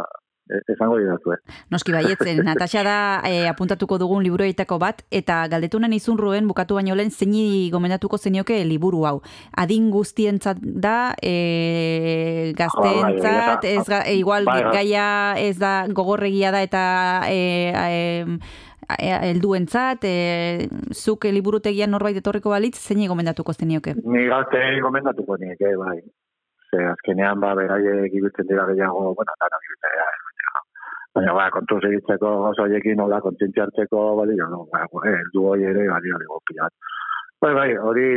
esango 0.68 0.98
didazue. 0.98 1.38
Noski 1.70 1.94
baietzen, 1.94 2.42
Natasha 2.48 2.82
da 2.86 2.98
e, 3.26 3.46
apuntatuko 3.50 3.98
dugun 3.98 4.22
liburuetako 4.26 4.78
bat, 4.82 5.02
eta 5.10 5.42
galdetunen 5.52 5.92
izun 5.96 6.18
ruen 6.18 6.48
bukatu 6.48 6.78
baino 6.78 6.94
lehen 6.98 7.10
zeini 7.10 7.70
gomendatuko 7.72 8.18
zenioke 8.18 8.58
liburu 8.64 9.04
hau. 9.08 9.16
Adin 9.56 9.90
guztientzat 9.90 10.60
da, 10.62 11.14
e, 11.22 12.52
gazteentzat, 12.56 13.62
Bai, 13.62 13.64
bai, 13.64 13.74
ez 13.76 13.88
ga, 13.88 14.02
e, 14.04 14.14
igual 14.20 14.46
bai, 14.46 14.60
gaia 14.72 15.08
ez 15.40 15.56
da 15.58 15.86
gogorregia 15.88 16.52
da 16.54 16.62
eta 16.64 16.84
e, 17.30 17.40
e, 17.72 18.38
e, 18.98 19.10
helduentzat, 19.32 20.04
e, 20.06 20.68
zuk 20.94 21.26
liburutegian 21.30 21.90
norbait 21.90 22.20
etorriko 22.22 22.54
balitz, 22.54 22.76
zeini 22.78 23.10
gomendatuko 23.10 23.54
zenioke. 23.56 23.96
Ni 24.04 24.26
gazte 24.30 24.62
gomendatuko 24.84 25.38
nieke, 25.42 25.74
bai. 25.80 25.98
Ze 26.70 26.82
azkenean, 26.90 27.40
ba, 27.40 27.54
beraiek 27.54 28.14
ibiltzen 28.14 28.48
dira 28.48 28.66
gehiago, 28.70 29.12
bueno, 29.14 29.34
dara 29.42 29.60
ibiltzen 29.62 29.92
dira, 29.94 30.06
baina, 31.16 31.32
ba, 31.36 31.46
kontuz 31.54 31.80
egitzeko, 31.88 32.30
oso 32.50 32.66
haiekin, 32.66 32.98
nola, 33.00 33.20
hartzeko, 33.24 34.02
balio, 34.20 34.48
no, 34.52 34.64
ba, 34.72 34.84
eh, 34.84 35.14
heldu 35.16 35.46
hoi 35.50 35.62
ere, 35.64 35.86
balio, 35.88 36.18
digo, 36.20 36.40
pilat. 36.48 36.72
Bai, 37.40 37.52
bai, 37.56 37.70
hori, 37.88 38.08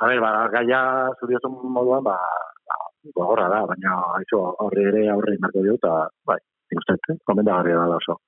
a 0.00 0.06
ber, 0.08 0.20
ba, 0.24 0.30
gaia 0.54 0.80
zuriosun 1.20 1.58
moduan, 1.74 2.04
ba, 2.04 2.16
ba, 2.68 2.76
gogorra 3.16 3.48
da, 3.52 3.64
baina, 3.72 3.96
haizu, 4.16 4.40
horri 4.64 4.86
ere 4.90 5.08
aurre 5.14 5.36
inarko 5.36 5.64
dio, 5.66 5.74
eta, 5.80 5.92
bai, 6.28 6.38
nik 6.70 6.84
uste, 6.84 6.98
eh, 7.12 7.18
gomendagarria 7.28 7.76
da 7.84 8.00
oso. 8.00 8.20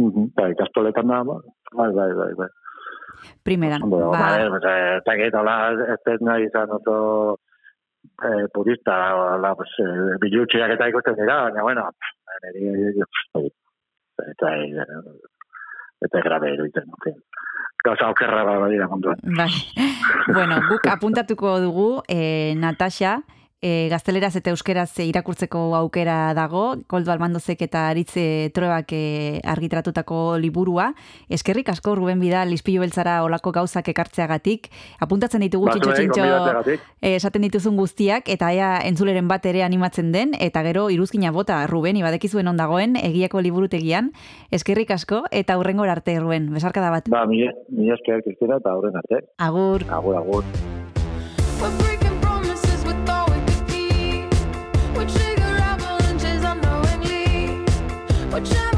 Mhm, 0.00 0.32
Bai, 0.34 0.50
ikastoletan 0.56 1.06
da, 1.12 1.22
ba, 1.28 1.36
bai, 1.76 1.92
bai, 1.92 2.10
bai, 2.22 2.32
bai. 2.42 2.50
Primeran. 3.44 3.84
Bueno, 3.84 4.10
ba, 4.10 4.18
ba, 4.18 4.48
pues, 4.48 4.64
eh, 4.64 4.98
eta 4.98 5.14
gero, 5.22 5.40
hola, 5.40 5.74
oso 8.20 8.28
eh, 8.28 8.48
purista, 8.52 9.14
hola, 9.16 9.54
pues, 9.54 9.68
eh, 9.78 10.16
bilutxeak 10.20 10.72
eta 10.72 10.88
ikusten 10.88 11.16
dira, 11.16 11.42
baina, 11.42 11.62
bueno, 11.62 11.90
oi, 13.34 13.50
eta, 14.30 14.54
eta 16.06 16.22
grabe 16.24 16.54
iruditzen, 16.54 16.84
en 16.84 17.02
fin. 17.04 17.22
Gauza 17.82 18.10
okerra 18.10 18.44
badira 18.44 18.86
munduan. 18.88 19.16
Bai. 19.22 19.50
bueno, 20.34 20.60
guk 20.68 20.86
apuntatuko 20.86 21.58
dugu, 21.60 22.02
e, 22.08 22.54
Natasha, 22.56 23.22
e, 23.62 23.88
gazteleraz 23.92 24.34
eta 24.38 24.52
euskeraz 24.54 24.90
irakurtzeko 25.04 25.60
aukera 25.76 26.32
dago, 26.36 26.80
Koldo 26.90 27.12
Almandozek 27.12 27.62
eta 27.66 27.86
Aritze 27.90 28.50
Truebak 28.56 28.92
e, 28.96 29.40
argitratutako 29.44 30.38
liburua. 30.40 30.90
Eskerrik 31.28 31.68
asko 31.72 31.94
Ruben 31.98 32.20
Bidal, 32.20 32.52
Ispilu 32.56 32.84
Beltzara 32.84 33.20
olako 33.24 33.52
gauzak 33.52 33.92
ekartzeagatik. 33.92 34.70
Apuntatzen 35.00 35.44
ditugu 35.44 35.68
Ba, 35.68 35.76
txintxo 35.76 36.24
eh, 36.70 37.14
esaten 37.14 37.44
dituzun 37.46 37.76
guztiak, 37.76 38.28
eta 38.32 38.50
ea 38.56 38.72
entzuleren 38.88 39.28
bat 39.28 39.44
ere 39.46 39.64
animatzen 39.66 40.12
den, 40.12 40.34
eta 40.40 40.64
gero 40.66 40.88
iruzkina 40.90 41.32
bota, 41.32 41.60
Ruben, 41.70 42.00
ibadekizuen 42.00 42.48
ondagoen, 42.48 42.96
egiako 42.96 43.44
liburutegian. 43.44 44.12
Eskerrik 44.50 44.92
asko, 44.96 45.24
eta 45.30 45.58
hurrengor 45.60 45.92
arte, 45.92 46.18
Ruben. 46.20 46.50
Besarkada 46.54 46.90
bat. 46.90 47.08
Ba, 47.12 47.26
mila, 47.28 47.52
mila 47.68 47.96
esker, 47.98 48.24
Kristina, 48.26 48.60
eta 48.62 48.76
horren 48.76 48.96
arte. 49.00 49.24
Agur. 49.38 49.84
Agur, 49.90 50.16
agur. 50.16 50.79
Georgia. 58.44 58.69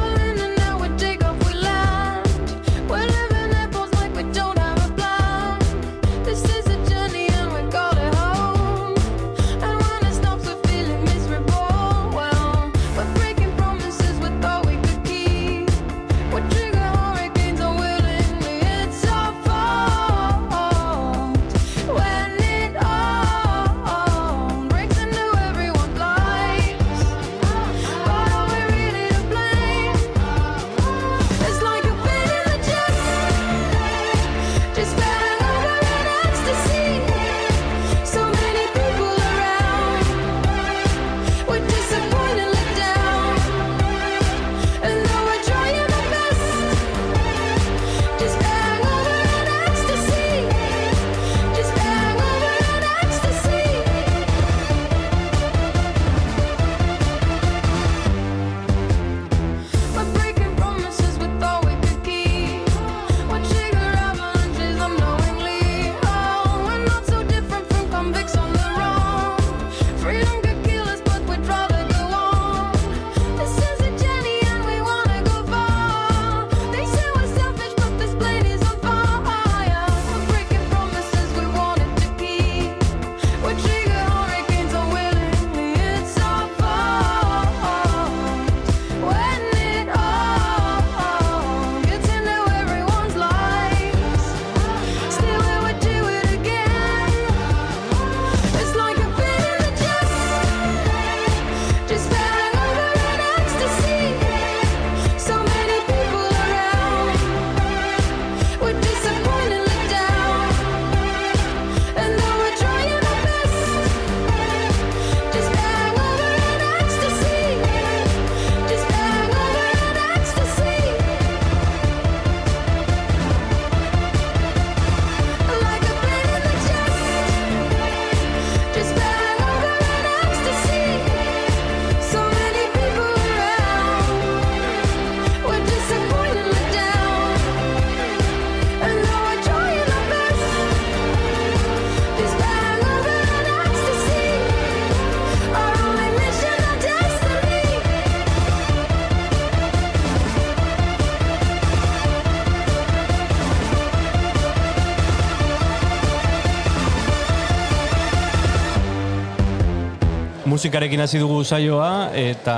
Musikarekin 160.62 161.00
hasi 161.02 161.18
dugu 161.18 161.40
saioa 161.42 162.12
eta 162.14 162.52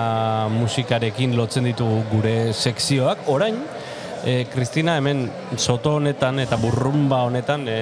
musikarekin 0.53 1.39
lotzen 1.39 1.65
ditugu 1.65 2.03
gure 2.11 2.35
sekzioak. 2.53 3.23
Orain, 3.33 3.57
e, 4.21 4.35
Kristina 4.53 4.99
hemen 5.01 5.23
soto 5.57 5.95
honetan 5.97 6.43
eta 6.43 6.59
burrumba 6.61 7.23
honetan, 7.25 7.65
e, 7.65 7.79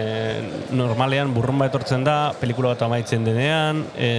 normalean 0.78 1.34
burrumba 1.34 1.66
etortzen 1.66 2.06
da, 2.06 2.14
pelikula 2.38 2.76
bat 2.76 2.86
amaitzen 2.86 3.26
denean, 3.26 3.82
e, 3.98 4.12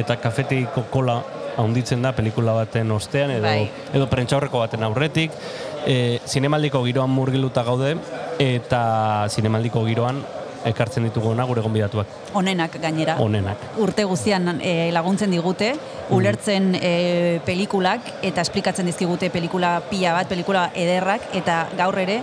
eta 0.00 0.16
kafeteiko 0.24 0.86
kola 0.88 1.18
haunditzen 1.60 2.08
da 2.08 2.14
pelikula 2.16 2.56
baten 2.62 2.96
ostean, 2.96 3.36
edo, 3.36 3.44
Bai. 3.44 3.68
edo 3.92 4.08
prentxaurreko 4.08 4.64
baten 4.64 4.88
aurretik. 4.88 5.36
E, 5.84 6.22
zinemaldiko 6.24 6.80
giroan 6.88 7.12
murgiluta 7.12 7.68
gaude, 7.68 7.98
eta 8.40 9.28
zinemaldiko 9.28 9.84
giroan 9.84 10.24
ekartzen 10.64 11.06
ditugu 11.08 11.30
ona 11.30 11.44
gure 11.48 11.62
gonbidatuak. 11.64 12.06
Onenak 12.34 12.76
gainera. 12.82 13.16
Onenak. 13.20 13.58
urte 13.78 14.04
guztian 14.04 14.60
e, 14.60 14.90
laguntzen 14.92 15.30
digute, 15.30 15.72
ulertzen 16.10 16.74
e, 16.74 17.40
pelikulak 17.46 18.00
eta 18.22 18.44
esplikatzen 18.44 18.86
dizkigute 18.86 19.30
pelikula 19.30 19.80
pila 19.90 20.12
bat, 20.18 20.28
pelikula 20.28 20.70
ederrak, 20.74 21.30
eta 21.34 21.66
gaur 21.78 21.98
ere 21.98 22.20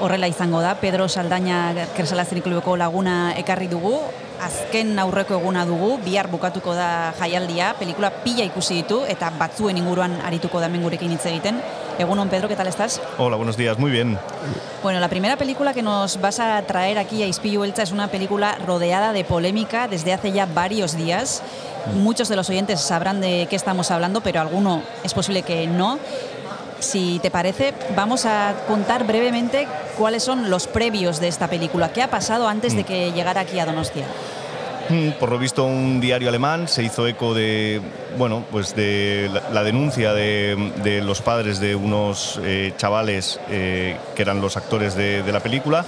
horrela 0.00 0.28
izango 0.28 0.60
da. 0.64 0.74
Pedro 0.80 1.08
Saldaña 1.08 1.86
Kresalazenik 1.96 2.44
Klubeko 2.44 2.76
laguna 2.76 3.34
ekarri 3.38 3.68
dugu, 3.68 3.98
azken 4.40 4.98
aurreko 4.98 5.36
eguna 5.36 5.66
dugu, 5.68 5.98
bihar 6.04 6.30
bukatuko 6.32 6.74
da 6.74 7.12
jaialdia, 7.20 7.74
pelikula 7.78 8.10
pila 8.24 8.46
ikusi 8.48 8.80
ditu, 8.80 9.02
eta 9.04 9.30
batzuen 9.38 9.78
inguruan 9.78 10.16
arituko 10.24 10.60
da 10.60 10.70
hemen 10.70 10.82
gurekin 10.88 11.12
hitz 11.12 11.26
egiten. 11.28 11.60
Egunon, 12.00 12.30
Pedro, 12.30 12.48
¿qué 12.48 12.56
tal 12.56 12.66
estás? 12.66 12.98
Hola, 13.18 13.36
buenos 13.36 13.58
días, 13.58 13.78
muy 13.78 13.90
bien. 13.90 14.18
Bueno, 14.82 15.00
la 15.00 15.08
primera 15.08 15.36
película 15.36 15.74
que 15.74 15.82
nos 15.82 16.18
vas 16.18 16.40
a 16.40 16.62
traer 16.62 16.98
aquí 16.98 17.22
a 17.22 17.26
Ispillu 17.26 17.62
Elcha 17.62 17.82
es 17.82 17.92
una 17.92 18.08
película 18.08 18.56
rodeada 18.66 19.12
de 19.12 19.22
polémica 19.22 19.86
desde 19.86 20.14
hace 20.14 20.32
ya 20.32 20.46
varios 20.46 20.96
días. 20.96 21.42
Muchos 21.96 22.30
de 22.30 22.36
los 22.36 22.48
oyentes 22.48 22.80
sabrán 22.80 23.20
de 23.20 23.46
qué 23.50 23.56
estamos 23.56 23.90
hablando, 23.90 24.22
pero 24.22 24.40
alguno 24.40 24.82
es 25.04 25.12
posible 25.12 25.42
que 25.42 25.66
no. 25.66 25.98
Si 26.78 27.18
te 27.18 27.30
parece, 27.30 27.74
vamos 27.94 28.24
a 28.24 28.54
contar 28.66 29.06
brevemente 29.06 29.68
cuáles 29.98 30.22
son 30.22 30.48
los 30.48 30.66
previos 30.66 31.20
de 31.20 31.28
esta 31.28 31.48
película. 31.48 31.92
¿Qué 31.92 32.02
ha 32.02 32.08
pasado 32.08 32.48
antes 32.48 32.74
de 32.74 32.84
que 32.84 33.12
llegara 33.12 33.42
aquí 33.42 33.58
a 33.58 33.66
Donostia? 33.66 34.06
Por 35.20 35.30
lo 35.30 35.38
visto, 35.38 35.64
un 35.64 36.00
diario 36.00 36.28
alemán 36.28 36.68
se 36.68 36.82
hizo 36.82 37.06
eco 37.06 37.34
de, 37.34 37.80
bueno, 38.16 38.44
pues 38.50 38.74
de 38.74 39.30
la, 39.52 39.62
denuncia 39.62 40.12
de, 40.12 41.00
los 41.04 41.22
padres 41.22 41.60
de 41.60 41.74
unos 41.74 42.40
eh, 42.42 42.72
chavales 42.76 43.40
eh, 43.48 43.96
que 44.14 44.22
eran 44.22 44.40
los 44.40 44.56
actores 44.56 44.94
de, 44.94 45.30
la 45.30 45.40
película. 45.40 45.84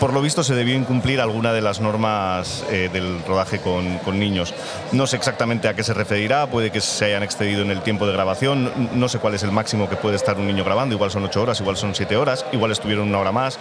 Por 0.00 0.12
lo 0.12 0.20
visto, 0.20 0.42
se 0.42 0.54
debió 0.54 0.74
incumplir 0.74 1.20
alguna 1.20 1.52
de 1.52 1.60
las 1.60 1.80
normas 1.80 2.64
eh, 2.70 2.90
del 2.92 3.22
rodaje 3.24 3.60
con, 3.60 4.18
niños. 4.18 4.54
No 4.92 5.06
sé 5.06 5.16
exactamente 5.16 5.68
a 5.68 5.74
qué 5.74 5.84
se 5.84 5.94
referirá, 5.94 6.46
puede 6.46 6.70
que 6.70 6.80
se 6.80 7.04
hayan 7.06 7.22
excedido 7.22 7.62
en 7.62 7.70
el 7.70 7.82
tiempo 7.82 8.06
de 8.06 8.12
grabación, 8.12 8.72
no 8.94 9.08
sé 9.08 9.18
cuál 9.18 9.34
es 9.34 9.42
el 9.42 9.52
máximo 9.52 9.88
que 9.88 9.96
puede 9.96 10.16
estar 10.16 10.38
un 10.38 10.46
niño 10.46 10.64
grabando, 10.64 10.94
igual 10.94 11.10
son 11.10 11.24
ocho 11.24 11.42
horas, 11.42 11.60
igual 11.60 11.76
son 11.76 11.94
siete 11.94 12.16
horas, 12.16 12.44
igual 12.52 12.72
estuvieron 12.72 13.08
una 13.08 13.18
hora 13.18 13.32
más. 13.32 13.58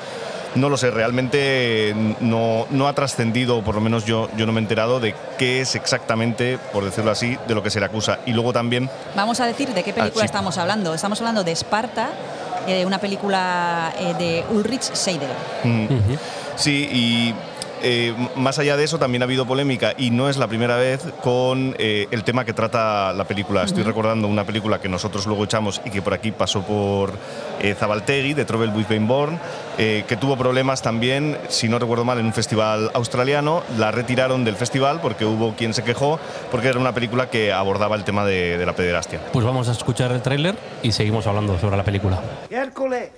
No 0.55 0.69
lo 0.69 0.77
sé, 0.77 0.89
realmente 0.89 1.93
no, 2.21 2.65
no 2.69 2.87
ha 2.87 2.93
trascendido, 2.93 3.57
o 3.57 3.61
por 3.63 3.75
lo 3.75 3.81
menos 3.81 4.05
yo, 4.05 4.29
yo 4.37 4.45
no 4.45 4.53
me 4.53 4.59
he 4.59 4.63
enterado 4.63 4.99
de 4.99 5.13
qué 5.37 5.61
es 5.61 5.75
exactamente, 5.75 6.57
por 6.71 6.85
decirlo 6.85 7.11
así, 7.11 7.37
de 7.47 7.55
lo 7.55 7.61
que 7.61 7.69
se 7.69 7.79
le 7.79 7.85
acusa. 7.85 8.19
Y 8.25 8.31
luego 8.31 8.53
también 8.53 8.89
Vamos 9.15 9.39
a 9.39 9.45
decir 9.45 9.69
de 9.73 9.83
qué 9.83 9.93
película 9.93 10.21
sí. 10.21 10.25
estamos 10.25 10.57
hablando. 10.57 10.93
Estamos 10.93 11.19
hablando 11.19 11.43
de 11.43 11.51
Esparta, 11.51 12.09
eh, 12.67 12.85
una 12.85 12.99
película 12.99 13.93
eh, 13.99 14.13
de 14.17 14.45
Ulrich 14.49 14.93
Seidel. 14.93 15.29
Mm. 15.63 15.87
Sí, 16.55 16.87
y 16.91 17.35
eh, 17.87 18.13
más 18.35 18.59
allá 18.59 18.75
de 18.75 18.83
eso 18.83 18.97
también 18.99 19.21
ha 19.21 19.25
habido 19.25 19.45
polémica 19.45 19.93
y 19.97 20.09
no 20.09 20.27
es 20.27 20.37
la 20.37 20.47
primera 20.47 20.75
vez 20.75 21.01
con 21.21 21.75
eh, 21.77 22.07
el 22.11 22.23
tema 22.23 22.43
que 22.43 22.51
trata 22.53 23.13
la 23.13 23.23
película. 23.25 23.63
Estoy 23.63 23.83
recordando 23.83 24.27
una 24.27 24.43
película 24.43 24.81
que 24.81 24.89
nosotros 24.89 25.25
luego 25.27 25.43
echamos 25.45 25.81
y 25.85 25.91
que 25.91 26.01
por 26.01 26.13
aquí 26.13 26.31
pasó 26.31 26.63
por 26.63 27.13
eh, 27.61 27.75
Zabaltegui, 27.75 28.33
de 28.33 28.43
Trouble 28.43 28.69
with 28.71 28.87
Being 28.89 29.07
Born, 29.07 29.39
eh, 29.77 30.03
que 30.07 30.17
tuvo 30.17 30.35
problemas 30.35 30.81
también, 30.81 31.37
si 31.47 31.69
no 31.69 31.79
recuerdo 31.79 32.03
mal, 32.03 32.19
en 32.19 32.25
un 32.25 32.33
festival 32.33 32.89
australiano. 32.93 33.63
La 33.77 33.91
retiraron 33.91 34.43
del 34.43 34.55
festival 34.55 34.99
porque 35.01 35.23
hubo 35.25 35.53
quien 35.55 35.73
se 35.73 35.83
quejó 35.83 36.19
porque 36.51 36.69
era 36.69 36.79
una 36.79 36.93
película 36.93 37.29
que 37.29 37.53
abordaba 37.53 37.95
el 37.95 38.03
tema 38.03 38.25
de, 38.25 38.57
de 38.57 38.65
la 38.65 38.73
pederastia. 38.75 39.21
Pues 39.31 39.45
vamos 39.45 39.69
a 39.69 39.73
escuchar 39.73 40.11
el 40.11 40.21
tráiler 40.23 40.55
y 40.81 40.91
seguimos 40.91 41.27
hablando 41.27 41.59
sobre 41.59 41.77
la 41.77 41.83
película. 41.83 42.19
Hércules, 42.49 43.11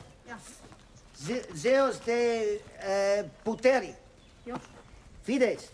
Ze- 1.25 1.45
Zeus 1.55 2.05
de 2.05 2.61
eh, 2.83 3.23
Puteri, 3.43 3.93
Fides, 5.23 5.71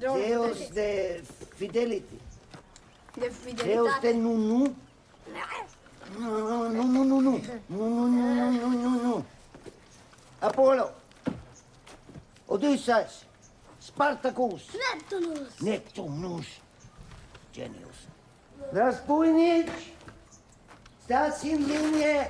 Zeus 0.00 0.70
de 0.70 1.22
Fidelity, 1.56 2.18
De 3.16 3.30
Zeus 3.30 4.00
de 4.00 4.14
Nunu, 4.14 4.74
no, 6.18 6.28
no, 6.28 6.68
no, 6.68 6.94
no, 6.94 7.04
no, 7.04 7.20
no, 7.20 7.20
no, 7.20 7.38
no, 7.68 8.08
no, 8.08 8.50
no, 8.50 8.70
no, 8.70 8.90
no, 9.02 9.26
Apollo, 10.40 10.92
Odysseus, 12.48 13.26
Spartacus, 13.80 14.68
Neptunus. 14.74 15.60
Neptunus, 15.60 16.46
Genius, 17.52 18.08
Raspuinich, 18.72 19.96
Stás 21.06 21.38
sin 21.38 21.68
línea 21.68 22.28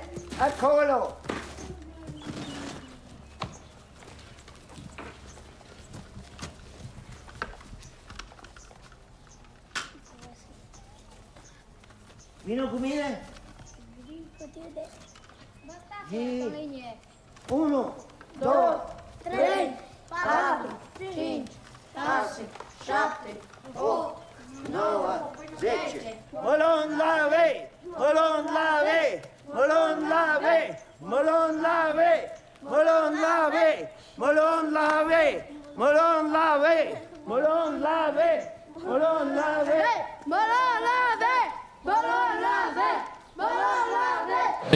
Vino 12.47 12.69
cu 12.69 12.77
mine! 12.77 13.21
Vin 14.07 14.25
cu 14.37 14.49
tine! 14.53 14.87
Bă, 15.65 15.73
stai, 15.85 16.19
linie! 16.49 16.97
1, 17.49 17.95
2, 18.39 18.51
3, 19.23 19.75
4, 20.09 20.79
5, 20.97 21.47
6, 21.93 22.41
7, 22.85 23.39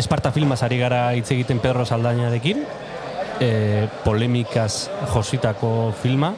Esparta 0.02 0.32
filmaz 0.34 0.64
ari 0.66 0.80
gara 0.82 1.14
hitz 1.14 1.30
egiten 1.30 1.60
Pedro 1.62 1.86
Saldañarekin, 1.86 2.64
eh, 3.40 3.88
polémicas 4.04 4.90
jositako 5.14 5.94
filma. 6.02 6.34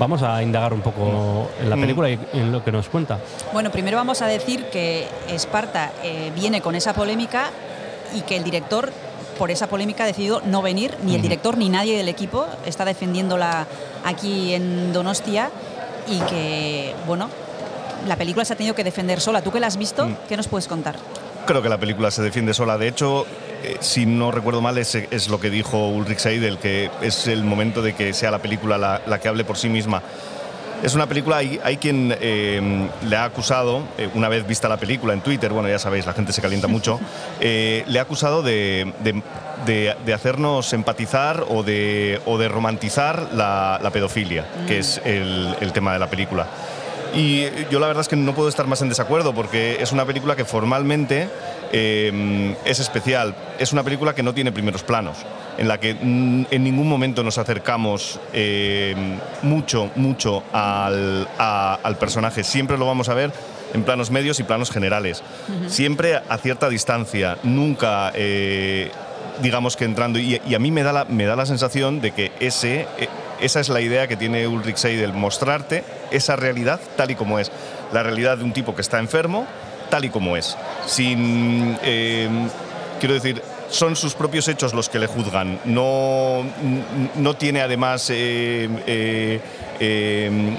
Vamos 0.00 0.22
a 0.24 0.42
indagar 0.42 0.74
un 0.74 0.80
poco 0.82 1.48
en 1.62 1.70
la 1.70 1.76
Mm. 1.76 1.80
película 1.80 2.10
y 2.10 2.18
en 2.34 2.50
lo 2.50 2.64
que 2.64 2.72
nos 2.72 2.88
cuenta. 2.88 3.18
Bueno, 3.52 3.70
primero 3.70 3.96
vamos 3.96 4.22
a 4.22 4.26
decir 4.26 4.64
que 4.72 5.06
Esparta 5.28 5.92
eh, 6.02 6.32
viene 6.34 6.60
con 6.60 6.74
esa 6.74 6.94
polémica 6.94 7.50
y 8.12 8.22
que 8.22 8.36
el 8.36 8.42
director, 8.42 8.90
por 9.38 9.52
esa 9.52 9.68
polémica, 9.68 10.02
ha 10.02 10.06
decidido 10.08 10.42
no 10.44 10.60
venir, 10.60 10.96
ni 11.04 11.14
el 11.14 11.22
director 11.22 11.56
ni 11.56 11.68
nadie 11.68 11.96
del 11.96 12.08
equipo 12.08 12.44
está 12.66 12.84
defendiéndola 12.84 13.68
aquí 14.04 14.52
en 14.52 14.92
Donostia 14.92 15.50
y 16.08 16.18
que, 16.22 16.92
bueno, 17.06 17.30
la 18.08 18.16
película 18.16 18.44
se 18.44 18.52
ha 18.52 18.56
tenido 18.56 18.74
que 18.74 18.82
defender 18.82 19.20
sola. 19.20 19.42
¿Tú 19.42 19.52
que 19.52 19.60
la 19.60 19.68
has 19.68 19.76
visto? 19.76 20.06
Mm. 20.08 20.16
¿Qué 20.28 20.36
nos 20.36 20.48
puedes 20.48 20.66
contar? 20.66 20.96
Creo 21.46 21.62
que 21.62 21.68
la 21.68 21.78
película 21.78 22.10
se 22.10 22.22
defiende 22.22 22.52
sola. 22.54 22.76
De 22.76 22.88
hecho, 22.88 23.24
eh, 23.62 23.76
si 23.80 24.04
no 24.04 24.32
recuerdo 24.32 24.60
mal, 24.60 24.78
es, 24.78 24.94
es 24.96 25.28
lo 25.28 25.38
que 25.38 25.48
dijo 25.48 25.88
Ulrich 25.88 26.18
Seidel, 26.18 26.58
que 26.58 26.90
es 27.02 27.28
el 27.28 27.44
momento 27.44 27.82
de 27.82 27.94
que 27.94 28.12
sea 28.14 28.30
la 28.32 28.38
película 28.40 28.76
la, 28.78 29.02
la 29.06 29.20
que 29.20 29.28
hable 29.28 29.44
por 29.44 29.56
sí 29.56 29.68
misma. 29.68 30.02
Es 30.82 30.94
una 30.94 31.06
película, 31.06 31.36
hay, 31.38 31.58
hay 31.64 31.78
quien 31.78 32.14
eh, 32.20 32.88
le 33.08 33.16
ha 33.16 33.24
acusado, 33.24 33.82
eh, 33.96 34.10
una 34.14 34.28
vez 34.28 34.46
vista 34.46 34.68
la 34.68 34.76
película 34.76 35.14
en 35.14 35.22
Twitter, 35.22 35.50
bueno, 35.50 35.70
ya 35.70 35.78
sabéis, 35.78 36.04
la 36.04 36.12
gente 36.12 36.34
se 36.34 36.42
calienta 36.42 36.66
mucho, 36.68 37.00
eh, 37.40 37.82
le 37.86 37.98
ha 37.98 38.02
acusado 38.02 38.42
de, 38.42 38.92
de- 39.02 39.22
de- 39.64 39.96
de 40.04 40.12
hacernos 40.14 40.70
empatizar 40.74 41.46
o 41.48 41.62
de, 41.62 42.20
o 42.26 42.36
de 42.36 42.48
romantizar 42.48 43.28
la, 43.32 43.80
la 43.82 43.90
pedofilia, 43.90 44.44
que 44.68 44.78
es 44.80 45.00
el, 45.06 45.56
el 45.62 45.72
tema 45.72 45.94
de 45.94 45.98
la 45.98 46.08
película. 46.10 46.46
Y 47.16 47.46
yo 47.70 47.80
la 47.80 47.86
verdad 47.86 48.02
es 48.02 48.08
que 48.08 48.16
no 48.16 48.34
puedo 48.34 48.48
estar 48.48 48.66
más 48.66 48.82
en 48.82 48.88
desacuerdo 48.90 49.34
porque 49.34 49.78
es 49.80 49.90
una 49.92 50.04
película 50.04 50.36
que 50.36 50.44
formalmente 50.44 51.28
eh, 51.72 52.54
es 52.64 52.78
especial. 52.78 53.34
Es 53.58 53.72
una 53.72 53.82
película 53.82 54.14
que 54.14 54.22
no 54.22 54.34
tiene 54.34 54.52
primeros 54.52 54.82
planos, 54.82 55.18
en 55.56 55.66
la 55.68 55.80
que 55.80 55.94
mm, 55.94 56.46
en 56.50 56.62
ningún 56.64 56.88
momento 56.88 57.22
nos 57.22 57.38
acercamos 57.38 58.20
eh, 58.34 58.94
mucho, 59.42 59.90
mucho 59.96 60.42
al, 60.52 61.26
a- 61.38 61.78
al 61.82 61.96
personaje. 61.96 62.44
Siempre 62.44 62.76
lo 62.76 62.86
vamos 62.86 63.08
a 63.08 63.14
ver 63.14 63.32
en 63.72 63.82
planos 63.82 64.10
medios 64.10 64.38
y 64.40 64.42
planos 64.44 64.70
generales. 64.70 65.22
Siempre 65.68 66.16
a 66.16 66.38
cierta 66.38 66.68
distancia, 66.68 67.38
nunca... 67.42 68.12
eh, 68.14 68.90
digamos 69.42 69.76
que 69.76 69.84
entrando 69.84 70.18
y, 70.18 70.40
y 70.48 70.54
a 70.54 70.58
mí 70.58 70.70
me 70.70 70.82
da 70.82 70.94
la, 70.94 71.04
me 71.04 71.26
da 71.26 71.36
la 71.36 71.44
sensación 71.44 72.00
de 72.00 72.12
que 72.12 72.32
ese 72.40 72.86
esa 73.40 73.60
es 73.60 73.68
la 73.68 73.80
idea 73.80 74.06
que 74.06 74.16
tiene 74.16 74.46
Ulrich 74.46 74.76
Seidel 74.76 75.12
mostrarte 75.12 75.84
esa 76.10 76.36
realidad 76.36 76.80
tal 76.96 77.10
y 77.10 77.14
como 77.14 77.38
es. 77.38 77.50
La 77.92 78.02
realidad 78.02 78.38
de 78.38 78.44
un 78.44 78.52
tipo 78.52 78.74
que 78.74 78.82
está 78.82 78.98
enfermo 78.98 79.46
tal 79.90 80.04
y 80.04 80.10
como 80.10 80.36
es. 80.36 80.56
Sin 80.86 81.78
eh, 81.82 82.28
quiero 83.00 83.14
decir 83.14 83.42
son 83.68 83.96
sus 83.96 84.14
propios 84.14 84.46
hechos 84.48 84.74
los 84.74 84.88
que 84.88 84.98
le 84.98 85.06
juzgan. 85.06 85.60
No 85.64 86.44
no 87.16 87.34
tiene 87.34 87.60
además 87.62 88.08
eh, 88.10 89.40
eh, 89.78 90.56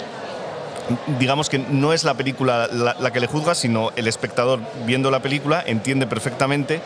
digamos 1.19 1.49
que 1.49 1.59
no 1.59 1.93
es 1.93 2.03
la 2.03 2.13
película 2.13 2.67
la, 2.67 3.11
que 3.11 3.19
le 3.19 3.27
juzga, 3.27 3.55
sino 3.55 3.91
el 3.95 4.07
espectador 4.07 4.59
viendo 4.85 5.11
la 5.11 5.21
película 5.21 5.63
entiende 5.65 6.07
perfectamente 6.07 6.81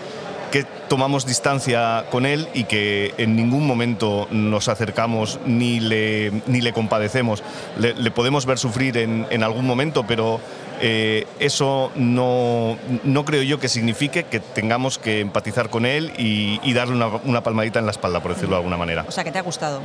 tomamos 0.92 1.26
distancia 1.26 2.04
con 2.12 2.26
él 2.26 2.50
y 2.54 2.66
que 2.66 3.14
en 3.18 3.38
ningún 3.38 3.66
momento 3.66 4.28
nos 4.30 4.68
acercamos 4.68 5.40
ni 5.46 5.80
le, 5.80 6.34
ni 6.48 6.60
le 6.60 6.74
compadecemos. 6.74 7.44
Le, 7.80 7.94
le 7.94 8.12
podemos 8.12 8.46
ver 8.46 8.58
sufrir 8.58 8.98
en, 8.98 9.26
en 9.30 9.42
algún 9.42 9.66
momento, 9.66 10.04
pero 10.06 10.42
eh, 10.82 11.28
eso 11.40 11.94
no, 11.96 12.78
no 13.06 13.24
creo 13.24 13.42
yo 13.42 13.58
que 13.58 13.70
signifique 13.70 14.26
que 14.26 14.42
tengamos 14.42 14.98
que 14.98 15.22
empatizar 15.22 15.70
con 15.70 15.86
él 15.86 16.12
y, 16.18 16.60
y 16.62 16.74
darle 16.74 16.96
una, 16.96 17.08
una 17.24 17.42
palmadita 17.42 17.80
en 17.80 17.86
la 17.86 17.92
espalda, 17.92 18.20
por 18.20 18.34
decirlo 18.34 18.56
de 18.56 18.58
alguna 18.58 18.76
manera. 18.76 19.06
O 19.08 19.12
sea, 19.12 19.24
que 19.24 19.32
te 19.32 19.40
ha 19.40 19.44
gustado. 19.44 19.80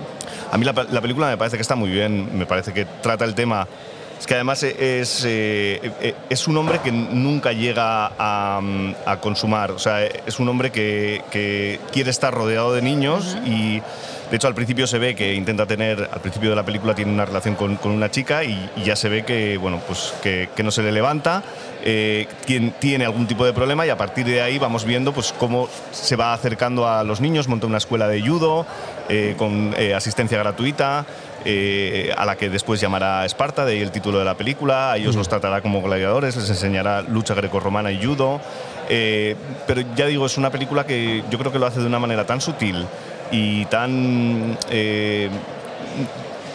A 0.50 0.58
mí 0.58 0.64
la, 0.64 0.72
la 0.72 1.00
película 1.00 1.28
me 1.28 1.36
parece 1.36 1.56
que 1.56 1.62
está 1.62 1.76
muy 1.76 1.90
bien, 1.90 2.36
me 2.36 2.46
parece 2.46 2.72
que 2.72 2.84
trata 2.84 3.24
el 3.24 3.36
tema. 3.36 3.68
Es 4.18 4.26
que 4.26 4.34
además 4.34 4.62
es, 4.62 5.24
eh, 5.26 5.92
eh, 6.00 6.14
es 6.30 6.48
un 6.48 6.56
hombre 6.56 6.80
que 6.80 6.90
nunca 6.90 7.52
llega 7.52 8.12
a, 8.18 8.60
a 9.04 9.20
consumar. 9.20 9.72
O 9.72 9.78
sea, 9.78 10.04
es 10.04 10.40
un 10.40 10.48
hombre 10.48 10.72
que, 10.72 11.22
que 11.30 11.80
quiere 11.92 12.10
estar 12.10 12.32
rodeado 12.32 12.72
de 12.72 12.82
niños 12.82 13.36
y 13.44 13.82
de 14.30 14.36
hecho 14.36 14.48
al 14.48 14.54
principio 14.54 14.86
se 14.86 14.98
ve 14.98 15.14
que 15.14 15.34
intenta 15.34 15.66
tener, 15.66 16.08
al 16.12 16.20
principio 16.20 16.50
de 16.50 16.56
la 16.56 16.64
película 16.64 16.94
tiene 16.94 17.12
una 17.12 17.26
relación 17.26 17.54
con, 17.54 17.76
con 17.76 17.92
una 17.92 18.10
chica 18.10 18.42
y, 18.42 18.70
y 18.76 18.84
ya 18.84 18.96
se 18.96 19.08
ve 19.08 19.24
que, 19.24 19.58
bueno, 19.58 19.80
pues 19.86 20.14
que, 20.22 20.48
que 20.56 20.62
no 20.62 20.70
se 20.70 20.82
le 20.82 20.92
levanta, 20.92 21.44
eh, 21.84 22.26
tiene, 22.46 22.72
tiene 22.80 23.04
algún 23.04 23.26
tipo 23.26 23.44
de 23.44 23.52
problema 23.52 23.86
y 23.86 23.90
a 23.90 23.96
partir 23.96 24.24
de 24.26 24.40
ahí 24.40 24.58
vamos 24.58 24.84
viendo 24.84 25.12
pues 25.12 25.32
cómo 25.38 25.68
se 25.92 26.16
va 26.16 26.32
acercando 26.32 26.88
a 26.88 27.04
los 27.04 27.20
niños, 27.20 27.46
monta 27.48 27.66
una 27.66 27.78
escuela 27.78 28.08
de 28.08 28.26
judo 28.26 28.66
eh, 29.08 29.34
con 29.38 29.74
asistencia 29.94 30.38
gratuita 30.38 31.06
eh, 31.46 32.12
a 32.16 32.24
la 32.26 32.36
que 32.36 32.50
después 32.50 32.80
llamará 32.80 33.24
Esparta, 33.24 33.64
de 33.64 33.72
ahí 33.74 33.80
el 33.80 33.92
título 33.92 34.18
de 34.18 34.24
la 34.24 34.34
película, 34.36 34.92
a 34.92 34.96
ellos 34.96 35.16
los 35.16 35.28
tratará 35.28 35.62
como 35.62 35.80
gladiadores, 35.80 36.36
les 36.36 36.50
enseñará 36.50 37.02
lucha 37.02 37.34
grecorromana 37.34 37.92
y 37.92 38.04
judo. 38.04 38.40
eh, 38.88 39.36
pero 39.66 39.82
ya 39.94 40.06
digo, 40.06 40.26
es 40.26 40.36
una 40.36 40.50
película 40.50 40.84
que 40.84 41.22
yo 41.30 41.38
creo 41.38 41.52
que 41.52 41.58
lo 41.58 41.66
hace 41.66 41.80
de 41.80 41.86
una 41.86 41.98
manera 41.98 42.26
tan 42.26 42.40
sutil 42.40 42.84
y 43.30 43.64
tan... 43.66 44.58
eh, 44.70 45.30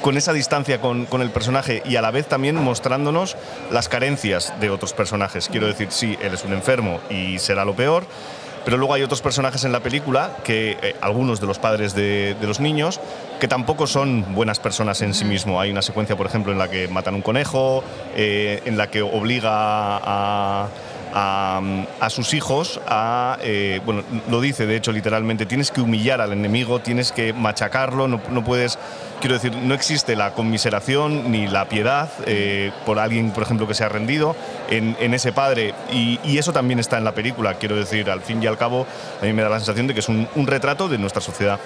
con 0.01 0.17
esa 0.17 0.33
distancia 0.33 0.81
con, 0.81 1.05
con 1.05 1.21
el 1.21 1.29
personaje 1.29 1.83
y 1.85 1.95
a 1.95 2.01
la 2.01 2.09
vez 2.09 2.25
también 2.25 2.55
mostrándonos 2.55 3.37
las 3.69 3.87
carencias 3.87 4.51
de 4.59 4.71
otros 4.71 4.93
personajes. 4.93 5.47
Quiero 5.47 5.67
decir, 5.67 5.89
sí, 5.91 6.17
él 6.21 6.33
es 6.33 6.43
un 6.43 6.53
enfermo 6.53 6.99
y 7.09 7.37
será 7.37 7.65
lo 7.65 7.75
peor, 7.75 8.05
Pero 8.63 8.77
luego 8.77 8.93
hay 8.93 9.01
otros 9.03 9.21
personajes 9.21 9.63
en 9.63 9.71
la 9.71 9.79
película, 9.79 10.37
que 10.43 10.77
eh, 10.81 10.95
algunos 11.01 11.41
de 11.41 11.47
los 11.47 11.59
padres 11.59 11.95
de, 11.95 12.35
de 12.39 12.47
los 12.47 12.59
niños, 12.59 12.99
que 13.39 13.47
tampoco 13.47 13.87
son 13.87 14.35
buenas 14.35 14.59
personas 14.59 15.01
en 15.01 15.15
sí 15.15 15.25
mismo. 15.25 15.59
Hay 15.59 15.71
una 15.71 15.81
secuencia, 15.81 16.15
por 16.15 16.27
ejemplo, 16.27 16.51
en 16.51 16.59
la 16.59 16.69
que 16.69 16.87
matan 16.87 17.15
un 17.15 17.21
conejo, 17.21 17.83
eh, 18.15 18.61
en 18.65 18.77
la 18.77 18.91
que 18.91 19.01
obliga 19.01 19.97
a, 19.97 20.67
a, 21.13 21.61
a 21.99 22.09
sus 22.09 22.33
hijos 22.33 22.79
a, 22.87 23.37
eh, 23.41 23.81
bueno, 23.85 24.03
lo 24.29 24.41
dice 24.41 24.65
de 24.65 24.75
hecho 24.75 24.91
literalmente, 24.91 25.45
tienes 25.45 25.71
que 25.71 25.81
humillar 25.81 26.21
al 26.21 26.33
enemigo, 26.33 26.79
tienes 26.79 27.11
que 27.11 27.33
machacarlo, 27.33 28.07
no, 28.07 28.21
no 28.29 28.43
puedes, 28.43 28.77
quiero 29.19 29.35
decir, 29.35 29.55
no 29.55 29.73
existe 29.73 30.15
la 30.15 30.33
conmiseración 30.33 31.31
ni 31.31 31.47
la 31.47 31.67
piedad 31.67 32.09
eh, 32.25 32.71
por 32.85 32.99
alguien, 32.99 33.31
por 33.31 33.43
ejemplo, 33.43 33.67
que 33.67 33.73
se 33.73 33.83
ha 33.83 33.89
rendido 33.89 34.35
en, 34.69 34.95
en 34.99 35.13
ese 35.13 35.31
padre. 35.31 35.73
Y, 35.91 36.19
y 36.23 36.37
eso 36.37 36.53
también 36.53 36.79
está 36.79 36.97
en 36.97 37.03
la 37.03 37.13
película, 37.13 37.55
quiero 37.55 37.75
decir, 37.75 38.09
al 38.09 38.21
fin 38.21 38.41
y 38.41 38.47
al 38.47 38.57
cabo, 38.57 38.85
a 39.21 39.25
mí 39.25 39.33
me 39.33 39.41
da 39.41 39.49
la 39.49 39.57
sensación 39.57 39.87
de 39.87 39.93
que 39.93 39.99
es 39.99 40.09
un, 40.09 40.27
un 40.35 40.47
retrato 40.47 40.87
de 40.87 40.97
nuestra 40.97 41.21
sociedad. 41.21 41.59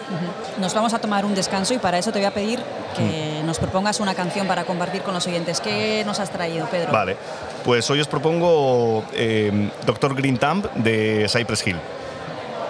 Nos 0.60 0.74
vamos 0.74 0.94
a 0.94 1.00
tomar 1.00 1.26
un 1.26 1.36
descanso 1.36 1.74
y 1.74 1.78
para 1.78 1.98
eso 1.98 2.12
te 2.12 2.20
voy 2.20 2.26
a 2.26 2.34
pedir 2.34 2.60
que 2.98 3.35
nos 3.46 3.60
propongas 3.60 4.00
una 4.00 4.16
canción 4.16 4.48
para 4.48 4.66
compartir 4.66 5.02
con 5.02 5.14
los 5.14 5.26
oyentes. 5.28 5.62
¿Qué 5.62 6.04
nos 6.06 6.20
has 6.20 6.30
traído, 6.30 6.68
Pedro? 6.68 6.92
Vale, 6.92 7.18
pues 7.64 7.90
hoy 7.90 8.02
os 8.02 8.08
propongo 8.08 9.06
eh, 9.14 9.70
Doctor 9.86 10.16
Green 10.16 10.38
Thumb 10.38 10.70
de 10.74 11.28
Cypress 11.30 11.66
Hill, 11.68 11.78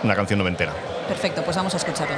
una 0.04 0.16
canción 0.16 0.40
noventera. 0.40 0.74
Perfecto, 1.08 1.44
pues 1.44 1.56
vamos 1.56 1.74
a 1.74 1.78
escucharlo. 1.78 2.16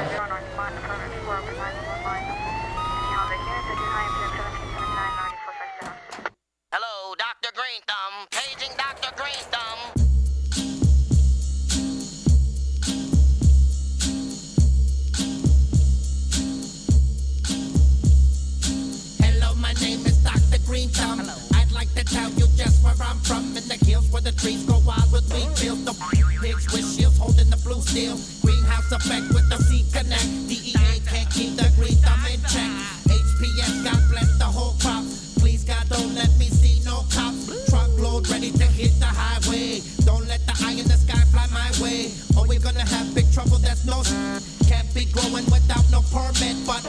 I'm 23.01 23.17
from. 23.19 23.55
In 23.57 23.67
the 23.67 23.77
hills 23.85 24.09
where 24.11 24.21
the 24.21 24.31
trees 24.31 24.63
go 24.63 24.79
wild 24.85 25.11
with 25.11 25.31
wheat 25.33 25.49
fields. 25.57 25.85
The 25.85 25.93
pigs 26.41 26.65
with 26.71 26.85
shields 26.85 27.17
holding 27.17 27.49
the 27.49 27.57
blue 27.57 27.81
steel. 27.81 28.17
Greenhouse 28.41 28.91
effect 28.91 29.27
with 29.33 29.47
the 29.49 29.57
C 29.63 29.85
connect. 29.91 30.27
DEA 30.47 31.01
can't 31.05 31.29
keep 31.29 31.55
the 31.55 31.69
green 31.75 31.97
thumb 32.01 32.25
in 32.25 32.41
check. 32.49 32.71
HPS 33.09 33.83
God 33.83 34.01
bless 34.09 34.37
the 34.37 34.45
whole 34.45 34.75
crop. 34.81 35.03
Please 35.39 35.63
God 35.63 35.87
don't 35.89 36.15
let 36.15 36.31
me 36.37 36.49
see 36.49 36.83
no 36.85 37.05
cops. 37.11 37.69
Truckload 37.69 38.29
ready 38.29 38.51
to 38.51 38.65
hit 38.65 38.97
the 38.99 39.05
highway. 39.05 39.81
Don't 40.05 40.27
let 40.27 40.45
the 40.47 40.55
eye 40.65 40.77
in 40.79 40.87
the 40.87 40.97
sky 40.97 41.21
fly 41.31 41.47
my 41.53 41.69
way. 41.81 42.11
Or 42.37 42.47
we're 42.47 42.59
gonna 42.59 42.85
have 42.85 43.13
big 43.13 43.31
trouble. 43.31 43.57
That's 43.59 43.85
no 43.85 44.01
can't 44.67 44.91
be 44.93 45.05
growing 45.05 45.45
without 45.45 45.85
no 45.91 46.01
permit. 46.11 46.57
But 46.65 46.83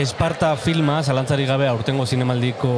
Esparta 0.00 0.54
filma, 0.56 1.02
zalantzari 1.04 1.44
gabe 1.44 1.66
aurtengo 1.68 2.06
zinemaldiko 2.08 2.70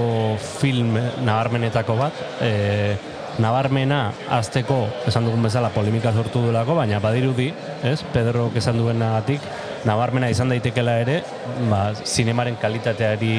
film 0.59 0.97
nabarmenetako 1.23 1.94
bat. 1.94 2.16
E, 2.43 2.97
nabarmena 3.39 4.01
azteko, 4.35 4.81
esan 5.07 5.28
dugun 5.28 5.44
bezala, 5.47 5.70
polemika 5.73 6.11
sortu 6.12 6.43
duelako, 6.43 6.74
baina 6.81 6.99
badirudi, 7.01 7.47
ez, 7.86 8.01
Pedro 8.12 8.49
esan 8.59 8.81
duenagatik, 8.81 9.44
nabarmena 9.89 10.32
izan 10.35 10.51
daitekela 10.51 10.97
ere, 11.05 11.20
ba, 11.70 11.85
zinemaren 12.03 12.59
kalitateari 12.61 13.31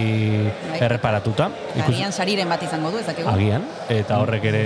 erreparatuta. 0.80 1.50
Ikus- 1.76 1.92
Agian 1.92 2.16
sariren 2.16 2.50
bat 2.56 2.64
izango 2.64 2.90
du, 2.96 3.04
ez 3.04 3.06
dakigu. 3.12 3.28
agian, 3.36 3.68
eta 3.90 4.22
horrek 4.24 4.48
ere, 4.54 4.66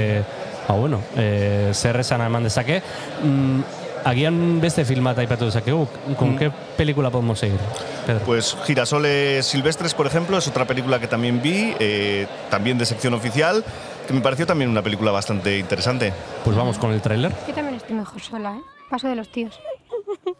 ba, 0.67 0.75
bueno, 0.77 1.01
e, 1.17 1.71
zer 1.73 1.99
esan 2.05 2.21
eman 2.29 2.43
dezake. 2.45 2.83
Mm, 3.23 3.61
agian 4.05 4.61
beste 4.61 4.85
filmat 4.85 5.17
aipatu 5.25 5.49
dezakegu, 5.49 5.87
con 6.15 6.35
Mm. 6.35 6.37
qué 6.37 6.51
película 6.77 7.09
podemos 7.09 7.39
seguir? 7.39 7.59
Pedro? 8.07 8.25
Pues 8.25 8.57
Girasoles 8.63 9.45
Silvestres, 9.45 9.93
por 9.93 10.07
ejemplo, 10.07 10.37
es 10.37 10.47
otra 10.47 10.65
película 10.65 10.99
que 10.99 11.07
también 11.07 11.41
vi, 11.41 11.75
eh, 11.79 12.25
también 12.49 12.77
de 12.77 12.85
sección 12.85 13.13
oficial, 13.13 13.63
que 14.07 14.13
me 14.13 14.21
pareció 14.21 14.47
también 14.47 14.69
una 14.69 14.81
película 14.81 15.11
bastante 15.11 15.59
interesante. 15.59 16.13
Pues 16.45 16.55
vamos 16.55 16.79
con 16.79 16.91
el 16.93 17.01
tráiler. 17.01 17.33
Yo 17.47 17.53
también 17.53 17.75
estoy 17.75 17.95
mejor 17.95 18.21
sola, 18.21 18.55
¿eh? 18.55 18.61
Paso 18.89 19.09
de 19.09 19.15
los 19.15 19.29
tíos. 19.29 19.59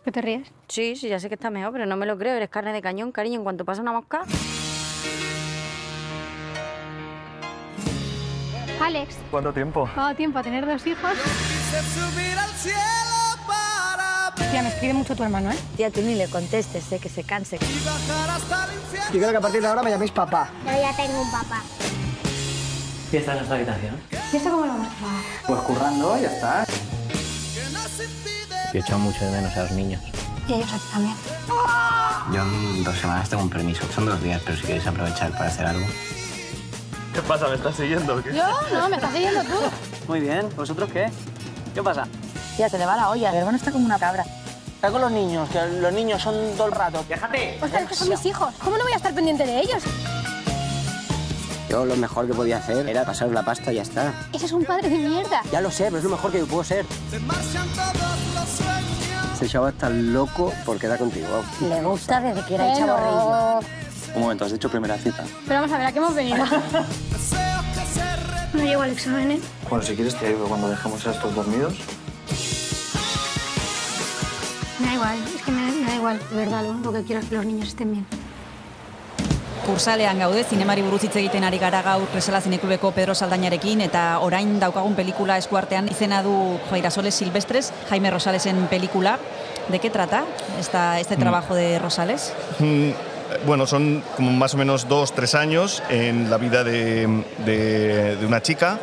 ¿Qué 0.05 0.11
te 0.11 0.21
ríes? 0.21 0.47
Sí, 0.69 0.95
sí, 0.95 1.09
ya 1.09 1.19
sé 1.19 1.27
que 1.27 1.35
está 1.35 1.49
mejor, 1.49 1.73
pero 1.73 1.85
no 1.85 1.97
me 1.97 2.05
lo 2.05 2.17
creo. 2.17 2.35
Eres 2.35 2.49
carne 2.49 2.71
de 2.71 2.81
cañón, 2.81 3.11
cariño. 3.11 3.39
En 3.39 3.43
cuanto 3.43 3.65
pasa 3.65 3.81
una 3.81 3.91
mosca. 3.91 4.21
Alex, 8.79 9.17
¿Cuánto 9.31 9.51
tiempo? 9.51 9.89
¿cuánto 9.93 10.15
tiempo 10.15 10.39
a 10.39 10.43
tener 10.43 10.65
dos 10.65 10.85
hijos? 10.85 11.11
Quise 11.11 11.81
subir 11.81 12.37
al 12.37 12.49
cielo 12.51 13.06
Tía, 14.51 14.61
me 14.63 14.69
escribe 14.69 14.93
mucho 14.93 15.15
tu 15.15 15.23
hermano, 15.23 15.51
¿eh? 15.51 15.57
Tía, 15.75 15.91
tú 15.91 16.01
ni 16.01 16.15
le 16.15 16.27
contestes, 16.27 16.91
¿eh? 16.91 16.99
que 16.99 17.09
se 17.09 17.23
canse. 17.23 17.59
Yo 17.59 19.11
quiero 19.11 19.31
que 19.31 19.37
a 19.37 19.41
partir 19.41 19.61
de 19.61 19.67
ahora 19.67 19.83
me 19.83 19.89
llaméis 19.89 20.11
papá. 20.11 20.49
Yo 20.65 20.71
ya 20.71 20.95
tengo 20.95 21.21
un 21.21 21.31
papá. 21.31 21.61
¿Y 23.11 23.17
esta 23.17 23.31
es 23.31 23.37
nuestra 23.37 23.55
habitación? 23.57 23.95
¿Y 24.31 24.35
esto 24.37 24.51
cómo 24.51 24.65
lo 24.65 24.73
vamos 24.73 24.87
a 24.87 24.91
pagar? 24.91 25.23
Pues 25.47 25.61
currando, 25.61 26.17
ya 26.21 26.27
está. 26.27 26.65
Yo 28.73 28.79
he 28.79 28.79
echado 28.79 28.99
mucho 28.99 29.25
de 29.25 29.31
menos 29.31 29.55
a 29.55 29.63
los 29.63 29.71
niños. 29.71 30.01
Y 30.47 30.53
ellos 30.53 30.71
a 30.71 30.77
ti 30.77 30.83
también. 30.91 31.15
Yo 32.33 32.41
en 32.41 32.83
dos 32.83 32.97
semanas 32.97 33.29
tengo 33.29 33.43
un 33.43 33.49
permiso. 33.49 33.85
Son 33.93 34.05
dos 34.05 34.21
días, 34.21 34.41
pero 34.45 34.57
si 34.57 34.63
queréis 34.63 34.87
aprovechar 34.87 35.31
para 35.31 35.47
hacer 35.47 35.65
algo. 35.65 35.85
¿Qué 37.13 37.21
pasa? 37.21 37.47
¿Me 37.47 37.55
estás 37.55 37.75
siguiendo 37.75 38.15
o 38.15 38.21
qué? 38.21 38.33
¿Yo? 38.33 38.43
No, 38.73 38.89
me 38.89 38.95
estás 38.95 39.11
siguiendo 39.13 39.41
tú. 39.43 39.55
Muy 40.07 40.19
bien. 40.19 40.47
¿Vosotros 40.55 40.89
qué? 40.91 41.09
¿Qué 41.73 41.81
pasa? 41.81 42.07
Tía, 42.57 42.67
se 42.69 42.79
le 42.79 42.87
va 42.87 42.97
la 42.97 43.11
olla. 43.11 43.31
Mi 43.31 43.37
hermano 43.37 43.55
está 43.55 43.71
como 43.71 43.85
una 43.85 43.99
cabra. 43.99 44.25
Está 44.73 44.89
con 44.89 44.99
los 44.99 45.11
niños, 45.11 45.47
que 45.49 45.63
los 45.79 45.93
niños 45.93 46.23
son 46.23 46.33
todo 46.57 46.65
el 46.67 46.73
rato. 46.73 47.05
¡Déjate! 47.07 47.59
Ostras, 47.61 47.83
es 47.83 47.89
que 47.89 47.95
son 47.95 48.09
mis 48.09 48.25
hijos. 48.25 48.51
¿Cómo 48.63 48.77
no 48.77 48.83
voy 48.83 48.93
a 48.93 48.95
estar 48.95 49.13
pendiente 49.13 49.45
de 49.45 49.59
ellos? 49.59 49.83
Yo 51.69 51.85
lo 51.85 51.95
mejor 51.97 52.25
que 52.25 52.33
podía 52.33 52.57
hacer 52.57 52.89
era 52.89 53.05
pasaros 53.05 53.31
la 53.31 53.43
pasta 53.43 53.71
y 53.71 53.75
ya 53.75 53.83
está. 53.83 54.11
Ese 54.33 54.47
es 54.47 54.51
un 54.53 54.65
padre 54.65 54.89
de 54.89 54.97
mierda. 54.97 55.43
Ya 55.51 55.61
lo 55.61 55.69
sé, 55.69 55.83
pero 55.85 55.99
es 55.99 56.03
lo 56.03 56.09
mejor 56.09 56.31
que 56.31 56.39
yo 56.39 56.47
puedo 56.47 56.63
ser. 56.63 56.83
Este 59.33 59.47
chaval 59.47 59.73
está 59.73 59.91
loco 59.91 60.51
por 60.65 60.79
quedar 60.79 60.97
contigo. 60.97 61.43
Le 61.61 61.79
gusta 61.83 62.19
desde 62.19 62.43
que 62.43 62.55
era 62.55 62.71
el 62.71 62.77
chaborrillo. 62.77 63.59
Un 64.15 64.21
momento, 64.21 64.45
¿has 64.45 64.51
dicho 64.51 64.67
primera 64.67 64.97
cita? 64.97 65.23
Pero 65.47 65.61
vamos 65.61 65.75
a 65.75 65.77
ver, 65.77 65.85
¿a 65.85 65.91
qué 65.91 65.99
hemos 65.99 66.15
venido? 66.15 66.43
no 68.53 68.63
llego 68.63 68.81
al 68.81 68.89
examen, 68.89 69.29
¿eh? 69.31 69.39
Bueno, 69.69 69.85
si 69.85 69.95
quieres 69.95 70.15
te 70.15 70.25
ayudo 70.25 70.47
cuando 70.47 70.69
dejemos 70.69 71.05
a 71.05 71.11
estos 71.11 71.35
dormidos. 71.35 71.75
Igual, 74.97 75.17
es 75.35 75.41
que 75.43 75.51
me, 75.51 75.71
me 75.71 75.85
da 75.87 75.95
igual, 75.95 76.19
de 76.29 76.35
verdad, 76.35 76.63
lo 76.63 76.71
único 76.71 76.91
que 76.93 77.03
quiero 77.03 77.21
es 77.21 77.29
que 77.29 77.35
los 77.35 77.45
niños 77.45 77.67
estén 77.69 77.91
bien. 77.91 78.05
Kursalean 79.65 80.17
gaude, 80.19 80.45
zinemari 80.47 80.81
buruz 80.81 81.03
hitz 81.03 81.15
egiten 81.19 81.43
ari 81.43 81.57
gara 81.59 81.81
gaur 81.83 82.05
Kresala 82.13 82.39
Zineklubeko 82.39 82.93
Pedro 82.95 83.11
Saldañarekin 83.15 83.81
eta 83.83 84.19
orain 84.23 84.61
daukagun 84.61 84.95
pelikula 84.95 85.35
eskuartean 85.41 85.89
izena 85.91 86.21
du 86.23 86.55
Jairasoles 86.69 87.15
Silvestres, 87.15 87.73
Jaime 87.89 88.09
Rosalesen 88.11 88.67
pelikula. 88.71 89.17
¿De 89.67 89.79
qué 89.79 89.89
trata 89.89 90.23
esta, 90.59 90.99
este 91.01 91.17
Mm. 91.17 91.19
trabajo 91.19 91.55
de 91.55 91.79
Rosales? 91.79 92.33
Mm, 92.59 92.91
Bueno, 93.45 93.67
son 93.67 94.01
como 94.15 94.31
más 94.31 94.53
o 94.53 94.57
menos 94.57 94.87
dos, 94.87 95.11
tres 95.13 95.35
años 95.35 95.83
en 95.89 96.29
la 96.29 96.37
vida 96.37 96.63
de, 96.63 97.25
de- 97.45 98.15
de 98.15 98.25
una 98.25 98.41
chica. 98.41 98.79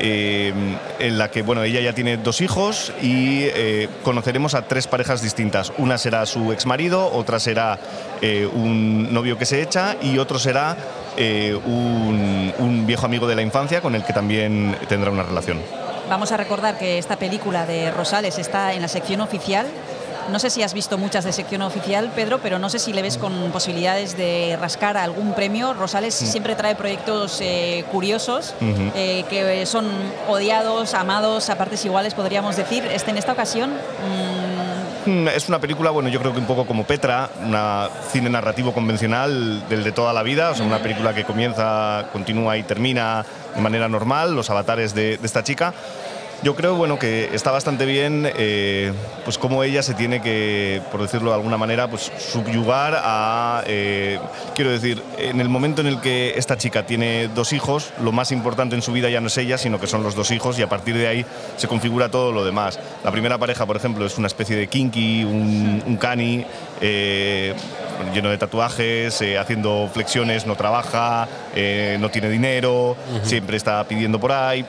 Eh, 0.00 0.52
en 0.98 1.18
la 1.18 1.30
que 1.30 1.42
bueno 1.42 1.62
ella 1.62 1.80
ya 1.80 1.92
tiene 1.92 2.16
dos 2.16 2.40
hijos 2.40 2.92
y 3.02 3.44
eh, 3.44 3.88
conoceremos 4.02 4.54
a 4.54 4.62
tres 4.62 4.86
parejas 4.86 5.22
distintas 5.22 5.72
una 5.78 5.98
será 5.98 6.26
su 6.26 6.52
ex 6.52 6.66
marido 6.66 7.10
otra 7.12 7.40
será 7.40 7.78
eh, 8.20 8.46
un 8.46 9.12
novio 9.12 9.38
que 9.38 9.46
se 9.46 9.62
echa 9.62 9.96
y 10.02 10.18
otro 10.18 10.38
será 10.38 10.76
eh, 11.16 11.58
un 11.64 12.84
viejo 12.86 13.06
amigo 13.06 13.26
de 13.26 13.36
la 13.36 13.42
infancia 13.42 13.80
con 13.80 13.94
el 13.94 14.04
que 14.04 14.12
también 14.12 14.76
tendrá 14.88 15.10
una 15.10 15.22
relación 15.22 15.60
Vamos 16.08 16.30
a 16.30 16.36
recordar 16.36 16.78
que 16.78 16.98
esta 16.98 17.16
película 17.16 17.66
de 17.66 17.90
Rosales 17.90 18.38
está 18.38 18.74
en 18.74 18.82
la 18.82 18.86
sección 18.86 19.20
oficial. 19.20 19.66
No 20.30 20.38
sé 20.38 20.50
si 20.50 20.62
has 20.62 20.74
visto 20.74 20.98
muchas 20.98 21.24
de 21.24 21.32
sección 21.32 21.62
oficial, 21.62 22.10
Pedro, 22.14 22.40
pero 22.42 22.58
no 22.58 22.68
sé 22.68 22.78
si 22.78 22.92
le 22.92 23.02
ves 23.02 23.16
con 23.16 23.32
posibilidades 23.52 24.16
de 24.16 24.56
rascar 24.60 24.96
algún 24.96 25.32
premio. 25.34 25.72
Rosales 25.74 26.20
Mm. 26.20 26.26
siempre 26.26 26.54
trae 26.56 26.74
proyectos 26.74 27.38
eh, 27.40 27.84
curiosos 27.92 28.54
eh, 28.94 29.24
que 29.30 29.64
son 29.66 29.86
odiados, 30.28 30.94
amados, 30.94 31.48
a 31.50 31.56
partes 31.56 31.84
iguales, 31.84 32.14
podríamos 32.14 32.56
decir. 32.56 32.84
Este, 32.86 33.10
en 33.10 33.18
esta 33.18 33.32
ocasión, 33.32 33.70
mm, 33.70 34.66
Mm, 35.06 35.28
Es 35.28 35.48
una 35.48 35.60
película, 35.60 35.90
bueno, 35.92 36.08
yo 36.08 36.18
creo 36.18 36.32
que 36.32 36.40
un 36.40 36.46
poco 36.46 36.66
como 36.66 36.82
Petra, 36.82 37.30
una 37.44 37.88
cine 38.10 38.28
narrativo 38.28 38.72
convencional 38.74 39.62
del 39.68 39.84
de 39.84 39.92
toda 39.92 40.12
la 40.12 40.24
vida, 40.24 40.50
o 40.50 40.54
sea, 40.56 40.66
una 40.66 40.80
película 40.80 41.14
que 41.14 41.22
comienza, 41.22 42.06
continúa 42.12 42.56
y 42.56 42.64
termina 42.64 43.24
de 43.54 43.60
manera 43.60 43.88
normal, 43.88 44.34
los 44.34 44.50
avatares 44.50 44.96
de, 44.96 45.16
de 45.16 45.24
esta 45.26 45.44
chica. 45.44 45.72
Yo 46.42 46.54
creo, 46.54 46.74
bueno, 46.74 46.98
que 46.98 47.30
está 47.32 47.50
bastante 47.50 47.86
bien, 47.86 48.30
eh, 48.36 48.92
pues 49.24 49.38
cómo 49.38 49.64
ella 49.64 49.82
se 49.82 49.94
tiene 49.94 50.20
que, 50.20 50.82
por 50.92 51.00
decirlo 51.00 51.30
de 51.30 51.36
alguna 51.36 51.56
manera, 51.56 51.88
pues 51.88 52.12
subyugar 52.18 52.94
a, 52.96 53.64
eh, 53.66 54.18
quiero 54.54 54.70
decir, 54.70 55.02
en 55.18 55.40
el 55.40 55.48
momento 55.48 55.80
en 55.80 55.86
el 55.86 56.00
que 56.00 56.34
esta 56.36 56.56
chica 56.58 56.84
tiene 56.84 57.28
dos 57.28 57.52
hijos, 57.52 57.92
lo 58.02 58.12
más 58.12 58.32
importante 58.32 58.76
en 58.76 58.82
su 58.82 58.92
vida 58.92 59.08
ya 59.08 59.20
no 59.20 59.28
es 59.28 59.38
ella, 59.38 59.56
sino 59.56 59.80
que 59.80 59.86
son 59.86 60.02
los 60.02 60.14
dos 60.14 60.30
hijos 60.30 60.58
y 60.58 60.62
a 60.62 60.68
partir 60.68 60.96
de 60.96 61.08
ahí 61.08 61.26
se 61.56 61.68
configura 61.68 62.10
todo 62.10 62.32
lo 62.32 62.44
demás. 62.44 62.78
La 63.02 63.10
primera 63.10 63.38
pareja, 63.38 63.64
por 63.64 63.76
ejemplo, 63.76 64.04
es 64.04 64.18
una 64.18 64.26
especie 64.26 64.56
de 64.56 64.66
kinky, 64.68 65.24
un, 65.24 65.82
un 65.86 65.96
cani, 65.96 66.44
eh, 66.80 67.54
lleno 68.12 68.28
de 68.28 68.38
tatuajes, 68.38 69.20
eh, 69.22 69.38
haciendo 69.38 69.88
flexiones, 69.92 70.46
no 70.46 70.54
trabaja, 70.54 71.26
eh, 71.54 71.96
no 71.98 72.10
tiene 72.10 72.28
dinero, 72.28 72.96
siempre 73.22 73.56
está 73.56 73.82
pidiendo 73.84 74.20
por 74.20 74.32
ahí. 74.32 74.64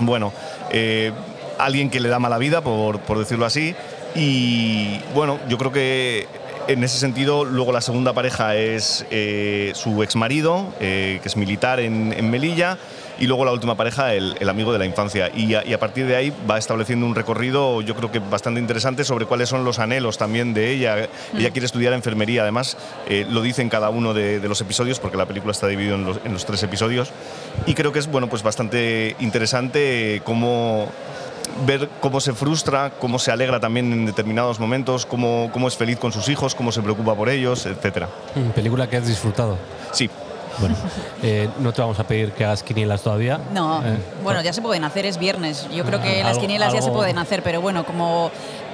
Bueno, 0.00 0.32
eh, 0.76 1.12
alguien 1.58 1.88
que 1.88 2.00
le 2.00 2.08
da 2.08 2.18
mala 2.18 2.36
vida, 2.38 2.60
por, 2.60 2.98
por 3.00 3.18
decirlo 3.18 3.46
así. 3.46 3.74
Y 4.16 4.98
bueno, 5.14 5.38
yo 5.48 5.56
creo 5.56 5.70
que 5.72 6.26
en 6.66 6.82
ese 6.82 6.98
sentido, 6.98 7.44
luego 7.44 7.72
la 7.72 7.80
segunda 7.80 8.12
pareja 8.12 8.56
es 8.56 9.06
eh, 9.10 9.72
su 9.74 10.02
ex 10.02 10.16
marido, 10.16 10.66
que 10.78 11.20
es 11.24 11.36
militar 11.36 11.78
en, 11.78 12.12
en 12.12 12.30
Melilla. 12.30 12.78
Y 13.18 13.26
luego 13.26 13.44
la 13.44 13.52
última 13.52 13.76
pareja, 13.76 14.14
el, 14.14 14.36
el 14.40 14.48
amigo 14.48 14.72
de 14.72 14.78
la 14.78 14.86
infancia. 14.86 15.30
Y 15.34 15.54
a, 15.54 15.64
y 15.64 15.72
a 15.72 15.78
partir 15.78 16.06
de 16.06 16.16
ahí 16.16 16.32
va 16.50 16.58
estableciendo 16.58 17.06
un 17.06 17.14
recorrido, 17.14 17.80
yo 17.82 17.94
creo 17.94 18.10
que 18.10 18.18
bastante 18.18 18.60
interesante, 18.60 19.04
sobre 19.04 19.26
cuáles 19.26 19.48
son 19.48 19.64
los 19.64 19.78
anhelos 19.78 20.18
también 20.18 20.54
de 20.54 20.70
ella. 20.70 21.08
Ella 21.36 21.50
quiere 21.50 21.66
estudiar 21.66 21.92
enfermería, 21.92 22.42
además 22.42 22.76
eh, 23.08 23.26
lo 23.30 23.42
dice 23.42 23.62
en 23.62 23.68
cada 23.68 23.90
uno 23.90 24.14
de, 24.14 24.40
de 24.40 24.48
los 24.48 24.60
episodios, 24.60 24.98
porque 25.00 25.16
la 25.16 25.26
película 25.26 25.52
está 25.52 25.66
dividida 25.66 25.94
en 25.94 26.04
los, 26.04 26.18
en 26.24 26.32
los 26.32 26.44
tres 26.44 26.62
episodios. 26.62 27.10
Y 27.66 27.74
creo 27.74 27.92
que 27.92 27.98
es 27.98 28.06
bueno, 28.08 28.28
pues 28.28 28.42
bastante 28.42 29.16
interesante 29.20 30.20
cómo 30.24 30.88
ver 31.66 31.88
cómo 32.00 32.20
se 32.20 32.32
frustra, 32.32 32.90
cómo 32.98 33.18
se 33.18 33.30
alegra 33.30 33.60
también 33.60 33.92
en 33.92 34.06
determinados 34.06 34.58
momentos, 34.58 35.06
cómo, 35.06 35.50
cómo 35.52 35.68
es 35.68 35.76
feliz 35.76 35.98
con 35.98 36.10
sus 36.10 36.28
hijos, 36.28 36.54
cómo 36.54 36.72
se 36.72 36.82
preocupa 36.82 37.14
por 37.14 37.28
ellos, 37.28 37.66
etcétera. 37.66 38.08
Mm, 38.34 38.50
Película 38.50 38.88
que 38.88 38.96
has 38.96 39.06
disfrutado. 39.06 39.56
Sí. 39.92 40.10
Bueno, 40.58 40.76
eh, 41.22 41.48
no 41.58 41.72
te 41.72 41.80
vamos 41.80 41.98
a 41.98 42.04
pedir 42.04 42.32
que 42.32 42.44
hagas 42.44 42.62
quinielas 42.62 43.02
todavía. 43.02 43.38
no, 43.52 43.82
Eh, 43.84 43.96
bueno, 44.22 44.40
ya 44.42 44.52
se 44.52 44.62
pueden 44.62 44.84
hacer, 44.84 45.06
es 45.06 45.18
viernes. 45.18 45.66
Yo 45.74 45.84
creo 45.84 46.00
que 46.00 46.20
Ah, 46.20 46.24
las 46.24 46.28
algo- 46.32 46.40
quinielas 46.42 46.72
ya 46.72 46.82
se 46.82 46.90
pueden 46.90 47.18
hacer, 47.18 47.42
pero 47.42 47.60
bueno, 47.60 47.84
como 47.84 48.30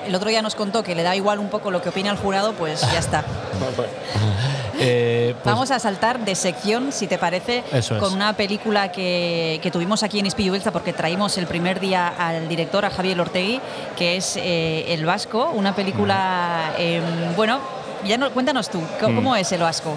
el 0.06 0.14
otro 0.14 0.28
día 0.30 0.42
nos 0.42 0.54
contó 0.54 0.82
que 0.82 0.94
le 0.94 1.02
da 1.02 1.14
igual 1.16 1.38
un 1.38 1.48
poco 1.48 1.70
lo 1.70 1.82
que 1.82 1.88
opina 1.90 2.10
el 2.10 2.16
jurado, 2.16 2.52
pues 2.54 2.80
ya 2.92 2.98
está. 2.98 3.24
eh, 4.78 5.34
pues- 5.42 5.44
Vamos 5.54 5.70
a 5.70 5.78
saltar 5.78 6.20
de 6.24 6.34
sección, 6.34 6.92
si 6.92 7.06
te 7.06 7.18
parece, 7.18 7.62
Eso 7.72 7.96
es. 7.96 8.02
con 8.02 8.12
una 8.12 8.32
película 8.34 8.90
que, 8.92 9.58
que 9.62 9.70
tuvimos 9.70 10.02
aquí 10.02 10.18
en 10.18 10.26
Ispillu 10.26 10.52
Beltza, 10.52 10.70
porque 10.72 10.92
traímos 10.92 11.36
el 11.38 11.46
primer 11.46 11.80
día 11.80 12.08
al 12.18 12.48
director, 12.48 12.84
a 12.84 12.90
Javier 12.90 13.20
Ortegui, 13.20 13.60
que 13.96 14.16
es 14.16 14.36
eh, 14.36 14.86
El 14.88 15.04
Vasco, 15.04 15.50
una 15.54 15.74
película, 15.74 16.72
eh, 16.78 17.00
bueno, 17.36 17.58
ya 18.06 18.16
no, 18.16 18.30
cuéntanos 18.30 18.70
tú, 18.70 18.80
¿cómo, 19.00 19.12
Mm. 19.12 19.16
cómo 19.16 19.36
es 19.36 19.52
El 19.52 19.60
Vasco? 19.60 19.92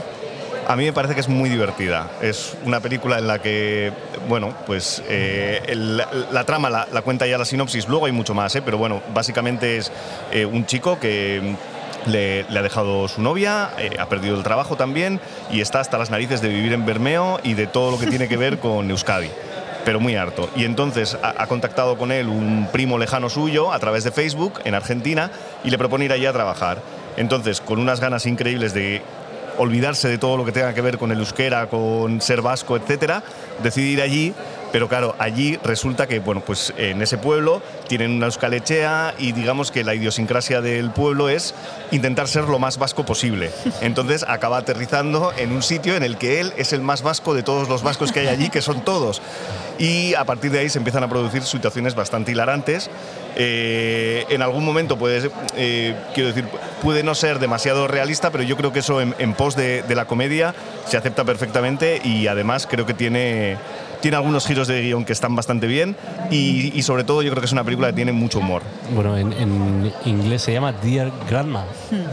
A 0.68 0.76
mí 0.78 0.86
me 0.86 0.94
parece 0.94 1.14
que 1.14 1.20
es 1.20 1.28
muy 1.28 1.50
divertida. 1.50 2.10
Es 2.22 2.56
una 2.64 2.80
película 2.80 3.18
en 3.18 3.28
la 3.28 3.40
que, 3.40 3.92
bueno, 4.30 4.54
pues 4.66 5.04
eh, 5.10 5.62
la, 6.32 6.44
trama 6.46 6.70
la, 6.70 7.02
cuenta 7.02 7.28
ya 7.28 7.38
la 7.38 7.46
sinopsis, 7.46 7.88
luego 7.88 8.06
hay 8.06 8.14
mucho 8.14 8.34
más, 8.34 8.56
¿eh? 8.56 8.62
pero 8.62 8.78
bueno, 8.78 9.02
básicamente 9.14 9.78
es 9.78 9.92
eh, 10.32 10.46
un 10.46 10.66
chico 10.66 11.00
que 11.00 11.56
le, 12.06 12.46
ha 12.50 12.62
dejado 12.62 13.08
su 13.10 13.22
novia, 13.22 13.72
ha 14.00 14.06
perdido 14.08 14.38
el 14.38 14.44
trabajo 14.44 14.78
también 14.78 15.20
y 15.52 15.60
está 15.60 15.82
hasta 15.82 15.98
las 15.98 16.10
narices 16.10 16.42
de 16.42 16.48
vivir 16.48 16.72
en 16.72 16.86
Bermeo 16.86 17.40
y 17.44 17.56
de 17.56 17.68
todo 17.68 17.92
lo 17.92 18.00
que 18.00 18.08
tiene 18.08 18.30
que 18.30 18.38
ver 18.38 18.60
con 18.60 18.90
Euskadi 18.90 19.30
pero 19.86 20.00
muy 20.00 20.16
harto. 20.16 20.50
Y 20.56 20.64
entonces 20.64 21.18
ha 21.22 21.46
contactado 21.48 21.98
con 21.98 22.14
él 22.14 22.30
un 22.30 22.70
primo 22.72 22.98
lejano 22.98 23.30
suyo 23.30 23.74
a 23.74 23.80
través 23.80 24.06
de 24.06 24.12
Facebook 24.12 24.62
en 24.64 24.76
Argentina 24.76 25.30
y 25.66 25.72
le 25.72 25.78
propone 25.78 26.06
ir 26.06 26.14
allí 26.14 26.26
a 26.26 26.32
trabajar. 26.32 26.82
Entonces, 27.18 27.60
con 27.60 27.80
unas 27.80 28.00
ganas 28.00 28.26
increíbles 28.26 28.74
de 28.74 29.02
olvidarse 29.58 30.08
de 30.08 30.18
todo 30.18 30.38
lo 30.38 30.46
que 30.46 30.52
tenga 30.52 30.74
que 30.74 30.82
ver 30.82 30.98
con 30.98 31.12
el 31.12 31.20
euskera, 31.20 31.68
con 31.68 32.22
ser 32.22 32.42
vasco, 32.42 32.76
etcétera, 32.76 33.24
decide 33.62 33.88
ir 33.88 34.02
allí. 34.02 34.34
Pero 34.72 34.90
claro, 34.90 35.16
allí 35.20 35.60
resulta 35.64 36.08
que, 36.08 36.20
bueno, 36.20 36.42
pues 36.46 36.74
en 36.78 37.02
ese 37.02 37.18
pueblo 37.18 37.62
tienen 37.88 38.12
una 38.12 38.28
euskalechea 38.28 39.16
y 39.18 39.32
digamos 39.32 39.72
que 39.72 39.84
la 39.84 39.96
idiosincrasia 39.96 40.62
del 40.62 40.92
pueblo 40.92 41.30
es 41.30 41.54
intentar 41.92 42.28
ser 42.28 42.46
lo 42.46 42.60
más 42.60 42.78
vasco 42.78 43.06
posible. 43.06 43.52
Entonces 43.82 44.26
acaba 44.28 44.58
aterrizando 44.58 45.32
en 45.38 45.52
un 45.52 45.64
sitio 45.64 45.96
en 45.96 46.04
el 46.04 46.18
que 46.18 46.40
él 46.40 46.54
es 46.58 46.74
el 46.74 46.82
más 46.82 47.02
vasco 47.02 47.34
de 47.34 47.44
todos 47.44 47.70
los 47.70 47.84
vascos 47.84 48.12
que 48.12 48.22
hay 48.22 48.28
allí, 48.28 48.50
que 48.50 48.62
son 48.62 48.82
todos. 48.82 49.22
Y 49.80 50.14
a 50.16 50.26
partir 50.26 50.52
de 50.52 50.60
ahí 50.60 50.70
se 50.70 50.78
empiezan 50.78 51.04
a 51.04 51.10
producir 51.10 51.44
situaciones 51.44 51.96
bastante 51.96 52.32
hilarantes. 52.32 52.90
Eh, 53.36 54.26
en 54.30 54.42
algún 54.42 54.64
momento 54.64 54.98
puede, 54.98 55.32
eh, 55.56 55.96
quiero 56.14 56.30
decir, 56.30 56.46
puede 56.82 57.04
no 57.04 57.16
ser 57.16 57.40
demasiado 57.40 57.88
realista, 57.88 58.30
pero 58.32 58.44
yo 58.44 58.56
creo 58.56 58.72
que 58.72 58.80
eso 58.80 59.02
en, 59.02 59.16
en 59.18 59.34
pos 59.34 59.56
de, 59.56 59.82
de 59.84 59.96
la 59.96 60.06
comedia 60.06 60.54
se 60.88 60.98
acepta 60.98 61.24
perfectamente 61.24 62.02
y 62.04 62.28
además 62.28 62.68
creo 62.70 62.86
que 62.86 62.94
tiene 62.94 63.58
tiene 64.04 64.18
algunos 64.18 64.46
giros 64.46 64.68
de 64.68 64.82
guion 64.82 65.06
que 65.06 65.14
están 65.14 65.34
bastante 65.36 65.66
bien 65.66 65.96
y, 66.30 66.72
y 66.78 66.84
sobre 66.84 67.04
todo 67.06 67.22
yo 67.24 67.32
creo 67.32 67.40
que 67.42 67.46
es 67.48 67.52
una 67.54 67.64
película 67.64 67.88
que 67.88 67.94
tiene 67.94 68.12
mucho 68.12 68.40
humor. 68.40 68.62
Bueno, 68.94 69.18
en, 69.18 69.32
en 69.34 69.92
inglés 70.06 70.42
se 70.44 70.52
llama 70.54 70.74
Dear 70.74 71.10
Grandma. 71.30 71.64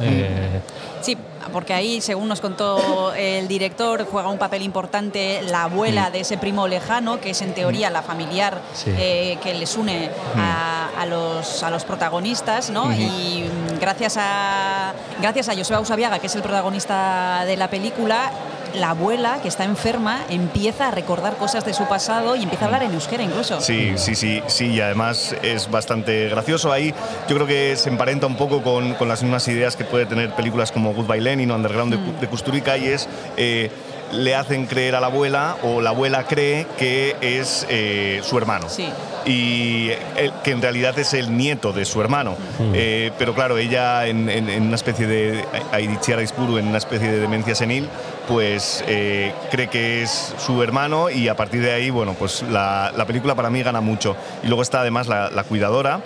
Eh, 0.01 0.61
Sí, 1.03 1.17
porque 1.51 1.73
ahí, 1.73 2.03
según 2.03 2.29
nos 2.29 2.43
contó 2.43 3.15
el 3.15 3.49
director, 3.49 4.07
juega 4.11 4.29
un 4.29 4.37
papel 4.37 4.61
importante 4.63 5.41
la 5.43 5.63
abuela 5.65 6.11
Mm. 6.11 6.13
de 6.13 6.21
ese 6.21 6.37
primo 6.37 6.69
lejano, 6.69 7.21
que 7.23 7.31
es 7.31 7.41
en 7.41 7.55
teoría 7.55 7.89
la 7.89 8.03
familiar 8.03 8.61
Sí. 8.75 8.91
eh, 8.97 9.39
que 9.43 9.55
les 9.55 9.77
une 9.79 10.11
a, 10.37 10.91
a 10.99 11.07
los, 11.07 11.63
a 11.63 11.71
los 11.71 11.85
protagonistas, 11.85 12.69
¿no? 12.69 12.93
Y 12.93 13.45
mm, 13.45 13.81
gracias 13.81 14.17
a, 14.21 14.93
gracias 15.23 15.49
a 15.49 15.57
Joseba 15.57 15.81
Usabiaga, 15.81 16.19
que 16.19 16.27
es 16.27 16.35
el 16.37 16.43
protagonista 16.43 17.45
de 17.47 17.57
la 17.57 17.69
película, 17.71 18.31
la 18.75 18.91
abuela, 18.91 19.39
que 19.43 19.49
está 19.49 19.65
enferma, 19.65 20.21
empieza 20.31 20.89
a 20.89 20.91
recordar 20.91 21.37
cosas 21.37 21.65
de 21.65 21.75
su 21.75 21.85
pasado 21.89 22.37
y 22.37 22.43
empieza 22.43 22.65
a 22.65 22.67
hablar 22.67 22.83
en 22.85 22.93
euskera 22.95 23.23
incluso. 23.23 23.61
Sí, 23.61 23.93
sí, 23.97 24.15
sí, 24.15 24.43
sí, 24.47 24.67
y 24.73 24.81
además 24.81 25.35
es 25.43 25.71
bastante 25.71 26.29
gracioso. 26.29 26.73
Ahí 26.73 26.95
yo 27.29 27.35
creo 27.37 27.47
que 27.47 27.77
se 27.77 27.89
emparenta 27.89 28.27
un 28.27 28.37
poco 28.37 28.63
con, 28.63 28.95
con 28.95 29.09
las 29.09 29.23
mismas 29.23 29.47
ideas 29.49 29.77
que 29.77 29.85
puede 29.85 30.07
tener 30.07 30.31
películas 30.35 30.71
como 30.73 30.93
Goodbye 30.95 31.21
Lenin 31.21 31.51
o 31.51 31.57
Underground 31.57 31.95
de, 31.95 31.99
Cu- 31.99 32.21
de 32.21 32.27
Kusturica 32.29 32.77
y 32.77 32.87
es... 32.87 33.09
eh, 33.37 33.71
le 34.13 34.35
hacen 34.35 34.67
creer 34.67 34.95
a 34.97 35.01
la 35.01 35.07
abuela 35.09 35.57
o 35.63 35.81
la 35.81 35.91
abuela 35.91 36.25
cree 36.25 36.67
que 36.79 37.17
es 37.21 37.67
eh, 37.69 38.21
su 38.25 38.37
hermano 38.39 38.69
Sí. 38.69 38.89
y 39.25 39.91
que 40.45 40.51
en 40.51 40.63
realidad 40.63 40.99
es 40.99 41.15
el 41.15 41.37
nieto 41.37 41.73
de 41.73 41.85
su 41.85 42.01
hermano. 42.01 42.37
Eh, 42.75 43.13
pero 43.19 43.35
claro, 43.35 43.59
ella 43.59 44.07
en, 44.07 44.29
en- 44.29 44.49
en 44.49 44.63
una 44.65 44.77
especie 44.77 45.07
de 45.07 45.45
Aidichiara 45.73 46.23
Ispuru, 46.23 46.59
en 46.59 46.67
una 46.69 46.79
especie 46.79 47.11
de 47.11 47.19
demencia 47.21 47.55
senil, 47.55 47.89
pues 48.29 48.83
eh, 48.89 49.33
cree 49.51 49.69
que 49.69 50.03
es 50.03 50.35
su 50.39 50.63
hermano 50.63 51.11
y 51.11 51.29
a 51.29 51.37
partir 51.37 51.63
de 51.63 51.73
ahí, 51.73 51.91
bueno, 51.91 52.15
pues 52.19 52.43
la, 52.51 52.93
la 52.97 53.05
película 53.07 53.35
para 53.35 53.51
mí 53.51 53.63
gana 53.63 53.81
mucho. 53.81 54.17
Y 54.43 54.47
luego 54.47 54.63
está 54.63 54.81
además 54.81 55.07
la, 55.07 55.31
la 55.31 55.45
cuidadora, 55.45 56.01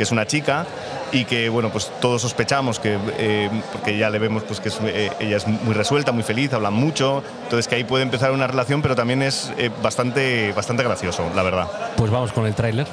que 0.00 0.04
es 0.04 0.12
una 0.12 0.26
chica 0.26 0.64
y 1.12 1.26
que 1.26 1.50
bueno 1.50 1.68
pues 1.68 1.92
todos 2.00 2.22
sospechamos 2.22 2.80
que 2.80 2.96
eh, 3.18 3.50
porque 3.70 3.98
ya 3.98 4.08
le 4.08 4.18
vemos 4.18 4.44
pues 4.44 4.58
que 4.58 4.70
es, 4.70 4.78
eh, 4.82 5.10
ella 5.20 5.36
es 5.36 5.46
muy 5.46 5.74
resuelta 5.74 6.10
muy 6.10 6.22
feliz 6.22 6.54
habla 6.54 6.70
mucho 6.70 7.22
entonces 7.42 7.68
que 7.68 7.74
ahí 7.74 7.84
puede 7.84 8.04
empezar 8.04 8.32
una 8.32 8.46
relación 8.46 8.80
pero 8.80 8.96
también 8.96 9.20
es 9.20 9.52
eh, 9.58 9.70
bastante 9.82 10.54
bastante 10.54 10.84
gracioso 10.84 11.30
la 11.36 11.42
verdad 11.42 11.68
pues 11.98 12.10
vamos 12.10 12.32
con 12.32 12.46
el 12.46 12.54
tráiler. 12.54 12.86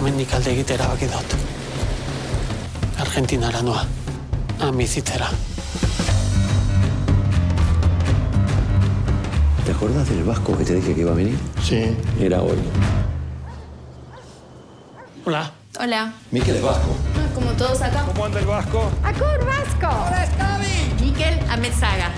Hemendik 0.00 0.34
alde 0.34 0.50
egitea 0.50 0.80
erabaki 0.80 1.06
dut. 1.06 1.30
Argentinara 2.98 3.62
noa. 3.62 3.86
Han 4.60 4.76
bizitzera. 4.76 5.30
¿Te 9.64 9.70
acuerdas 9.70 10.08
del 10.08 10.24
vasco 10.24 10.58
que 10.58 10.64
te 10.64 10.74
dije 10.74 10.92
que 10.92 11.00
iba 11.02 11.12
a 11.12 11.14
venir? 11.14 11.38
Sí. 11.62 11.96
Era 12.18 12.42
hoy. 12.42 12.58
Hola. 15.28 15.50
Hola. 15.80 16.12
Miquel 16.30 16.54
es 16.54 16.62
vasco. 16.62 16.94
Ah, 17.16 17.26
Como 17.34 17.50
todos 17.54 17.82
acá. 17.82 18.04
¿Cómo 18.06 18.26
anda 18.26 18.38
el 18.38 18.46
Vasco? 18.46 18.92
¡Acur 19.02 19.44
Vasco! 19.44 19.88
¡Hola, 20.06 20.24
Stavi! 20.24 21.04
Miquel 21.04 21.40
Amezaga. 21.50 22.12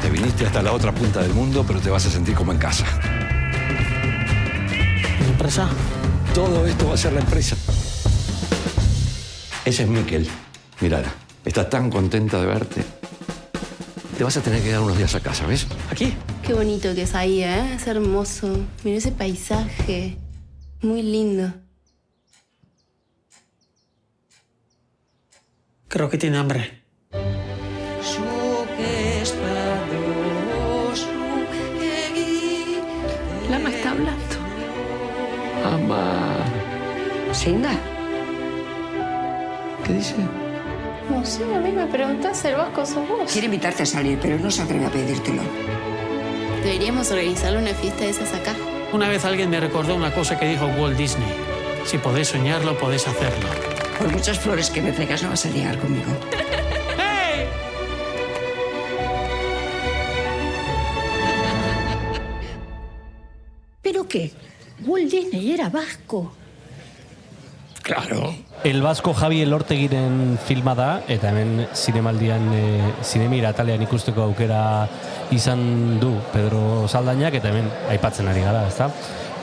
Te 0.00 0.08
viniste 0.10 0.46
hasta 0.46 0.62
la 0.62 0.72
otra 0.72 0.92
punta 0.94 1.20
del 1.22 1.32
mundo, 1.34 1.64
pero 1.66 1.80
te 1.80 1.90
vas 1.90 2.06
a 2.06 2.10
sentir 2.10 2.36
como 2.36 2.52
en 2.52 2.58
casa. 2.58 2.84
¿Mi 5.20 5.26
empresa? 5.26 5.68
Todo 6.32 6.64
esto 6.66 6.86
va 6.86 6.94
a 6.94 6.96
ser 6.96 7.14
la 7.14 7.20
empresa. 7.20 7.56
Ese 9.64 9.82
es 9.82 9.88
Miquel. 9.88 10.28
Mirala, 10.80 11.12
está 11.44 11.68
tan 11.68 11.90
contenta 11.90 12.40
de 12.40 12.46
verte. 12.46 12.84
Te 14.16 14.22
vas 14.22 14.36
a 14.36 14.40
tener 14.40 14.62
que 14.62 14.70
dar 14.70 14.82
unos 14.82 14.96
días 14.96 15.12
a 15.16 15.20
casa, 15.20 15.46
¿ves? 15.48 15.66
¿Aquí? 15.90 16.14
Qué 16.46 16.54
bonito 16.54 16.94
que 16.94 17.02
es 17.02 17.14
ahí, 17.16 17.42
¿eh? 17.42 17.74
Es 17.74 17.88
hermoso. 17.88 18.56
Mira 18.84 18.98
ese 18.98 19.10
paisaje. 19.10 20.16
Muy 20.80 21.02
lindo. 21.02 21.52
Creo 25.94 26.10
que 26.10 26.18
tiene 26.18 26.38
hambre. 26.38 26.82
Lama 33.48 33.70
está 33.70 33.90
hablando. 33.92 34.34
Ama. 35.64 36.36
¿Sinda? 37.30 37.70
¿Qué 39.86 39.92
dice? 39.92 40.16
No 41.08 41.24
sé, 41.24 41.44
a 41.44 41.60
mí 41.60 41.70
me 41.70 41.86
preguntás, 41.86 42.44
el 42.44 42.56
Vasco 42.56 42.84
sos 42.84 43.08
vos. 43.08 43.30
Quiere 43.30 43.44
invitarte 43.44 43.84
a 43.84 43.86
salir, 43.86 44.18
pero 44.20 44.36
no 44.36 44.50
se 44.50 44.62
atreve 44.62 44.86
a 44.86 44.90
pedírtelo. 44.90 45.42
Deberíamos 46.64 47.08
organizarle 47.12 47.58
una 47.58 47.72
fiesta 47.72 48.02
de 48.02 48.10
esas 48.10 48.34
acá. 48.34 48.56
Una 48.92 49.08
vez 49.08 49.24
alguien 49.24 49.48
me 49.48 49.60
recordó 49.60 49.94
una 49.94 50.12
cosa 50.12 50.40
que 50.40 50.48
dijo 50.48 50.66
Walt 50.76 50.96
Disney. 50.96 51.32
Si 51.84 51.98
podés 51.98 52.26
soñarlo, 52.26 52.76
podés 52.78 53.06
hacerlo. 53.06 53.73
Por 53.98 54.08
muchas 54.12 54.38
flores 54.38 54.70
que 54.70 54.82
me 54.82 54.92
traigas, 54.92 55.22
no 55.22 55.30
vas 55.30 55.46
a 55.46 55.50
ligar 55.50 55.78
conmigo. 55.78 56.12
¿Pero 63.82 64.08
qué? 64.08 64.32
Walt 64.86 65.10
Disney 65.10 65.52
era 65.52 65.68
vasco. 65.68 66.32
Claro. 67.82 68.34
El 68.64 68.80
Basko 68.80 69.12
Javi 69.12 69.42
Elortegiren 69.42 70.38
filma 70.42 70.74
da, 70.74 71.02
eta 71.06 71.28
hemen 71.28 71.66
zinemaldian, 71.76 72.46
e, 72.56 72.62
zinemira 73.04 73.50
talean 73.52 73.82
ikusteko 73.84 74.22
aukera 74.24 74.88
izan 75.36 76.00
du 76.00 76.14
Pedro 76.32 76.88
Saldainak, 76.88 77.36
eta 77.36 77.50
hemen 77.52 77.68
aipatzen 77.92 78.30
ari 78.32 78.40
gara, 78.40 78.62
ezta? 78.70 78.88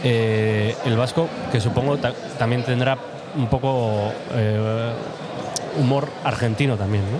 Eh, 0.03 0.73
el 0.89 0.97
Vasco, 0.97 1.27
que 1.51 1.61
supongo 1.61 1.97
ta- 2.01 2.15
también 2.39 2.63
tendrá 2.65 2.97
un 3.35 3.47
poco 3.47 4.11
eh, 4.33 4.91
humor 5.79 6.09
argentino 6.23 6.77
también, 6.77 7.03
¿no? 7.11 7.19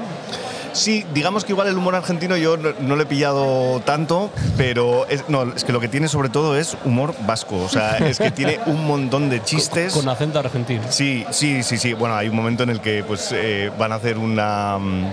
Sí, 0.73 1.05
digamos 1.13 1.43
que 1.43 1.51
igual 1.51 1.67
el 1.67 1.77
humor 1.77 1.95
argentino 1.95 2.37
yo 2.37 2.55
no, 2.55 2.69
no 2.79 2.95
lo 2.95 3.03
he 3.03 3.05
pillado 3.05 3.81
tanto, 3.81 4.29
pero 4.55 5.05
es, 5.07 5.27
no, 5.27 5.43
es 5.53 5.65
que 5.65 5.73
lo 5.73 5.81
que 5.81 5.89
tiene 5.89 6.07
sobre 6.07 6.29
todo 6.29 6.57
es 6.57 6.77
humor 6.85 7.13
vasco. 7.25 7.57
O 7.57 7.67
sea, 7.69 7.97
es 7.97 8.19
que 8.19 8.31
tiene 8.31 8.59
un 8.67 8.87
montón 8.87 9.29
de 9.29 9.43
chistes. 9.43 9.93
Con 9.93 10.07
acento 10.07 10.39
argentino. 10.39 10.83
Sí, 10.89 11.25
sí, 11.31 11.63
sí, 11.63 11.77
sí. 11.77 11.93
Bueno, 11.93 12.15
hay 12.15 12.29
un 12.29 12.35
momento 12.35 12.63
en 12.63 12.69
el 12.69 12.79
que 12.79 13.03
pues 13.03 13.31
eh, 13.33 13.69
van 13.77 13.91
a 13.91 13.95
hacer 13.95 14.17
una. 14.17 14.77
mm, 14.79 15.05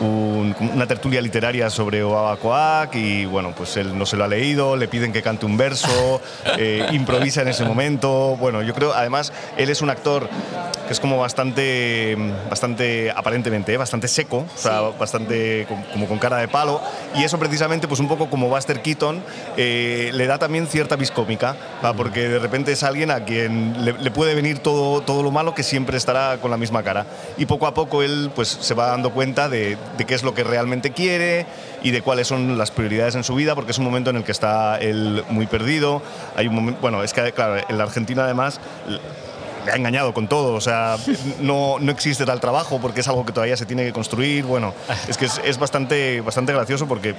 un- 0.00 0.54
una 0.74 0.86
tertulia 0.86 1.20
literaria 1.20 1.70
sobre 1.70 2.02
Oabacoac 2.04 2.94
y 2.94 3.24
bueno, 3.26 3.52
pues 3.56 3.76
él 3.76 3.96
no 3.98 4.06
se 4.06 4.16
lo 4.16 4.24
ha 4.24 4.28
leído, 4.28 4.76
le 4.76 4.88
piden 4.88 5.12
que 5.12 5.22
cante 5.22 5.46
un 5.46 5.56
verso, 5.56 6.20
eh, 6.58 6.86
improvisa 6.92 7.42
en 7.42 7.48
ese 7.48 7.64
momento. 7.64 8.36
Bueno, 8.38 8.62
yo 8.62 8.74
creo, 8.74 8.92
además, 8.94 9.32
él 9.56 9.70
es 9.70 9.82
un 9.82 9.90
actor 9.90 10.28
que 10.86 10.92
es 10.92 11.00
como 11.00 11.18
bastante, 11.18 12.16
bastante 12.48 13.10
aparentemente, 13.14 13.74
¿eh? 13.74 13.76
bastante 13.76 14.08
seco, 14.08 14.38
o 14.38 14.58
sea, 14.58 14.80
bastante 14.98 15.66
com- 15.68 15.82
como 15.92 16.06
con 16.06 16.18
cara 16.18 16.38
de 16.38 16.48
palo. 16.48 16.80
Y 17.14 17.24
eso 17.24 17.38
precisamente, 17.38 17.86
pues 17.88 18.00
un 18.00 18.08
poco 18.08 18.30
como 18.30 18.48
Buster 18.48 18.80
Keaton, 18.80 19.22
eh, 19.56 20.10
le 20.14 20.26
da 20.26 20.38
también 20.38 20.66
cierta 20.66 20.96
viscómica, 20.96 21.56
¿va? 21.84 21.92
porque 21.92 22.28
de 22.28 22.38
repente 22.38 22.72
es 22.72 22.82
alguien 22.82 23.10
a 23.10 23.24
quien 23.24 23.84
le, 23.84 23.92
le 23.92 24.10
puede 24.10 24.34
venir 24.34 24.60
todo, 24.60 25.02
todo 25.02 25.22
lo 25.22 25.30
malo 25.30 25.54
que 25.54 25.62
siempre 25.62 25.96
estará 25.98 26.38
con 26.40 26.50
la 26.50 26.56
misma 26.56 26.82
cara. 26.82 27.04
Y 27.36 27.44
poco 27.46 27.66
a 27.66 27.74
poco 27.74 28.02
él 28.02 28.30
pues, 28.34 28.48
se 28.48 28.72
va 28.74 28.86
dando 28.86 29.10
cuenta 29.10 29.48
de, 29.48 29.76
de 29.96 30.04
qué 30.04 30.14
es 30.14 30.22
lo 30.22 30.34
que 30.34 30.44
realmente 30.44 30.92
quiere 30.92 31.46
y 31.82 31.90
de 31.90 32.02
cuáles 32.02 32.28
son 32.28 32.58
las 32.58 32.70
prioridades 32.70 33.14
en 33.14 33.24
su 33.24 33.34
vida, 33.34 33.54
porque 33.54 33.72
es 33.72 33.78
un 33.78 33.84
momento 33.84 34.10
en 34.10 34.16
el 34.16 34.24
que 34.24 34.32
está 34.32 34.78
él 34.78 35.24
muy 35.30 35.46
perdido. 35.46 36.02
Hay 36.36 36.48
un 36.48 36.54
momento, 36.54 36.80
bueno, 36.80 37.02
es 37.02 37.12
que 37.12 37.32
claro, 37.32 37.56
en 37.68 37.78
la 37.78 37.84
Argentina 37.84 38.24
además 38.24 38.60
le 39.64 39.72
ha 39.72 39.76
engañado 39.76 40.14
con 40.14 40.28
todo, 40.28 40.54
o 40.54 40.60
sea, 40.60 40.96
no, 41.40 41.78
no 41.78 41.92
existe 41.92 42.24
tal 42.24 42.40
trabajo 42.40 42.80
porque 42.80 43.00
es 43.00 43.08
algo 43.08 43.24
que 43.24 43.32
todavía 43.32 43.56
se 43.56 43.66
tiene 43.66 43.84
que 43.84 43.92
construir. 43.92 44.44
Bueno, 44.44 44.74
es 45.08 45.16
que 45.16 45.26
es, 45.26 45.40
es 45.44 45.58
bastante, 45.58 46.20
bastante 46.20 46.52
gracioso 46.52 46.86
porque 46.86 47.14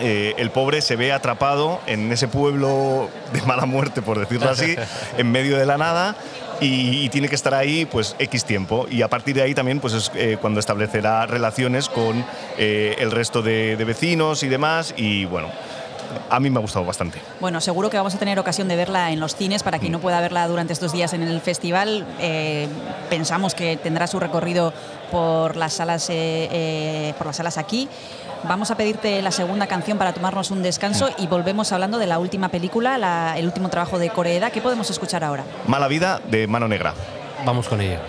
eh, 0.00 0.34
el 0.38 0.50
pobre 0.50 0.82
se 0.82 0.96
ve 0.96 1.12
atrapado 1.12 1.80
en 1.86 2.10
ese 2.10 2.26
pueblo 2.26 3.08
de 3.32 3.42
mala 3.42 3.64
muerte, 3.64 4.02
por 4.02 4.18
decirlo 4.18 4.50
así, 4.50 4.76
en 5.18 5.30
medio 5.30 5.56
de 5.56 5.66
la 5.66 5.78
nada. 5.78 6.16
Y, 6.60 7.04
y 7.04 7.08
tiene 7.08 7.28
que 7.28 7.34
estar 7.34 7.54
ahí 7.54 7.84
pues 7.84 8.14
X 8.18 8.44
tiempo 8.44 8.86
y 8.90 9.02
a 9.02 9.08
partir 9.08 9.34
de 9.34 9.42
ahí 9.42 9.54
también 9.54 9.80
pues 9.80 9.92
es 9.92 10.12
eh, 10.14 10.38
cuando 10.40 10.60
establecerá 10.60 11.26
relaciones 11.26 11.88
con 11.88 12.24
eh, 12.56 12.94
el 12.98 13.10
resto 13.10 13.42
de, 13.42 13.76
de 13.76 13.84
vecinos 13.84 14.42
y 14.42 14.48
demás 14.48 14.94
y 14.96 15.24
bueno 15.24 15.48
a 16.30 16.40
mí 16.40 16.50
me 16.50 16.58
ha 16.58 16.60
gustado 16.60 16.84
bastante 16.84 17.20
Bueno, 17.40 17.60
seguro 17.60 17.90
que 17.90 17.96
vamos 17.96 18.14
a 18.14 18.18
tener 18.18 18.38
ocasión 18.38 18.68
de 18.68 18.76
verla 18.76 19.10
en 19.10 19.20
los 19.20 19.34
cines. 19.34 19.62
Para 19.62 19.78
quien 19.78 19.92
no 19.92 20.00
pueda 20.00 20.20
verla 20.20 20.46
durante 20.48 20.72
estos 20.72 20.92
días 20.92 21.12
en 21.12 21.22
el 21.22 21.40
festival, 21.40 22.06
eh, 22.20 22.68
pensamos 23.10 23.54
que 23.54 23.76
tendrá 23.76 24.06
su 24.06 24.20
recorrido 24.20 24.72
por 25.10 25.56
las 25.56 25.74
salas, 25.74 26.08
eh, 26.10 26.48
eh, 26.50 27.14
por 27.18 27.26
las 27.26 27.36
salas 27.36 27.58
aquí. 27.58 27.88
Vamos 28.46 28.70
a 28.70 28.76
pedirte 28.76 29.22
la 29.22 29.30
segunda 29.30 29.66
canción 29.66 29.96
para 29.98 30.12
tomarnos 30.12 30.50
un 30.50 30.62
descanso 30.62 31.08
y 31.18 31.26
volvemos 31.26 31.72
hablando 31.72 31.98
de 31.98 32.06
la 32.06 32.18
última 32.18 32.48
película, 32.50 32.98
la- 32.98 33.38
el 33.38 33.46
último 33.46 33.70
trabajo 33.70 33.98
de 33.98 34.10
Coreeda. 34.10 34.50
¿Qué 34.50 34.60
podemos 34.60 34.90
escuchar 34.90 35.24
ahora? 35.24 35.44
Mala 35.66 35.88
vida 35.88 36.20
de 36.30 36.46
Mano 36.46 36.68
Negra 36.68 36.94
vamos 37.44 37.68
con 37.68 37.80
ella 37.80 38.00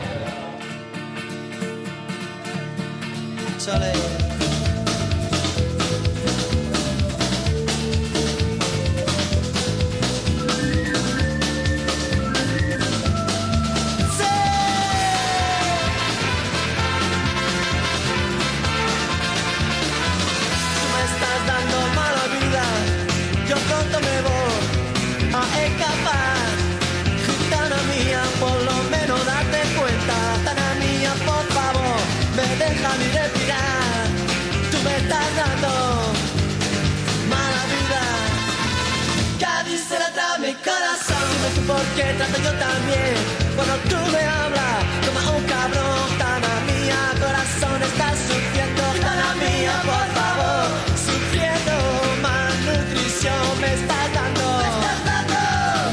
Dime 41.46 41.60
tú 41.60 41.68
por 41.68 41.86
qué 41.96 42.04
trato 42.18 42.38
yo 42.42 42.52
también. 42.54 43.14
Cuando 43.56 43.76
tú 43.90 43.98
me 44.12 44.20
hablas 44.20 44.84
como 45.06 45.20
a 45.20 45.38
un 45.38 45.44
cabrón. 45.44 46.18
Tana 46.18 46.54
mía, 46.66 46.98
corazón 47.22 47.84
estás 47.84 48.18
sufriendo. 48.28 48.84
Tana 49.00 49.36
mía, 49.36 49.74
por 49.86 50.08
favor 50.18 50.66
Sufriendo. 51.06 51.76
Malnutrición 52.24 53.62
me 53.62 53.74
estás 53.78 54.08
dando. 54.18 54.46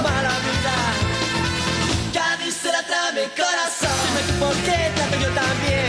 Mala 0.03 0.35
vida. 0.47 0.77
Ya 2.15 2.37
dice 2.43 2.73
la 2.73 3.13
mi 3.13 3.27
corazón. 3.37 3.99
Dime 4.09 4.23
tú 4.29 4.35
por 4.45 4.57
qué 4.65 4.91
trato 4.97 5.17
yo 5.21 5.29
también 5.35 5.82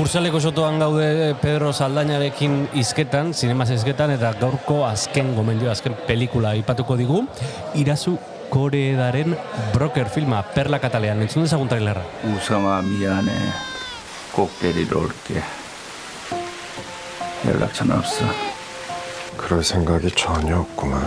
Kursaleko 0.00 0.40
sotoan 0.40 0.78
gaude 0.78 1.34
Pedro 1.40 1.72
Saldañarekin 1.72 2.68
izketan, 2.74 3.32
zinemaz 3.34 3.70
izketan, 3.70 4.10
eta 4.12 4.32
gaurko 4.40 4.84
azken 4.86 5.34
gomendio, 5.34 5.70
azken 5.72 5.94
pelikula 6.06 6.50
aipatuko 6.52 6.96
digu, 7.00 7.22
irazu 7.74 8.18
koreedaren 8.50 9.36
broker 9.72 10.10
filma, 10.12 10.42
Perla 10.42 10.78
Katalean, 10.78 11.22
entzun 11.24 11.42
dezagun 11.46 11.68
trailerra. 11.68 12.04
우성아 12.24 12.82
미안해. 12.82 13.32
꼭 14.32 14.50
데리러 14.60 15.00
올게. 15.00 15.42
연락 17.46 17.72
전화 17.72 17.96
없어. 17.96 18.24
그럴 19.36 19.62
생각이 19.64 20.10
전혀 20.10 20.58
없구만. 20.58 21.00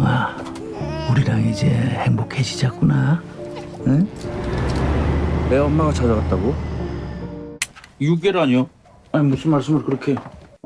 우성아, 0.00 0.34
우리랑 1.10 1.46
이제 1.48 1.66
행복해지자꾸나. 1.68 3.22
응? 3.86 4.08
내 5.50 5.58
엄마가 5.58 5.92
찾아갔다고? 5.92 6.54
6개라뇨? 8.00 8.66
아니 9.12 9.28
무슨 9.28 9.50
말씀을 9.50 9.82
그렇게 9.84 10.16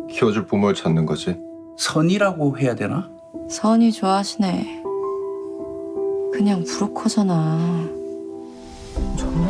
키워줄 0.09 0.47
부모를 0.47 0.75
찾는 0.75 1.05
거지. 1.07 1.37
선이라고 1.79 2.59
해야 2.59 2.75
되나? 2.75 3.11
선이 3.51 3.93
좋아하시네. 3.93 4.83
그냥 6.33 6.65
브로커잖아. 6.65 7.89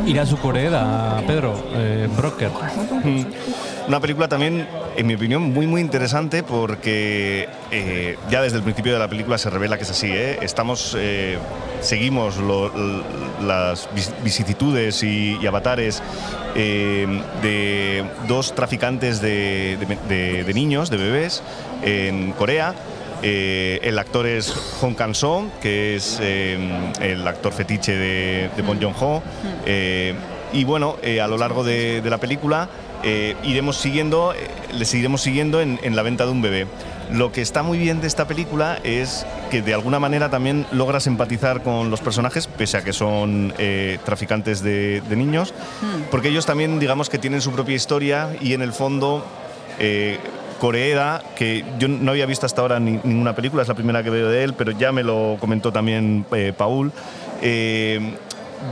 Irazu 0.07 0.37
Koreeda, 0.37 1.23
Pedro, 1.27 1.55
eh, 1.73 2.07
broker. 2.15 2.51
Mm. 3.03 3.25
Una 3.87 3.99
película 3.99 4.27
también, 4.27 4.67
en 4.97 5.05
mi 5.05 5.13
opinión, 5.13 5.43
muy 5.53 5.67
muy 5.67 5.79
interesante 5.79 6.41
porque 6.41 7.47
eh, 7.71 8.17
ya 8.31 8.41
desde 8.41 8.57
el 8.57 8.63
principio 8.63 8.93
de 8.93 8.99
la 8.99 9.07
película 9.07 9.37
se 9.37 9.49
revela 9.51 9.77
que 9.77 9.83
es 9.83 9.91
así. 9.91 10.07
¿eh? 10.11 10.39
Estamos, 10.41 10.95
eh, 10.97 11.37
seguimos 11.81 12.37
lo- 12.37 12.71
las 13.45 13.87
vicisitudes 14.23 15.03
y, 15.03 15.37
y 15.39 15.45
avatares 15.45 16.01
de 16.55 18.05
dos 18.27 18.55
traficantes 18.55 19.21
de, 19.21 19.77
de- 19.77 19.97
de- 20.15 20.43
de 20.45 20.53
niños, 20.53 20.89
de 20.89 20.97
bebés, 20.97 21.43
en 21.83 22.31
Corea. 22.31 22.73
El 23.21 23.97
actor 23.99 24.25
es 24.27 24.51
Hong 24.81 24.93
Kang-soo, 24.93 25.49
que 25.61 25.95
es 25.95 26.19
el 26.19 27.27
actor 27.27 27.53
fetiche 27.53 27.95
de, 27.95 28.49
de 28.55 28.61
Bong 28.63 28.79
Joon-ho. 28.81 29.21
Eh, 29.65 30.13
y 30.53 30.63
bueno, 30.63 30.95
a 31.21 31.27
lo 31.27 31.37
largo 31.37 31.63
de 31.63 32.01
la 32.05 32.17
película 32.17 32.67
eh, 33.05 33.35
iremos 33.43 33.77
siguiendo, 33.77 34.33
eh, 34.33 34.47
le 34.73 34.83
seguiremos 34.83 35.21
siguiendo 35.21 35.61
en, 35.61 35.79
en 35.83 35.95
la 35.95 36.01
venta 36.01 36.25
de 36.25 36.31
un 36.31 36.41
bebé. 36.41 36.67
Lo 37.11 37.31
que 37.31 37.41
está 37.41 37.61
muy 37.61 37.77
bien 37.77 38.01
de 38.01 38.07
esta 38.07 38.27
película 38.27 38.79
es 38.83 39.25
que 39.51 39.61
de 39.61 39.73
alguna 39.75 39.99
manera 39.99 40.29
también 40.31 40.65
logras 40.71 41.05
empatizar 41.05 41.61
con 41.61 41.91
los 41.91 42.01
personajes, 42.01 42.47
pese 42.47 42.77
a 42.77 42.83
que 42.83 42.93
son 42.93 43.53
eh, 43.59 43.99
traficantes 44.03 44.61
de, 44.63 45.01
de 45.07 45.15
niños, 45.15 45.53
porque 46.09 46.29
ellos 46.29 46.47
también, 46.47 46.79
digamos 46.79 47.09
que 47.09 47.19
tienen 47.19 47.41
su 47.41 47.51
propia 47.51 47.75
historia 47.75 48.35
y 48.41 48.53
en 48.53 48.63
el 48.63 48.73
fondo 48.73 49.23
eh, 49.79 50.17
Coreeda, 50.59 51.21
que 51.35 51.63
yo 51.77 51.87
no 51.87 52.09
había 52.11 52.25
visto 52.25 52.47
hasta 52.47 52.61
ahora 52.61 52.79
ni- 52.79 52.99
ninguna 53.03 53.35
película, 53.35 53.61
es 53.61 53.67
la 53.67 53.75
primera 53.75 54.01
que 54.03 54.09
veo 54.09 54.29
de 54.29 54.43
él, 54.43 54.53
pero 54.55 54.71
ya 54.71 54.91
me 54.91 55.03
lo 55.03 55.37
comentó 55.39 55.71
también 55.71 56.25
eh, 56.31 56.53
Paul. 56.57 56.91
eh, 57.43 58.15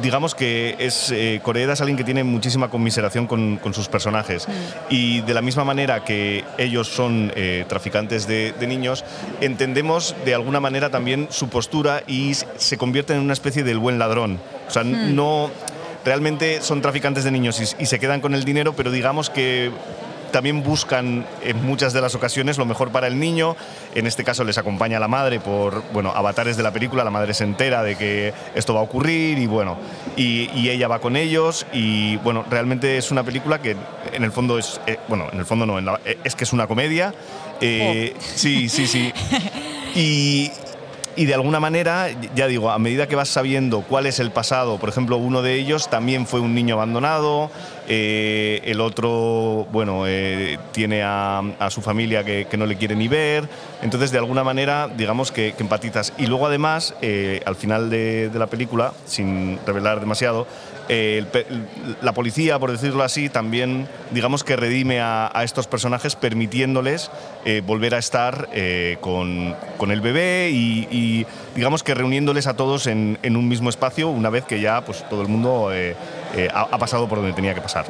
digamos 0.01 0.35
que 0.35 0.75
es 0.79 1.11
eh, 1.11 1.41
es 1.43 1.81
alguien 1.81 1.97
que 1.97 2.03
tiene 2.03 2.23
muchísima 2.23 2.69
conmiseración 2.69 3.27
con, 3.27 3.57
con 3.57 3.73
sus 3.73 3.87
personajes. 3.87 4.47
Y 4.89 5.21
de 5.21 5.33
la 5.33 5.41
misma 5.41 5.63
manera 5.63 6.03
que 6.03 6.43
ellos 6.57 6.87
son 6.87 7.31
eh, 7.35 7.65
traficantes 7.67 8.27
de, 8.27 8.53
de 8.59 8.67
niños 8.67 9.03
entendemos 9.41 10.15
de 10.25 10.35
alguna 10.35 10.59
manera 10.59 10.89
también 10.89 11.27
su 11.29 11.49
postura 11.49 12.03
y 12.07 12.33
se 12.33 12.77
convierten 12.77 13.17
en 13.17 13.23
una 13.23 13.33
especie 13.33 13.63
del 13.63 13.79
buen 13.79 13.97
ladrón. 13.97 14.39
O 14.67 14.71
sea 14.71 14.83
Hmm. 14.83 15.15
no 15.15 15.49
realmente 16.03 16.61
son 16.61 16.81
traficantes 16.81 17.23
de 17.23 17.31
niños 17.31 17.59
y, 17.61 17.83
y 17.83 17.85
se 17.85 17.99
quedan 17.99 18.19
con 18.19 18.35
el 18.35 18.43
dinero 18.43 18.73
pero 18.73 18.91
digamos 18.91 19.29
que 19.29 19.71
también 20.33 20.63
buscan 20.63 21.25
en 21.41 21.65
muchas 21.65 21.93
de 21.93 22.01
las 22.01 22.13
ocasiones 22.15 22.57
lo 22.57 22.65
mejor 22.65 22.91
para 22.91 23.07
el 23.07 23.17
niño. 23.17 23.55
En 23.95 24.05
este 24.07 24.25
caso 24.25 24.43
les 24.43 24.57
acompaña 24.57 24.99
la 24.99 25.07
madre 25.07 25.39
por, 25.39 25.81
bueno, 25.93 26.11
avatares 26.13 26.57
de 26.57 26.63
la 26.63 26.71
película, 26.71 27.05
la 27.05 27.11
madre 27.11 27.33
se 27.33 27.45
entera 27.45 27.83
de 27.83 27.95
que 27.95 28.33
esto 28.55 28.73
va 28.73 28.81
a 28.81 28.83
ocurrir 28.83 29.37
y 29.37 29.45
bueno, 29.45 29.77
y, 30.17 30.49
y 30.53 30.69
ella 30.69 30.89
va 30.89 30.99
con 30.99 31.15
ellos 31.15 31.65
y 31.71 32.17
bueno, 32.17 32.43
realmente 32.49 32.97
es 32.97 33.11
una 33.11 33.23
película 33.23 33.61
que 33.61 33.77
en 34.11 34.23
el 34.23 34.31
fondo 34.33 34.57
es, 34.59 34.81
eh, 34.87 34.97
bueno, 35.07 35.27
en 35.31 35.39
el 35.39 35.45
fondo 35.45 35.65
no, 35.65 35.79
en 35.79 35.85
la- 35.85 36.01
eh, 36.03 36.17
es 36.25 36.35
que 36.35 36.43
es 36.43 36.51
una 36.51 36.67
comedia. 36.67 37.13
Eh, 37.61 38.15
Sí, 38.35 38.67
sí, 38.67 38.87
sí. 38.87 39.13
Y 39.95 40.51
y 41.15 41.25
de 41.25 41.35
alguna 41.35 41.59
manera, 41.59 42.07
ya 42.33 42.47
digo, 42.47 42.71
a 42.71 42.79
medida 42.79 43.05
que 43.07 43.15
vas 43.15 43.29
sabiendo 43.29 43.81
cuál 43.81 44.07
es 44.07 44.17
el 44.19 44.31
pasado, 44.31 44.79
por 44.79 44.89
ejemplo, 44.89 45.17
uno 45.17 45.43
de 45.43 45.53
ellos 45.53 45.87
también 45.87 46.25
fue 46.25 46.39
un 46.39 46.55
niño 46.55 46.73
abandonado, 46.73 47.51
eh, 47.87 48.61
el 48.65 48.79
otro, 48.79 49.67
bueno, 49.71 50.07
eh, 50.07 50.57
tiene 50.71 51.03
a, 51.03 51.41
su 51.69 51.81
familia 51.81 52.23
que, 52.23 52.47
no 52.57 52.65
le 52.65 52.77
quiere 52.77 52.95
ni 52.95 53.07
ver, 53.07 53.47
entonces 53.81 54.11
de 54.11 54.19
alguna 54.19 54.43
manera, 54.43 54.87
digamos 54.87 55.31
que, 55.31 55.53
empatizas. 55.59 56.13
Y 56.17 56.27
luego 56.27 56.47
además, 56.47 56.95
eh, 57.01 57.41
al 57.45 57.55
final 57.55 57.89
de, 57.89 58.29
la 58.33 58.47
película, 58.47 58.93
sin 59.05 59.59
revelar 59.65 59.99
demasiado, 59.99 60.47
la 60.89 62.13
policía, 62.13 62.59
por 62.59 62.69
decirlo 62.69 63.03
así, 63.03 63.29
también, 63.29 63.87
digamos 64.11 64.43
que 64.43 64.57
redime 64.57 64.99
a, 64.99 65.31
estos 65.43 65.65
personajes 65.65 66.17
permitiéndoles 66.17 67.09
volver 67.65 67.95
a 67.95 67.99
estar 67.99 68.49
con, 68.99 69.55
el 69.89 70.01
bebé 70.01 70.49
y, 70.51 70.87
y, 70.91 71.25
digamos 71.55 71.83
que 71.83 71.93
reuniéndoles 71.93 72.47
a 72.47 72.55
todos 72.55 72.87
en, 72.87 73.17
en 73.23 73.37
un 73.37 73.47
mismo 73.47 73.69
espacio 73.69 74.09
una 74.09 74.29
vez 74.29 74.43
que 74.43 74.59
ya 74.59 74.83
pues, 74.83 75.07
todo 75.09 75.21
el 75.21 75.29
mundo 75.29 75.71
eh, 76.33 76.49
ha, 76.53 76.61
ha 76.61 76.77
pasado 76.77 77.07
por 77.07 77.19
donde 77.19 77.33
tenía 77.33 77.53
que 77.53 77.61
pasar. 77.61 77.85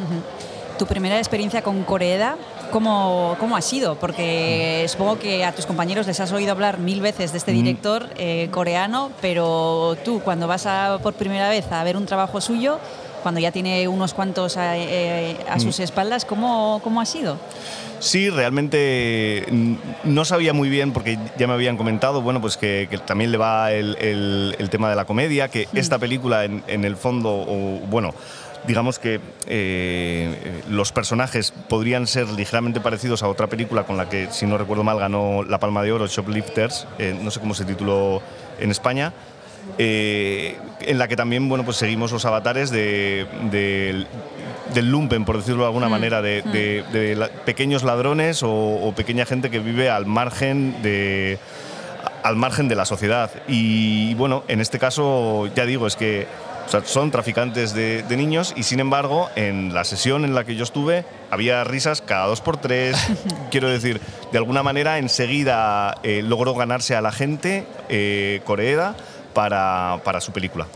Tu 0.77 0.85
primera 0.87 1.17
experiencia 1.17 1.61
con 1.61 1.83
Coreeda, 1.83 2.35
¿cómo, 2.71 3.35
¿cómo 3.39 3.55
ha 3.55 3.61
sido? 3.61 3.95
Porque 3.95 4.85
supongo 4.89 5.19
que 5.19 5.45
a 5.45 5.53
tus 5.53 5.67
compañeros 5.67 6.07
les 6.07 6.19
has 6.19 6.31
oído 6.31 6.51
hablar 6.51 6.79
mil 6.79 6.99
veces 6.99 7.31
de 7.31 7.37
este 7.37 7.51
director 7.51 8.09
eh, 8.17 8.49
coreano, 8.51 9.11
pero 9.21 9.95
tú 10.03 10.19
cuando 10.21 10.47
vas 10.47 10.65
a, 10.65 10.97
por 11.03 11.13
primera 11.13 11.47
vez 11.49 11.71
a 11.71 11.83
ver 11.83 11.95
un 11.95 12.07
trabajo 12.07 12.41
suyo, 12.41 12.79
cuando 13.23 13.39
ya 13.39 13.51
tiene 13.51 13.87
unos 13.87 14.13
cuantos 14.13 14.57
a, 14.57 14.77
eh, 14.77 15.37
a 15.49 15.57
sus 15.59 15.79
Mm. 15.79 15.83
espaldas, 15.83 16.25
¿cómo, 16.25 16.79
¿cómo 16.83 17.01
ha 17.01 17.05
sido? 17.05 17.39
Sí, 17.99 18.29
realmente 18.29 19.45
mm, 19.49 19.73
no 20.03 20.25
sabía 20.25 20.53
muy 20.53 20.69
bien 20.69 20.91
porque 20.91 21.17
ya 21.37 21.47
me 21.47 21.53
habían 21.53 21.77
comentado, 21.77 22.21
bueno, 22.21 22.41
pues 22.41 22.57
que, 22.57 22.87
que 22.91 22.97
también 22.97 23.31
le 23.31 23.37
va 23.37 23.71
el, 23.71 23.95
el- 23.99 24.55
el 24.59 24.69
tema 24.69 24.89
de 24.89 24.95
la 24.97 25.05
comedia, 25.05 25.47
que 25.47 25.67
esta 25.73 25.97
película 25.97 26.43
en, 26.43 26.63
en 26.67 26.83
el 26.83 26.97
fondo, 26.97 27.29
o, 27.33 27.79
bueno, 27.89 28.13
digamos 28.67 28.99
que 28.99 29.19
eh, 29.47 30.61
los 30.69 30.91
personajes 30.91 31.51
podrían 31.69 32.05
ser 32.07 32.27
ligeramente 32.29 32.79
parecidos 32.81 33.23
a 33.23 33.27
otra 33.29 33.47
película 33.47 33.83
con 33.85 33.95
la 33.97 34.09
que, 34.09 34.27
si 34.31 34.45
no 34.45 34.57
recuerdo 34.57 34.83
mal, 34.83 34.99
ganó 34.99 35.43
la 35.43 35.59
Palma 35.59 35.81
de 35.81 35.91
Oro, 35.93 36.07
Shoplifters, 36.07 36.85
eh, 36.99 37.17
no 37.21 37.31
sé 37.31 37.39
cómo 37.39 37.53
se 37.53 37.63
tituló 37.65 38.21
en 38.59 38.69
España. 38.71 39.13
Eh, 39.77 40.57
en 40.81 40.97
la 40.97 41.07
que 41.07 41.15
también 41.15 41.47
bueno 41.49 41.63
pues 41.65 41.77
seguimos 41.77 42.11
los 42.11 42.25
avatares 42.25 42.69
de, 42.69 43.25
del- 43.51 44.07
del 44.73 44.89
lumpen 44.89 45.23
por 45.25 45.37
decirlo 45.37 45.61
de 45.63 45.67
alguna 45.67 45.89
manera 45.89 46.21
de, 46.21 46.41
de- 46.41 46.83
de 46.91 47.15
la- 47.15 47.27
pequeños 47.29 47.83
ladrones 47.83 48.43
o, 48.43 48.49
o 48.51 48.93
pequeña 48.95 49.25
gente 49.25 49.49
que 49.49 49.59
vive 49.59 49.89
al 49.89 50.05
margen 50.05 50.81
de 50.81 51.37
al 52.23 52.37
margen 52.37 52.69
de 52.69 52.75
la 52.75 52.85
sociedad. 52.85 53.29
Y 53.49 54.13
bueno 54.15 54.43
en 54.47 54.61
este 54.61 54.79
caso 54.79 55.47
ya 55.55 55.65
digo 55.65 55.87
es 55.87 55.95
que 55.95 56.25
o 56.65 56.69
sea, 56.69 56.81
son 56.85 57.11
traficantes 57.11 57.73
de, 57.73 58.03
de 58.03 58.15
niños 58.17 58.53
y 58.55 58.63
sin 58.63 58.79
embargo 58.79 59.29
en 59.35 59.73
la 59.73 59.83
sesión 59.83 60.23
en 60.23 60.33
la 60.33 60.45
que 60.45 60.55
yo 60.55 60.63
estuve 60.63 61.03
había 61.29 61.63
risas 61.65 62.01
cada 62.01 62.25
dos 62.27 62.39
por 62.39 62.55
tres. 62.57 62.95
Quiero 63.51 63.67
decir 63.69 63.99
de 64.31 64.37
alguna 64.37 64.63
manera 64.63 64.97
enseguida 64.97 65.95
eh, 66.03 66.21
logró 66.23 66.55
ganarse 66.55 66.95
a 66.95 67.01
la 67.01 67.11
gente 67.11 67.65
eh, 67.89 68.39
Coreeda 68.45 68.95
para, 69.33 69.99
para 70.03 70.21
su 70.21 70.31
película 70.31 70.67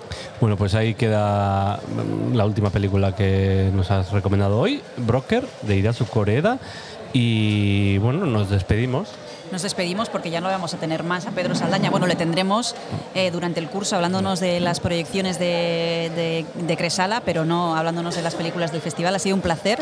Bueno, 0.42 0.58
pues 0.58 0.74
ahí 0.76 0.94
queda 0.96 1.78
mm, 1.78 2.36
la 2.36 2.46
última 2.46 2.70
película 2.70 3.16
que 3.16 3.70
nos 3.74 3.90
has 3.92 4.12
recomendado 4.12 4.60
hoy, 4.60 4.82
Broker, 4.98 5.46
de 5.62 5.76
Irasu 5.78 6.06
Koreeda. 6.06 6.58
Y 7.14 7.98
bueno, 8.00 8.26
nos 8.26 8.50
despedimos. 8.50 9.10
Nos 9.52 9.62
despedimos 9.62 10.10
porque 10.10 10.30
ya 10.30 10.42
no 10.42 10.50
vamos 10.50 10.74
a 10.74 10.78
tener 10.78 11.04
más 11.04 11.26
a 11.26 11.32
Pedro 11.32 11.56
Saldaña. 11.56 11.90
Bueno, 11.90 12.06
le 12.06 12.16
tendremos 12.16 12.76
eh, 13.16 13.32
durante 13.32 13.62
el 13.62 13.70
curso 13.70 13.96
hablándonos 13.96 14.42
de 14.42 14.60
las 14.60 14.82
proyecciones 14.82 15.40
de, 15.40 16.12
de- 16.16 16.64
de 16.66 16.78
Cresala, 16.78 17.22
pero 17.24 17.46
no 17.46 17.78
hablándonos 17.78 18.16
de 18.18 18.22
las 18.24 18.36
películas 18.36 18.74
del 18.74 18.82
festival. 18.82 19.16
Ha 19.16 19.20
sido 19.20 19.36
un 19.38 19.42
placer 19.42 19.80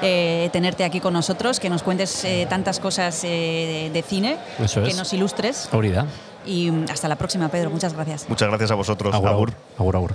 eh, 0.00 0.48
tenerte 0.52 0.84
aquí 0.84 1.00
con 1.00 1.12
nosotros, 1.12 1.60
que 1.60 1.68
nos 1.68 1.82
cuentes 1.82 2.24
eh, 2.24 2.46
tantas 2.48 2.80
cosas 2.80 3.22
eh, 3.24 3.28
de, 3.28 3.90
de 3.90 4.02
cine, 4.02 4.38
Eso 4.58 4.82
que 4.82 4.88
es. 4.90 4.96
nos 4.96 5.12
ilustres. 5.12 5.68
Aurida. 5.70 6.06
Y 6.46 6.70
hasta 6.90 7.08
la 7.08 7.16
próxima, 7.16 7.48
Pedro. 7.48 7.70
Muchas 7.70 7.94
gracias. 7.94 8.28
muchas 8.28 8.48
gracias 8.48 8.70
a 8.70 8.74
vosotros 8.74 9.14
Agur, 9.14 9.28
Agur. 9.28 9.52
agur. 9.78 9.96
agur, 9.96 10.14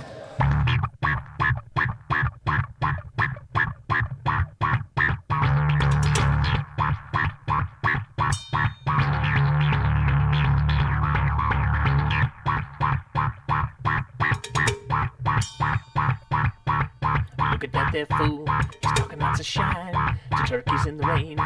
Look 17.60 17.74
at 17.74 17.92
that 17.92 17.92
there 17.92 18.06
fool, 18.06 18.46
he's 18.80 18.92
talking 18.92 19.18
lots 19.18 19.38
of 19.38 19.44
shine 19.44 19.92
to 20.34 20.42
turkeys 20.46 20.86
in 20.86 20.96
the 20.96 21.06
rain, 21.06 21.38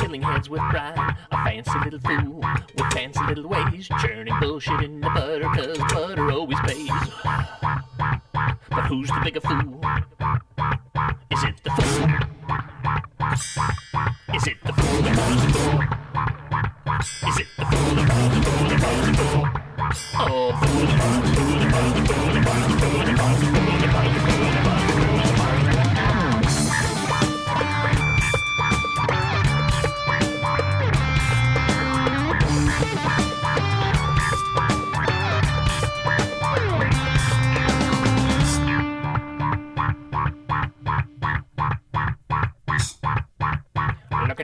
filling 0.00 0.20
heads 0.20 0.50
with 0.50 0.60
brine. 0.70 1.16
A 1.30 1.44
fancy 1.44 1.78
little 1.82 1.98
fool 1.98 2.44
with 2.76 2.92
fancy 2.92 3.24
little 3.26 3.48
ways, 3.48 3.88
churning 4.02 4.34
bullshit 4.38 4.82
in 4.82 5.00
the 5.00 5.08
butter, 5.08 5.44
cause 5.44 5.78
butter 5.94 6.30
always 6.30 6.60
pays. 6.66 6.90
But 8.68 8.84
who's 8.86 9.08
the 9.08 9.20
bigger 9.24 9.40
fool? 9.40 9.80
Is 11.30 11.42
it 11.42 11.54
the 11.64 11.70
fool? 11.70 12.04
Is 14.34 14.46
it 14.46 14.56
the 14.64 14.72
fool 14.74 15.02
that 15.02 15.16
knows 15.16 15.42
the 15.46 15.52
fool? 15.56 15.80
Is 17.30 17.38
it 17.40 17.46
the 17.56 17.64
fool 17.64 17.94
that 17.94 18.08
knows 18.08 18.36
the 18.36 18.44
fool 18.44 18.68
that 18.68 18.78
knows 18.82 19.06
the 19.06 19.14
fool? 19.24 19.48
Oh, 20.20 20.52
fool 20.52 20.84
that 20.84 20.98
knows 21.00 21.24
the 21.24 21.32
fool 21.32 21.56
that 21.56 21.72
knows 21.72 21.94
the 21.96 22.76
fool 22.76 22.98
that 22.98 23.06
the 23.06 23.16
fool 23.16 23.52
fool 23.54 23.61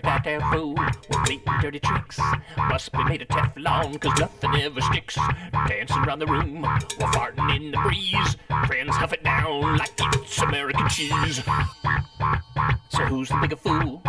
That 0.03 0.23
there 0.25 0.41
fool 0.53 0.75
with 0.75 0.97
big 1.27 1.45
dirty 1.61 1.81
tricks. 1.81 2.19
Must 2.57 2.93
be 2.93 3.05
made 3.05 3.23
of 3.23 3.29
Teflon, 3.29 4.01
cause 4.01 4.19
nothing 4.19 4.55
ever 4.63 4.81
sticks. 4.81 5.19
Dancing 5.67 5.99
around 5.99 6.21
the 6.21 6.27
room 6.27 6.63
while 6.63 6.79
farting 7.13 7.57
in 7.57 7.73
the 7.73 7.79
breeze. 7.79 8.37
Friends 8.67 8.97
huff 8.97 9.13
it 9.13 9.25
down 9.25 9.77
like 9.77 9.93
it's 9.99 10.39
American 10.41 10.89
cheese. 10.89 11.43
So 12.91 13.05
who's 13.05 13.29
the 13.29 13.39
bigger 13.41 13.57
fool? 13.57 14.03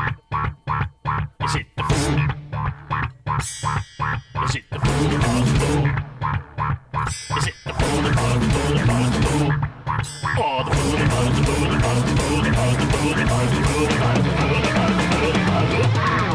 Is 1.44 1.56
it 1.56 1.66
the 1.76 1.84
fool? 1.84 2.20
Is 4.45 4.56
it 4.56 4.64
the 4.72 4.80
fool 4.80 5.10
that 5.10 5.22
calls 5.24 5.52
the 5.52 5.60
fool? 5.60 5.88
Is 7.38 7.48
it 7.48 7.53
the 7.66 7.74
fool 7.74 8.02
that 8.03 8.16
calls 8.16 8.40
the 8.40 8.49
fool 8.49 8.76
that 8.76 8.88
calls 8.88 9.10
the 9.11 9.22
fool? 9.28 9.52
Oh, 10.38 10.64
the 10.64 10.72
fool 10.76 10.91
that 10.98 11.10
calls 11.10 11.34
the 11.36 11.44
fool 11.45 11.66
that 11.66 11.82
calls 11.82 12.03
the 12.03 12.14
fool 12.22 12.41
that 12.41 12.53
calls 12.56 12.78
the 12.78 12.86
fool 12.86 13.10
that 13.10 13.10
calls 13.10 13.10
the 13.10 13.10
fool 13.10 13.16
that 13.16 13.28
calls 13.28 13.49
the 13.49 13.64
fool 13.66 13.86
that 13.86 13.99
calls 13.99 14.24
the 14.24 14.78
fool 14.78 14.89
Música 15.60 16.28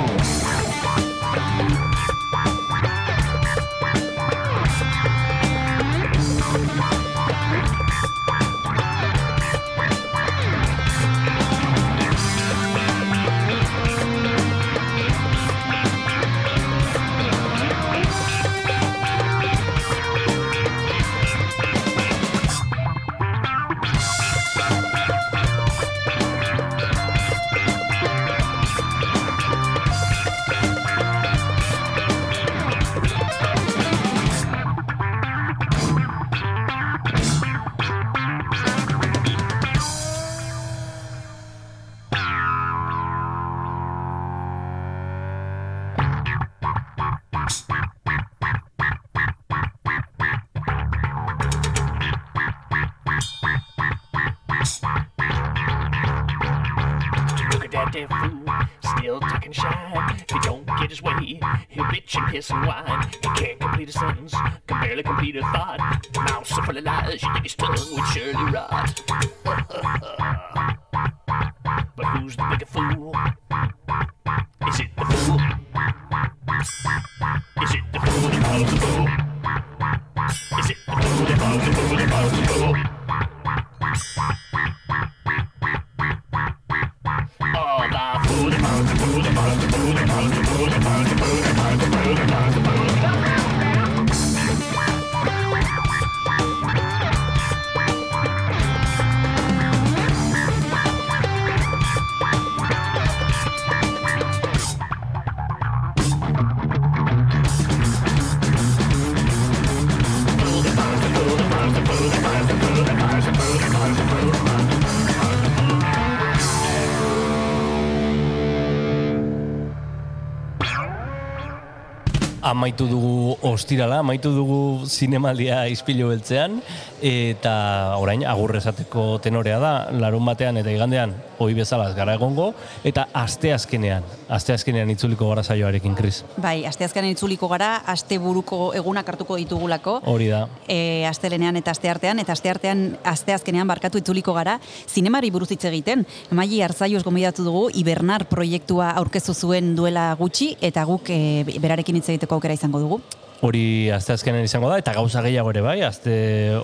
amaitu 122.44 122.86
dugu 122.90 123.36
ostirala, 123.48 124.02
amaitu 124.04 124.32
dugu 124.36 124.58
zinemaldia 124.84 125.64
izpilu 125.72 126.10
beltzean, 126.12 126.60
eta 127.04 127.54
orain 128.00 128.24
agurre 128.28 128.60
esateko 128.60 129.18
tenorea 129.24 129.58
da, 129.62 129.72
larun 129.96 130.24
batean 130.28 130.60
eta 130.60 130.72
igandean 130.74 131.14
hoi 131.38 131.54
bezala 131.54 131.88
ez 131.90 131.96
gara 131.96 132.14
egongo, 132.14 132.52
eta 132.84 133.06
asteazkenean, 133.14 134.04
asteazkenean 134.28 134.90
itzuliko 134.94 135.28
gara 135.30 135.42
saioarekin, 135.42 135.94
Kris. 135.98 136.22
Bai, 136.40 136.64
asteazkenean 136.68 137.14
itzuliko 137.14 137.48
gara, 137.48 137.76
aste 137.90 138.18
buruko 138.22 138.72
egunak 138.76 139.08
hartuko 139.08 139.38
ditugulako. 139.40 139.98
Hori 140.10 140.28
da. 140.32 140.44
E, 140.68 141.04
astelenean 141.08 141.56
eta 141.60 141.74
asteartean, 141.74 142.22
eta 142.22 142.36
asteartean, 142.36 142.86
asteazkenean 143.14 143.68
barkatu 143.68 144.02
itzuliko 144.02 144.36
gara, 144.36 144.58
zinemari 144.88 145.32
buruz 145.34 145.50
hitz 145.54 145.64
egiten. 145.70 146.06
Emaili 146.32 146.62
hartzaioz 146.64 147.02
gomidatu 147.04 147.44
dugu, 147.46 147.66
Ibernar 147.74 148.28
proiektua 148.30 148.92
aurkeztu 149.00 149.34
zuen 149.34 149.74
duela 149.76 150.12
gutxi, 150.20 150.54
eta 150.60 150.86
guk 150.88 151.10
e, 151.10 151.44
berarekin 151.58 152.00
hitz 152.00 152.08
egiteko 152.14 152.38
aukera 152.38 152.56
izango 152.56 152.82
dugu. 152.82 153.02
Hori 153.44 153.90
asteazkenean 153.92 154.46
izango 154.46 154.70
da, 154.70 154.78
eta 154.80 154.94
gauza 154.96 155.20
gehiago 155.20 155.50
ere 155.52 155.60
bai, 155.60 155.82
aste 155.84 156.14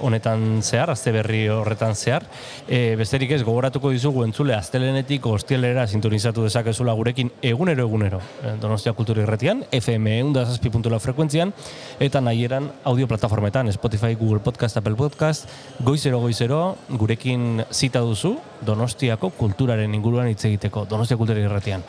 honetan 0.01 0.62
zehar, 0.62 0.89
aste 0.94 1.12
berri 1.12 1.43
horretan 1.52 1.93
zehar. 1.93 2.24
E, 2.65 2.94
besterik 2.97 3.35
ez, 3.36 3.43
gogoratuko 3.44 3.90
dizugu 3.93 4.23
entzule, 4.24 4.55
astelenetik 4.57 5.27
ostielera 5.28 5.85
sintonizatu 5.86 6.47
dezakezula 6.47 6.94
gurekin 6.97 7.28
egunero 7.43 7.85
egunero. 7.85 8.20
eh, 8.44 8.55
Donostia 8.62 8.94
Kultura 8.97 9.20
Irretian, 9.23 9.61
FM 9.77 10.15
eundazazpi.la 10.23 10.98
frekuentzian, 10.98 11.52
eta 12.01 12.23
nahieran 12.24 12.70
audio 12.85 13.07
plataformetan, 13.07 13.69
Spotify, 13.73 14.15
Google 14.15 14.40
Podcast, 14.40 14.78
Apple 14.78 14.97
Podcast, 14.97 15.51
goizero 15.81 16.20
goizero, 16.20 16.77
gurekin 16.89 17.62
zita 17.70 18.01
duzu, 18.01 18.39
Donostiako 18.65 19.31
kulturaren 19.36 19.94
inguruan 19.94 20.32
hitz 20.32 20.47
egiteko, 20.48 20.86
Donostia 20.89 21.20
Kultura 21.20 21.44
Irretian. 21.44 21.85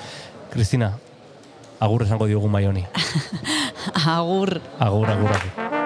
Kristina, 0.51 0.97
agur 1.81 2.03
esango 2.05 2.29
diogu 2.29 2.47
mai 2.47 2.65
honi. 2.69 2.85
Agur. 4.15 4.61
Agur, 4.79 5.09
agur, 5.09 5.29
agur. 5.33 5.80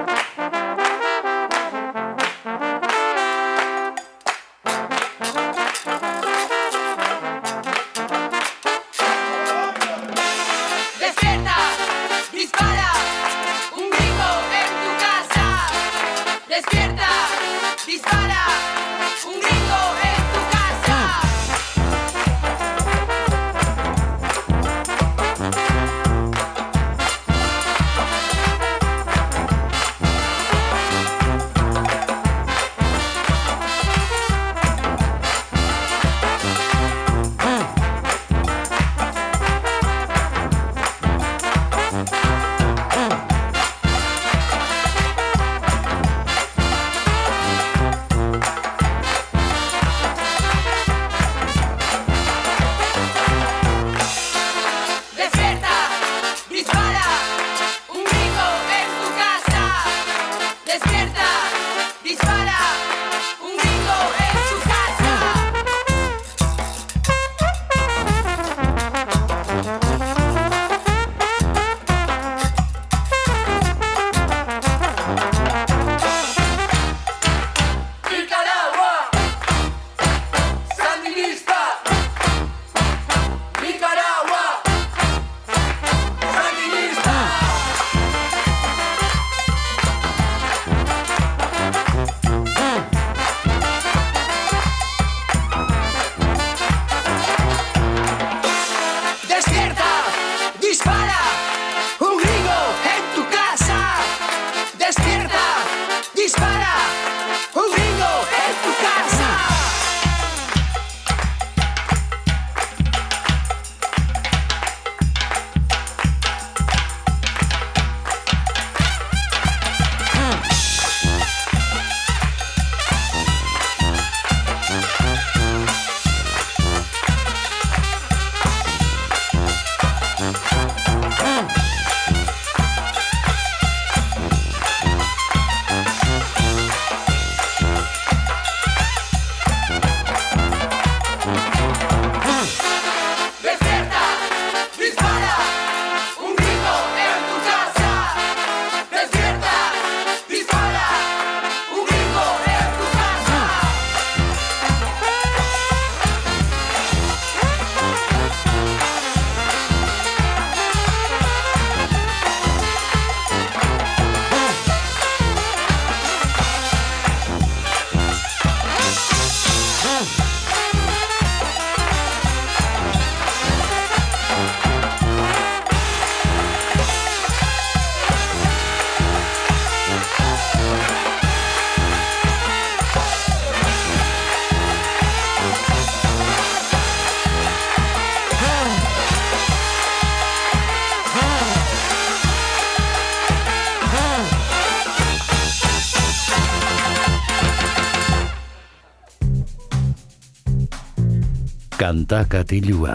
Kanta 201.95 202.26
katilua. 202.27 202.93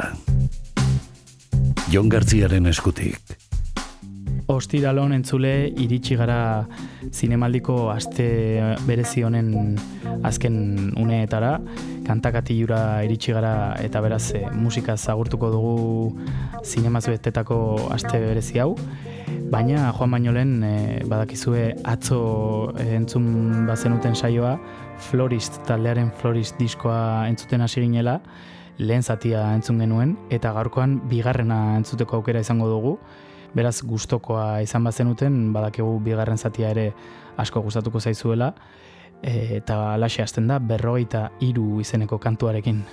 Jon 1.88 2.10
Gartziaren 2.12 2.66
eskutik. 2.68 3.30
Ostiralon 4.52 5.14
entzule 5.16 5.70
iritsi 5.80 6.18
gara 6.20 6.66
zinemaldiko 7.08 7.78
aste 7.94 8.26
berezi 8.84 9.24
honen 9.24 9.78
azken 10.20 10.58
uneetara, 11.00 11.54
kantakatilura 12.10 12.82
iritsi 13.08 13.32
gara 13.32 13.54
eta 13.80 14.04
beraz 14.04 14.34
e, 14.36 14.44
musika 14.52 14.98
zagurtuko 14.98 15.48
dugu 15.56 15.72
zinemaz 16.60 17.06
betetako 17.08 17.88
aste 17.96 18.20
berezi 18.20 18.60
hau. 18.60 18.76
Baina 19.48 19.94
Juan 19.96 20.12
Bainolen 20.12 20.54
e, 20.60 20.76
badakizue 21.08 21.70
atzo 21.88 22.20
entzun 22.84 23.64
bazenuten 23.64 24.12
saioa 24.12 24.58
Florist 25.08 25.62
taldearen 25.64 26.12
Florist 26.20 26.60
diskoa 26.60 27.30
entzuten 27.32 27.64
hasi 27.64 27.88
ginela 27.88 28.20
lehen 28.80 29.02
zatia 29.04 29.42
entzun 29.54 29.78
genuen 29.82 30.14
eta 30.32 30.54
gaurkoan 30.56 31.00
bigarrena 31.10 31.76
entzuteko 31.76 32.20
aukera 32.20 32.40
izango 32.40 32.68
dugu. 32.70 32.96
Beraz 33.54 33.80
gustokoa 33.82 34.62
izan 34.64 34.84
bazenuten 34.86 35.52
badakigu 35.52 35.98
bigarren 36.04 36.38
zatia 36.38 36.70
ere 36.70 36.92
asko 37.36 37.62
gustatuko 37.66 38.00
zaizuela 38.00 38.54
eta 39.22 39.94
alaxe 39.94 40.22
hasten 40.22 40.48
da 40.48 40.58
berrogeita 40.58 41.28
hiru 41.44 41.80
izeneko 41.84 42.18
kantuarekin. 42.18 42.84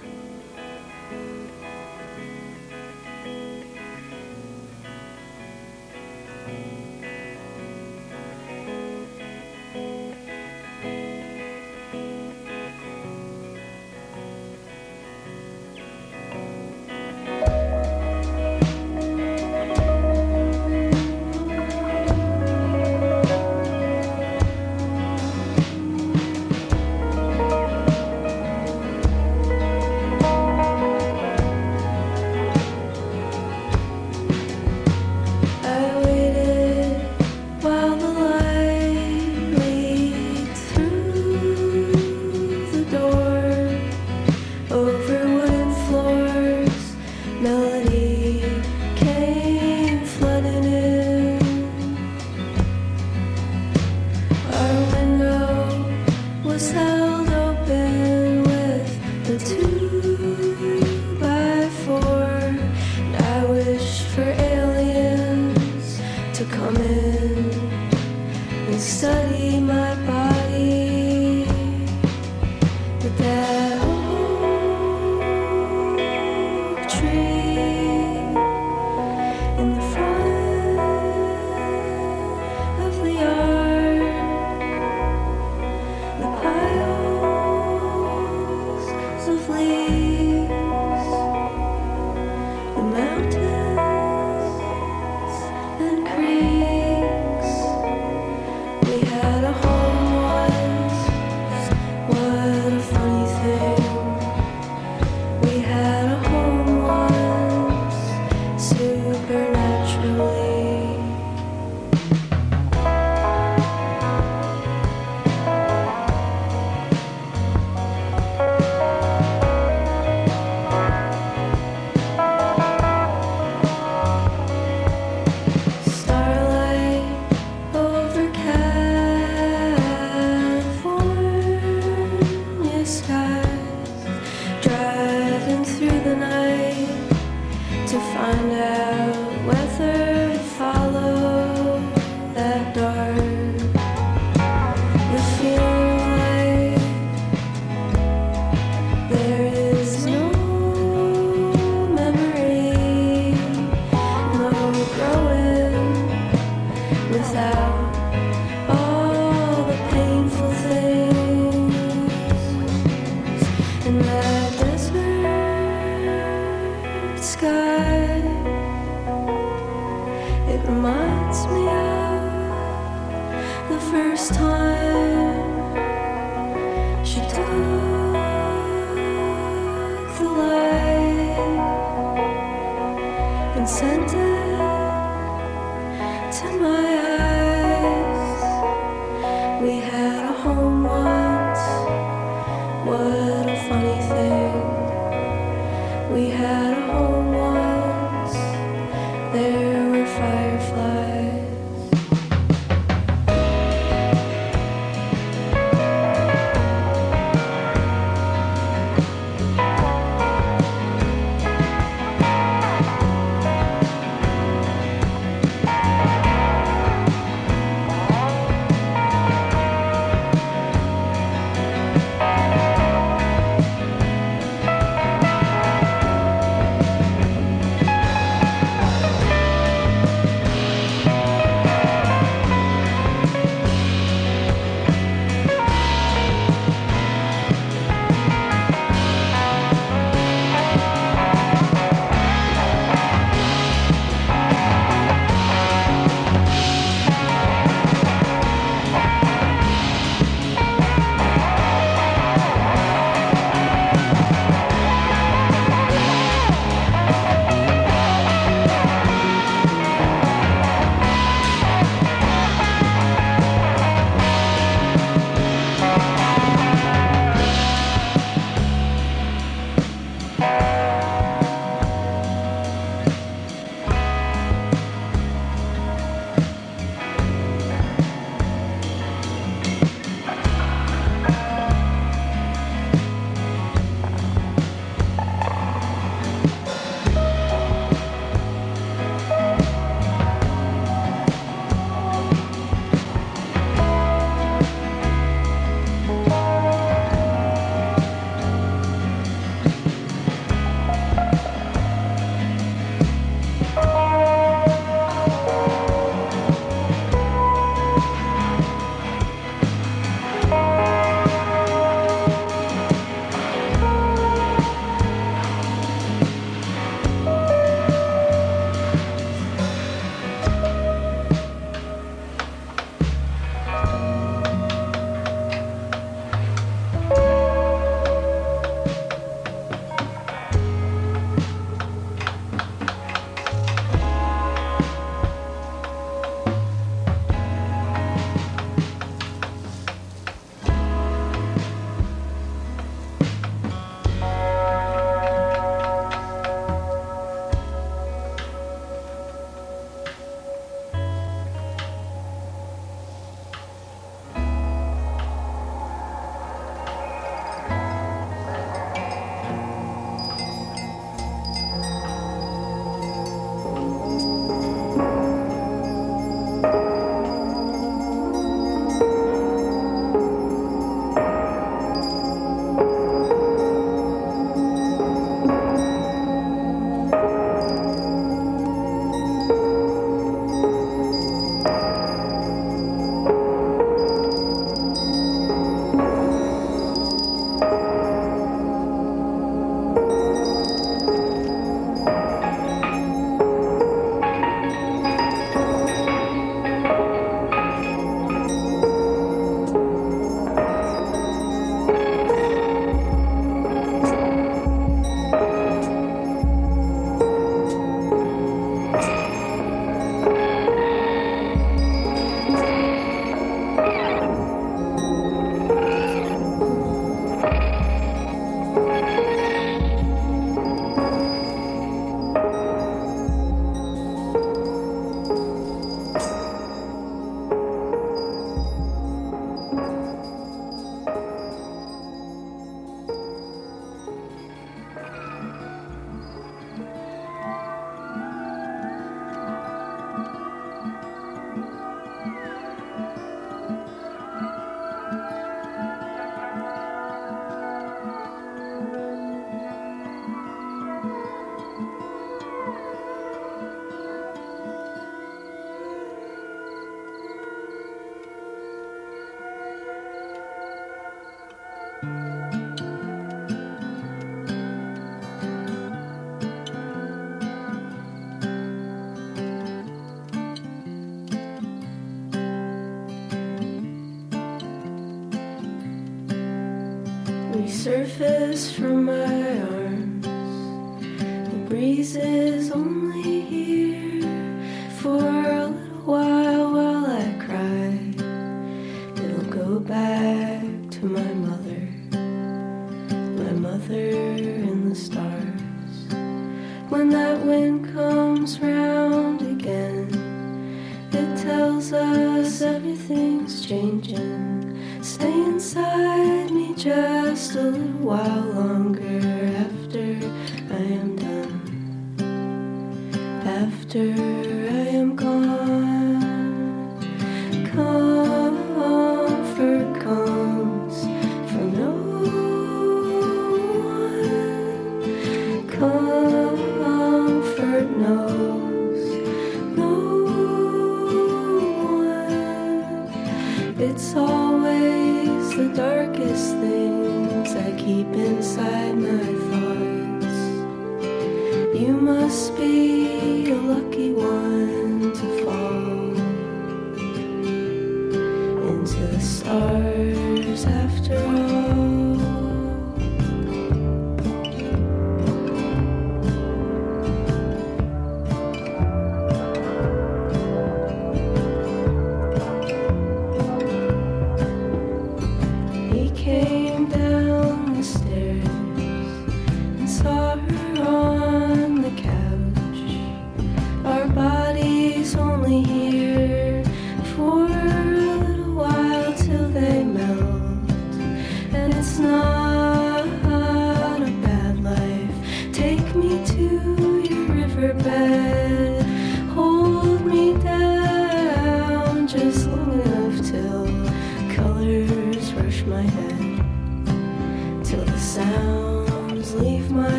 from 478.65 478.96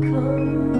Come, 0.00 0.77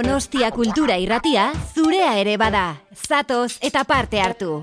Donostia 0.00 0.48
kultura 0.48 0.94
irratia 0.96 1.50
zurea 1.74 2.14
ere 2.22 2.38
bada. 2.40 2.62
Zatoz 2.96 3.58
eta 3.70 3.84
parte 3.84 4.24
hartu. 4.24 4.54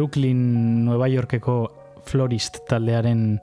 Brooklyn, 0.00 0.82
Nueva 0.86 1.10
Yorkeko 1.12 1.54
florist 2.08 2.62
taldearen 2.64 3.34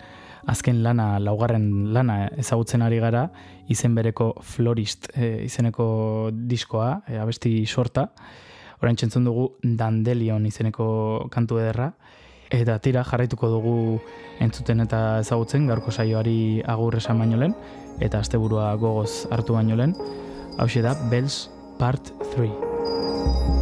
azken 0.49 0.79
lana, 0.81 1.19
laugarren 1.21 1.91
lana 1.93 2.15
ezagutzen 2.33 2.81
ari 2.81 2.97
gara, 2.97 3.27
izen 3.69 3.93
bereko 3.93 4.31
florist 4.41 5.05
e, 5.13 5.43
izeneko 5.45 6.31
diskoa, 6.33 7.03
e, 7.05 7.19
abesti 7.21 7.51
sorta. 7.69 8.07
Horain 8.79 8.97
txentzun 8.97 9.27
dugu 9.29 9.43
Dandelion 9.61 10.47
izeneko 10.49 10.87
kantu 11.29 11.59
ederra. 11.61 11.91
Eta 12.49 12.79
tira 12.81 13.03
jarraituko 13.05 13.51
dugu 13.53 13.75
entzuten 14.41 14.81
eta 14.87 15.19
ezagutzen 15.19 15.69
gaurko 15.69 15.93
saioari 15.93 16.63
agur 16.65 16.97
esan 16.97 17.21
baino 17.21 17.37
lehen 17.37 17.53
eta 18.01 18.23
asteburua 18.25 18.71
gogoz 18.81 19.27
hartu 19.29 19.59
baino 19.59 19.77
lehen. 19.77 19.93
Hau 20.57 20.65
da 20.81 20.97
Bells 21.13 21.51
Part 21.77 22.15
3. 22.33 23.56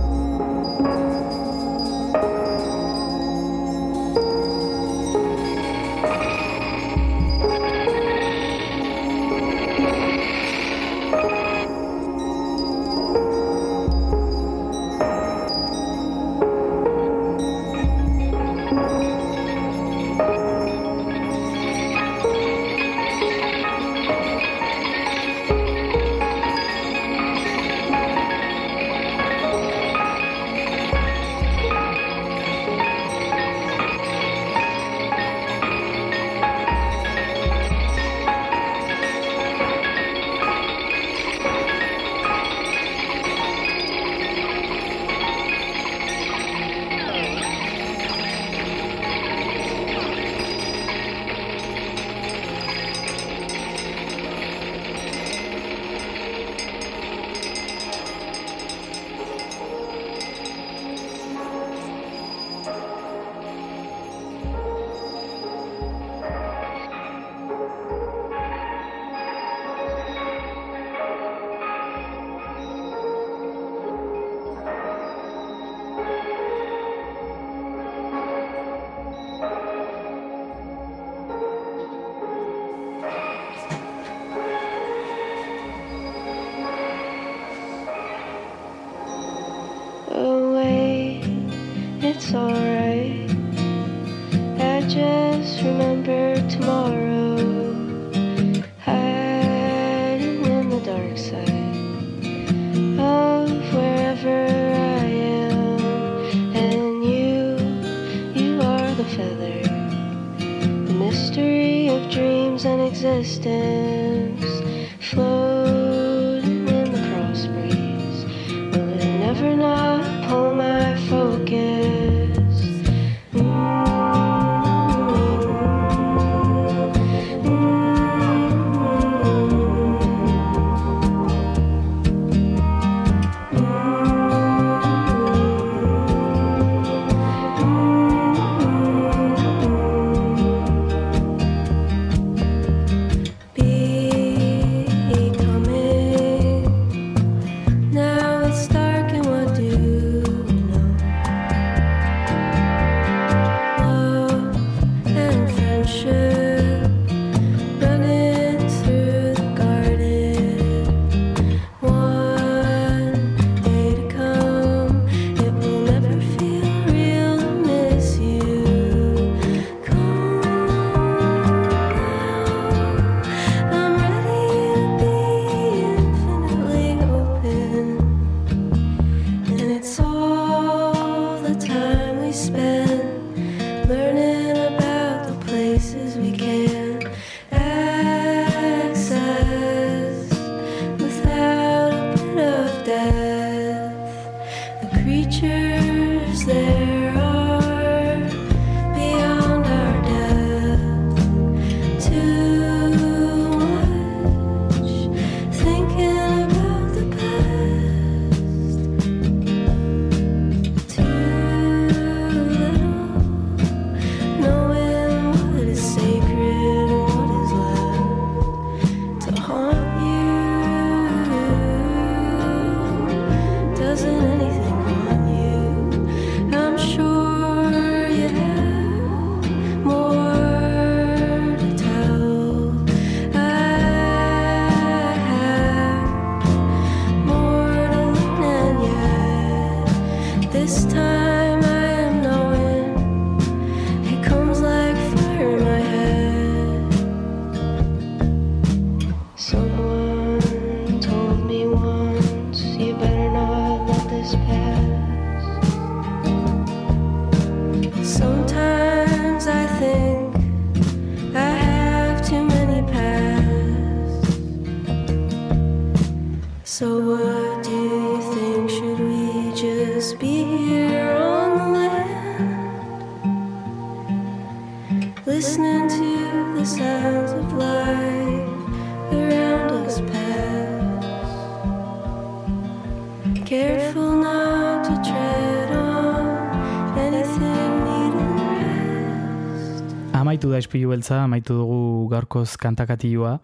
Ispilu 290.76 290.92
beltza, 290.92 291.24
amaitu 291.24 291.56
dugu 291.56 292.10
gaurkoz 292.12 292.58
kantakatilua, 292.60 293.38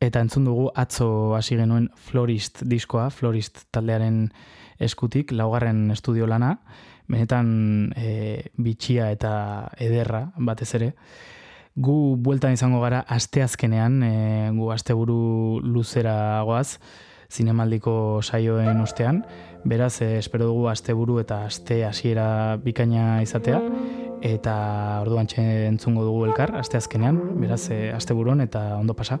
eta 0.00 0.22
entzun 0.24 0.46
dugu 0.48 0.70
atzo 0.74 1.34
hasi 1.36 1.58
genuen 1.58 1.90
Florist 1.92 2.62
diskoa, 2.64 3.10
Florist 3.10 3.66
taldearen 3.70 4.30
eskutik, 4.80 5.30
laugarren 5.30 5.90
estudio 5.92 6.26
lana, 6.26 6.54
benetan 7.06 7.92
e, 8.00 8.48
bitxia 8.56 9.10
eta 9.12 9.68
ederra 9.76 10.30
batez 10.38 10.70
ere. 10.80 10.94
Gu 11.76 12.16
bueltan 12.16 12.56
izango 12.56 12.80
gara 12.80 13.04
asteazkenean, 13.06 14.02
e, 14.02 14.14
gu 14.56 14.72
asteburu 14.72 15.60
luzera 15.60 16.40
goaz, 16.48 16.78
zinemaldiko 17.30 18.22
saioen 18.22 18.80
ostean, 18.80 19.26
beraz, 19.68 20.00
e, 20.00 20.16
espero 20.16 20.48
dugu 20.48 20.70
asteburu 20.72 21.20
eta 21.20 21.44
aste 21.44 21.84
hasiera 21.84 22.56
bikaina 22.64 23.20
izatea, 23.20 23.60
eta 24.22 25.00
orduan 25.02 25.28
entzungo 25.36 26.04
dugu 26.04 26.24
elkar, 26.28 26.54
asteazkenean, 26.60 27.20
beraz, 27.40 27.68
e, 27.70 27.90
asteburuan 27.92 28.40
eta 28.40 28.76
ondo 28.76 28.94
pasa. 28.94 29.20